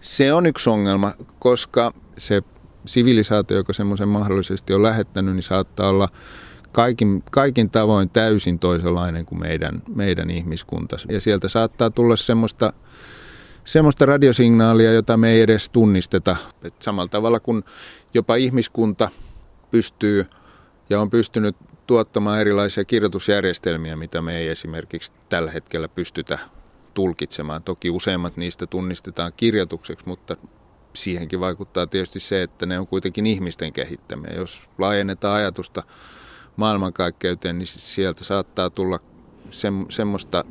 Se 0.00 0.32
on 0.32 0.46
yksi 0.46 0.70
ongelma, 0.70 1.12
koska 1.38 1.92
se 2.18 2.42
sivilisaatio, 2.86 3.56
joka 3.56 3.72
semmoisen 3.72 4.08
mahdollisesti 4.08 4.74
on 4.74 4.82
lähettänyt, 4.82 5.34
niin 5.34 5.42
saattaa 5.42 5.88
olla 5.88 6.08
kaikin, 6.72 7.22
kaikin 7.30 7.70
tavoin 7.70 8.10
täysin 8.10 8.58
toisenlainen 8.58 9.26
kuin 9.26 9.38
meidän, 9.38 9.82
meidän 9.94 10.30
ihmiskunta. 10.30 10.96
Ja 11.08 11.20
sieltä 11.20 11.48
saattaa 11.48 11.90
tulla 11.90 12.16
semmoista, 12.16 12.72
semmoista 13.64 14.06
radiosignaalia, 14.06 14.92
jota 14.92 15.16
me 15.16 15.30
ei 15.30 15.40
edes 15.40 15.70
tunnisteta. 15.70 16.36
Et 16.62 16.82
samalla 16.82 17.08
tavalla 17.08 17.40
kuin 17.40 17.64
jopa 18.14 18.36
ihmiskunta 18.36 19.08
pystyy 19.70 20.26
ja 20.90 21.00
on 21.00 21.10
pystynyt 21.10 21.56
tuottamaan 21.86 22.40
erilaisia 22.40 22.84
kirjoitusjärjestelmiä, 22.84 23.96
mitä 23.96 24.22
me 24.22 24.36
ei 24.36 24.48
esimerkiksi 24.48 25.12
tällä 25.28 25.50
hetkellä 25.50 25.88
pystytä 25.88 26.38
tulkitsemaan. 26.96 27.62
Toki 27.62 27.90
useimmat 27.90 28.36
niistä 28.36 28.66
tunnistetaan 28.66 29.32
kirjoitukseksi, 29.36 30.06
mutta 30.08 30.36
siihenkin 30.94 31.40
vaikuttaa 31.40 31.86
tietysti 31.86 32.20
se, 32.20 32.42
että 32.42 32.66
ne 32.66 32.78
on 32.78 32.86
kuitenkin 32.86 33.26
ihmisten 33.26 33.72
kehittämiä. 33.72 34.32
Jos 34.36 34.70
laajennetaan 34.78 35.36
ajatusta 35.36 35.82
maailmankaikkeuteen, 36.56 37.58
niin 37.58 37.66
sieltä 37.66 38.24
saattaa 38.24 38.70
tulla 38.70 38.98
se, 39.50 39.68
semmoista 39.90 40.44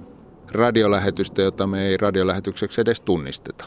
radiolähetystä, 0.52 1.42
jota 1.42 1.68
me 1.68 1.88
ei 1.88 1.98
radiolähetykseksi 1.98 2.82
edes 2.82 3.02
tunnisteta. 3.02 3.66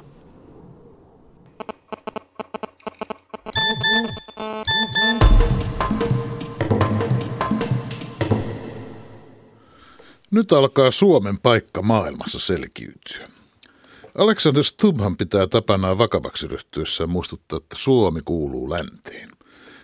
Nyt 10.31 10.53
alkaa 10.53 10.91
Suomen 10.91 11.39
paikka 11.39 11.83
maailmassa 11.83 12.39
selkiytyä. 12.39 13.29
Alexander 14.18 14.64
Stubbhan 14.64 15.16
pitää 15.16 15.47
tapanaan 15.47 15.99
vakavaksi 15.99 16.47
ryhtyessään 16.47 17.11
muistuttaa, 17.11 17.57
että 17.57 17.76
Suomi 17.79 18.20
kuuluu 18.24 18.70
länteen. 18.70 19.31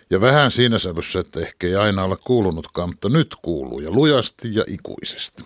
Ja 0.09 0.21
vähän 0.21 0.51
siinä 0.51 0.79
sävyssä, 0.79 1.19
että 1.19 1.39
ehkä 1.39 1.67
ei 1.67 1.75
aina 1.75 2.03
ole 2.03 2.17
kuulunutkaan, 2.17 2.89
mutta 2.89 3.09
nyt 3.09 3.35
kuuluu 3.41 3.79
ja 3.79 3.91
lujasti 3.91 4.55
ja 4.55 4.63
ikuisesti. 4.67 5.43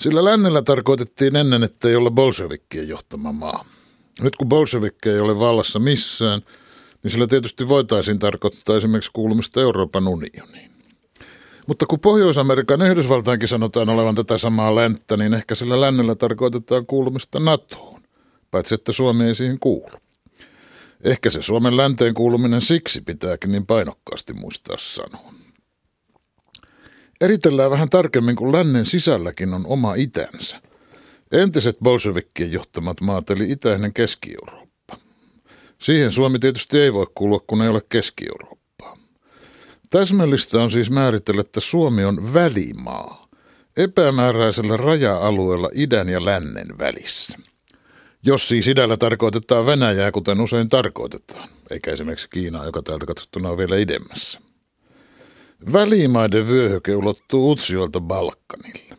Sillä 0.00 0.24
lännellä 0.24 0.62
tarkoitettiin 0.62 1.36
ennen, 1.36 1.62
että 1.62 1.88
ei 1.88 1.96
ole 1.96 2.10
bolshevikkien 2.10 2.88
johtama 2.88 3.32
maa. 3.32 3.64
Nyt 4.20 4.36
kun 4.36 4.48
bolshevikkeja 4.48 5.14
ei 5.14 5.20
ole 5.20 5.38
vallassa 5.38 5.78
missään, 5.78 6.42
niin 7.02 7.10
sillä 7.10 7.26
tietysti 7.26 7.68
voitaisiin 7.68 8.18
tarkoittaa 8.18 8.76
esimerkiksi 8.76 9.10
kuulumista 9.12 9.60
Euroopan 9.60 10.08
unioniin. 10.08 10.67
Mutta 11.68 11.86
kun 11.86 12.00
Pohjois-Amerikan 12.00 12.80
ja 12.80 12.86
Yhdysvaltaankin 12.86 13.48
sanotaan 13.48 13.88
olevan 13.88 14.14
tätä 14.14 14.38
samaa 14.38 14.74
länttä, 14.74 15.16
niin 15.16 15.34
ehkä 15.34 15.54
sillä 15.54 15.80
lännellä 15.80 16.14
tarkoitetaan 16.14 16.86
kuulumista 16.86 17.40
NATOon, 17.40 18.02
paitsi 18.50 18.74
että 18.74 18.92
Suomi 18.92 19.24
ei 19.24 19.34
siihen 19.34 19.58
kuulu. 19.58 19.90
Ehkä 21.04 21.30
se 21.30 21.42
Suomen 21.42 21.76
länteen 21.76 22.14
kuuluminen 22.14 22.60
siksi 22.60 23.00
pitääkin 23.00 23.52
niin 23.52 23.66
painokkaasti 23.66 24.32
muistaa 24.32 24.76
sanoa. 24.78 25.32
Eritellään 27.20 27.70
vähän 27.70 27.88
tarkemmin, 27.88 28.36
kun 28.36 28.52
lännen 28.52 28.86
sisälläkin 28.86 29.54
on 29.54 29.66
oma 29.66 29.94
itänsä. 29.94 30.62
Entiset 31.32 31.76
bolshevikkien 31.82 32.52
johtamat 32.52 33.00
maat 33.00 33.30
eli 33.30 33.50
itäinen 33.50 33.92
Keski-Eurooppa. 33.92 34.96
Siihen 35.78 36.12
Suomi 36.12 36.38
tietysti 36.38 36.78
ei 36.78 36.92
voi 36.92 37.06
kuulua, 37.14 37.40
kun 37.46 37.62
ei 37.62 37.68
ole 37.68 37.82
Keski-Eurooppaa. 37.88 38.57
Täsmällistä 39.90 40.62
on 40.62 40.70
siis 40.70 40.90
määritellä, 40.90 41.40
että 41.40 41.60
Suomi 41.60 42.04
on 42.04 42.34
välimaa, 42.34 43.26
epämääräisellä 43.76 44.76
raja-alueella 44.76 45.68
idän 45.72 46.08
ja 46.08 46.24
lännen 46.24 46.78
välissä. 46.78 47.38
Jos 48.22 48.48
siis 48.48 48.68
idällä 48.68 48.96
tarkoitetaan 48.96 49.66
Venäjää, 49.66 50.12
kuten 50.12 50.40
usein 50.40 50.68
tarkoitetaan, 50.68 51.48
eikä 51.70 51.90
esimerkiksi 51.90 52.30
Kiinaa, 52.30 52.66
joka 52.66 52.82
täältä 52.82 53.06
katsottuna 53.06 53.50
on 53.50 53.58
vielä 53.58 53.76
idemmässä. 53.76 54.40
Välimaiden 55.72 56.48
vyöhyke 56.48 56.96
ulottuu 56.96 57.50
Utsjoelta 57.50 58.00
Balkanille. 58.00 58.96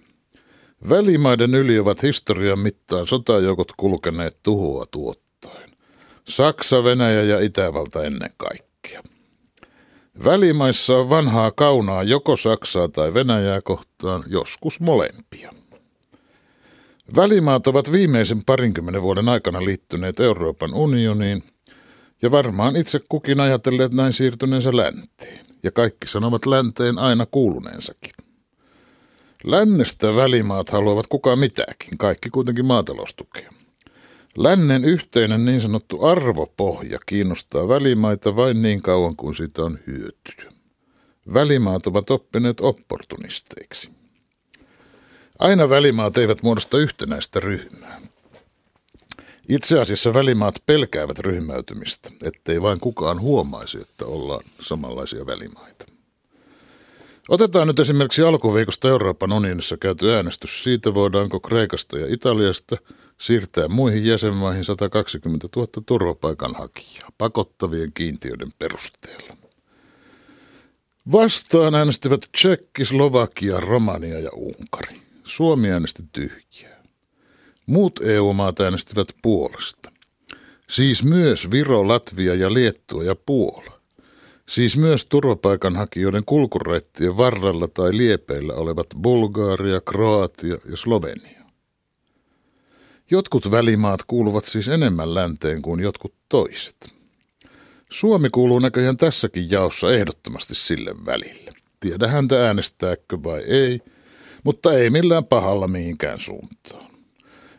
Välimaiden 0.89 1.55
yli 1.55 1.79
ovat 1.79 2.03
historian 2.03 2.59
mittaan 2.59 3.07
sotajoukot 3.07 3.71
kulkeneet 3.77 4.37
tuhoa 4.43 4.85
tuottaen. 4.91 5.69
Saksa, 6.29 6.83
Venäjä 6.83 7.21
ja 7.21 7.39
Itävalta 7.39 8.03
ennen 8.03 8.31
kaikkea. 8.37 9.01
Välimaissa 10.23 10.97
on 10.97 11.09
vanhaa 11.09 11.51
kaunaa 11.51 12.03
joko 12.03 12.35
Saksaa 12.35 12.87
tai 12.87 13.13
Venäjää 13.13 13.61
kohtaan, 13.61 14.23
joskus 14.27 14.79
molempia. 14.79 15.51
Välimaat 17.15 17.67
ovat 17.67 17.91
viimeisen 17.91 18.43
parinkymmenen 18.45 19.01
vuoden 19.01 19.29
aikana 19.29 19.65
liittyneet 19.65 20.19
Euroopan 20.19 20.73
unioniin 20.73 21.43
ja 22.21 22.31
varmaan 22.31 22.75
itse 22.75 22.99
kukin 23.09 23.39
ajatelleet 23.39 23.93
näin 23.93 24.13
siirtyneensä 24.13 24.77
länteen. 24.77 25.45
Ja 25.63 25.71
kaikki 25.71 26.07
sanovat 26.07 26.45
länteen 26.45 26.99
aina 26.99 27.25
kuuluneensakin. 27.25 28.11
Lännestä 29.43 30.15
välimaat 30.15 30.69
haluavat 30.69 31.07
kuka 31.07 31.35
mitäkin, 31.35 31.97
kaikki 31.97 32.29
kuitenkin 32.29 32.65
maataloustukea. 32.65 33.51
Lännen 34.37 34.85
yhteinen 34.85 35.45
niin 35.45 35.61
sanottu 35.61 36.05
arvopohja 36.05 36.99
kiinnostaa 37.05 37.67
välimaita 37.67 38.35
vain 38.35 38.61
niin 38.61 38.81
kauan 38.81 39.15
kuin 39.15 39.35
siitä 39.35 39.63
on 39.63 39.79
hyötyä. 39.87 40.51
Välimaat 41.33 41.87
ovat 41.87 42.09
oppineet 42.09 42.59
opportunisteiksi. 42.59 43.89
Aina 45.39 45.69
välimaat 45.69 46.17
eivät 46.17 46.43
muodosta 46.43 46.77
yhtenäistä 46.77 47.39
ryhmää. 47.39 48.01
Itse 49.49 49.79
asiassa 49.79 50.13
välimaat 50.13 50.63
pelkäävät 50.65 51.19
ryhmäytymistä, 51.19 52.11
ettei 52.23 52.61
vain 52.61 52.79
kukaan 52.79 53.19
huomaisi, 53.19 53.77
että 53.81 54.05
ollaan 54.05 54.43
samanlaisia 54.59 55.25
välimaita. 55.25 55.85
Otetaan 57.29 57.67
nyt 57.67 57.79
esimerkiksi 57.79 58.21
alkuviikosta 58.21 58.89
Euroopan 58.89 59.31
unionissa 59.31 59.77
käyty 59.77 60.13
äänestys 60.13 60.63
siitä, 60.63 60.93
voidaanko 60.93 61.39
Kreikasta 61.39 61.97
ja 61.97 62.13
Italiasta 62.13 62.77
siirtää 63.21 63.67
muihin 63.67 64.05
jäsenmaihin 64.05 64.65
120 64.65 65.47
000 65.55 65.67
turvapaikanhakijaa 65.85 67.11
pakottavien 67.17 67.93
kiintiöiden 67.93 68.51
perusteella. 68.59 69.37
Vastaan 71.11 71.75
äänestivät 71.75 72.21
Tsekki, 72.31 72.85
Slovakia, 72.85 73.59
Romania 73.59 74.19
ja 74.19 74.29
Unkari. 74.33 75.01
Suomi 75.23 75.71
äänesti 75.71 76.03
tyhjää. 76.11 76.83
Muut 77.65 77.99
EU-maat 78.03 78.59
äänestivät 78.59 79.07
puolesta. 79.21 79.91
Siis 80.69 81.03
myös 81.03 81.51
Viro, 81.51 81.87
Latvia 81.87 82.35
ja 82.35 82.53
Liettua 82.53 83.03
ja 83.03 83.15
Puola. 83.15 83.79
Siis 84.49 84.77
myös 84.77 85.05
turvapaikanhakijoiden 85.05 86.25
kulkureittien 86.25 87.17
varrella 87.17 87.67
tai 87.67 87.97
liepeillä 87.97 88.53
olevat 88.53 88.87
Bulgaria, 89.01 89.81
Kroatia 89.81 90.57
ja 90.71 90.77
Slovenia. 90.77 91.38
Jotkut 93.11 93.51
välimaat 93.51 94.03
kuuluvat 94.07 94.45
siis 94.45 94.67
enemmän 94.67 95.13
länteen 95.13 95.61
kuin 95.61 95.79
jotkut 95.79 96.13
toiset. 96.29 96.93
Suomi 97.91 98.29
kuuluu 98.29 98.59
näköjään 98.59 98.97
tässäkin 98.97 99.51
jaossa 99.51 99.93
ehdottomasti 99.93 100.55
sille 100.55 101.05
välille. 101.05 101.53
Tiedä 101.79 102.07
häntä 102.07 102.47
äänestääkö 102.47 103.23
vai 103.23 103.41
ei, 103.41 103.79
mutta 104.43 104.73
ei 104.73 104.89
millään 104.89 105.25
pahalla 105.25 105.67
mihinkään 105.67 106.19
suuntaan. 106.19 106.85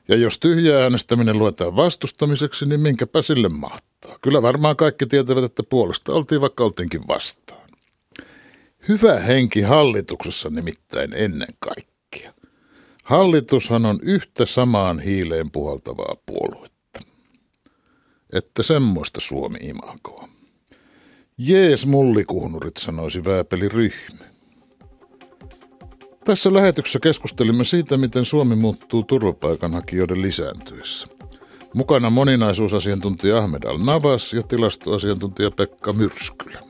Ja 0.09 0.17
jos 0.17 0.39
tyhjä 0.39 0.83
äänestäminen 0.83 1.39
luetaan 1.39 1.77
vastustamiseksi, 1.77 2.67
niin 2.67 2.81
minkäpä 2.81 3.23
sille 3.23 3.49
mahtaa. 3.49 4.19
Kyllä 4.23 4.43
varmaan 4.43 4.77
kaikki 4.77 5.07
tietävät, 5.07 5.45
että 5.45 5.63
puolesta 5.63 6.13
oltiin 6.13 6.41
vaikka 6.41 6.65
oltiinkin 6.65 7.09
vastaan. 7.09 7.71
Hyvä 8.89 9.21
henki 9.21 9.61
hallituksessa 9.61 10.51
nimittäin 10.51 11.13
ennen 11.15 11.55
kaikkea. 11.59 11.90
Hallitushan 13.11 13.87
on 13.87 13.99
yhtä 14.03 14.47
samaan 14.47 15.01
hiileen 15.01 15.51
puhaltavaa 15.51 16.15
puoluetta. 16.27 17.01
Että 18.33 18.63
semmoista 18.63 19.21
Suomi-imagoa. 19.21 20.29
Jees 21.39 21.87
mullikuhnurit, 21.87 22.77
sanoisi 22.77 23.25
Vääpeli 23.25 23.69
Ryhmy. 23.69 24.25
Tässä 26.25 26.53
lähetyksessä 26.53 26.99
keskustelimme 27.03 27.65
siitä, 27.65 27.97
miten 27.97 28.25
Suomi 28.25 28.57
muuttuu 28.57 29.03
turvapaikanhakijoiden 29.03 30.23
lisääntyessä. 30.23 31.09
Mukana 31.75 32.11
moninaisuusasiantuntija 32.11 33.39
Ahmed 33.39 33.63
Al-Navas 33.63 34.33
ja 34.33 34.43
tilastoasiantuntija 34.43 35.51
Pekka 35.51 35.93
Myrskylä. 35.93 36.61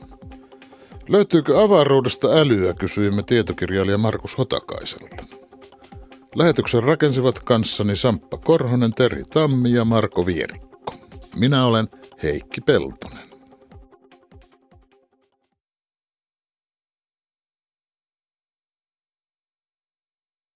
Löytyykö 1.09 1.63
avaruudesta 1.63 2.27
älyä, 2.27 2.73
kysyimme 2.73 3.23
tietokirjailija 3.23 3.97
Markus 3.97 4.37
Hotakaiselta. 4.37 5.30
Lähetyksen 6.35 6.83
rakensivat 6.83 7.39
kanssani 7.39 7.95
Samppa 7.95 8.37
Korhonen, 8.37 8.93
Terhi 8.93 9.23
Tammi 9.23 9.71
ja 9.71 9.85
Marko 9.85 10.25
Vierikko. 10.25 10.93
Minä 11.35 11.65
olen 11.65 11.87
Heikki 12.23 12.61
Peltonen. 12.61 13.30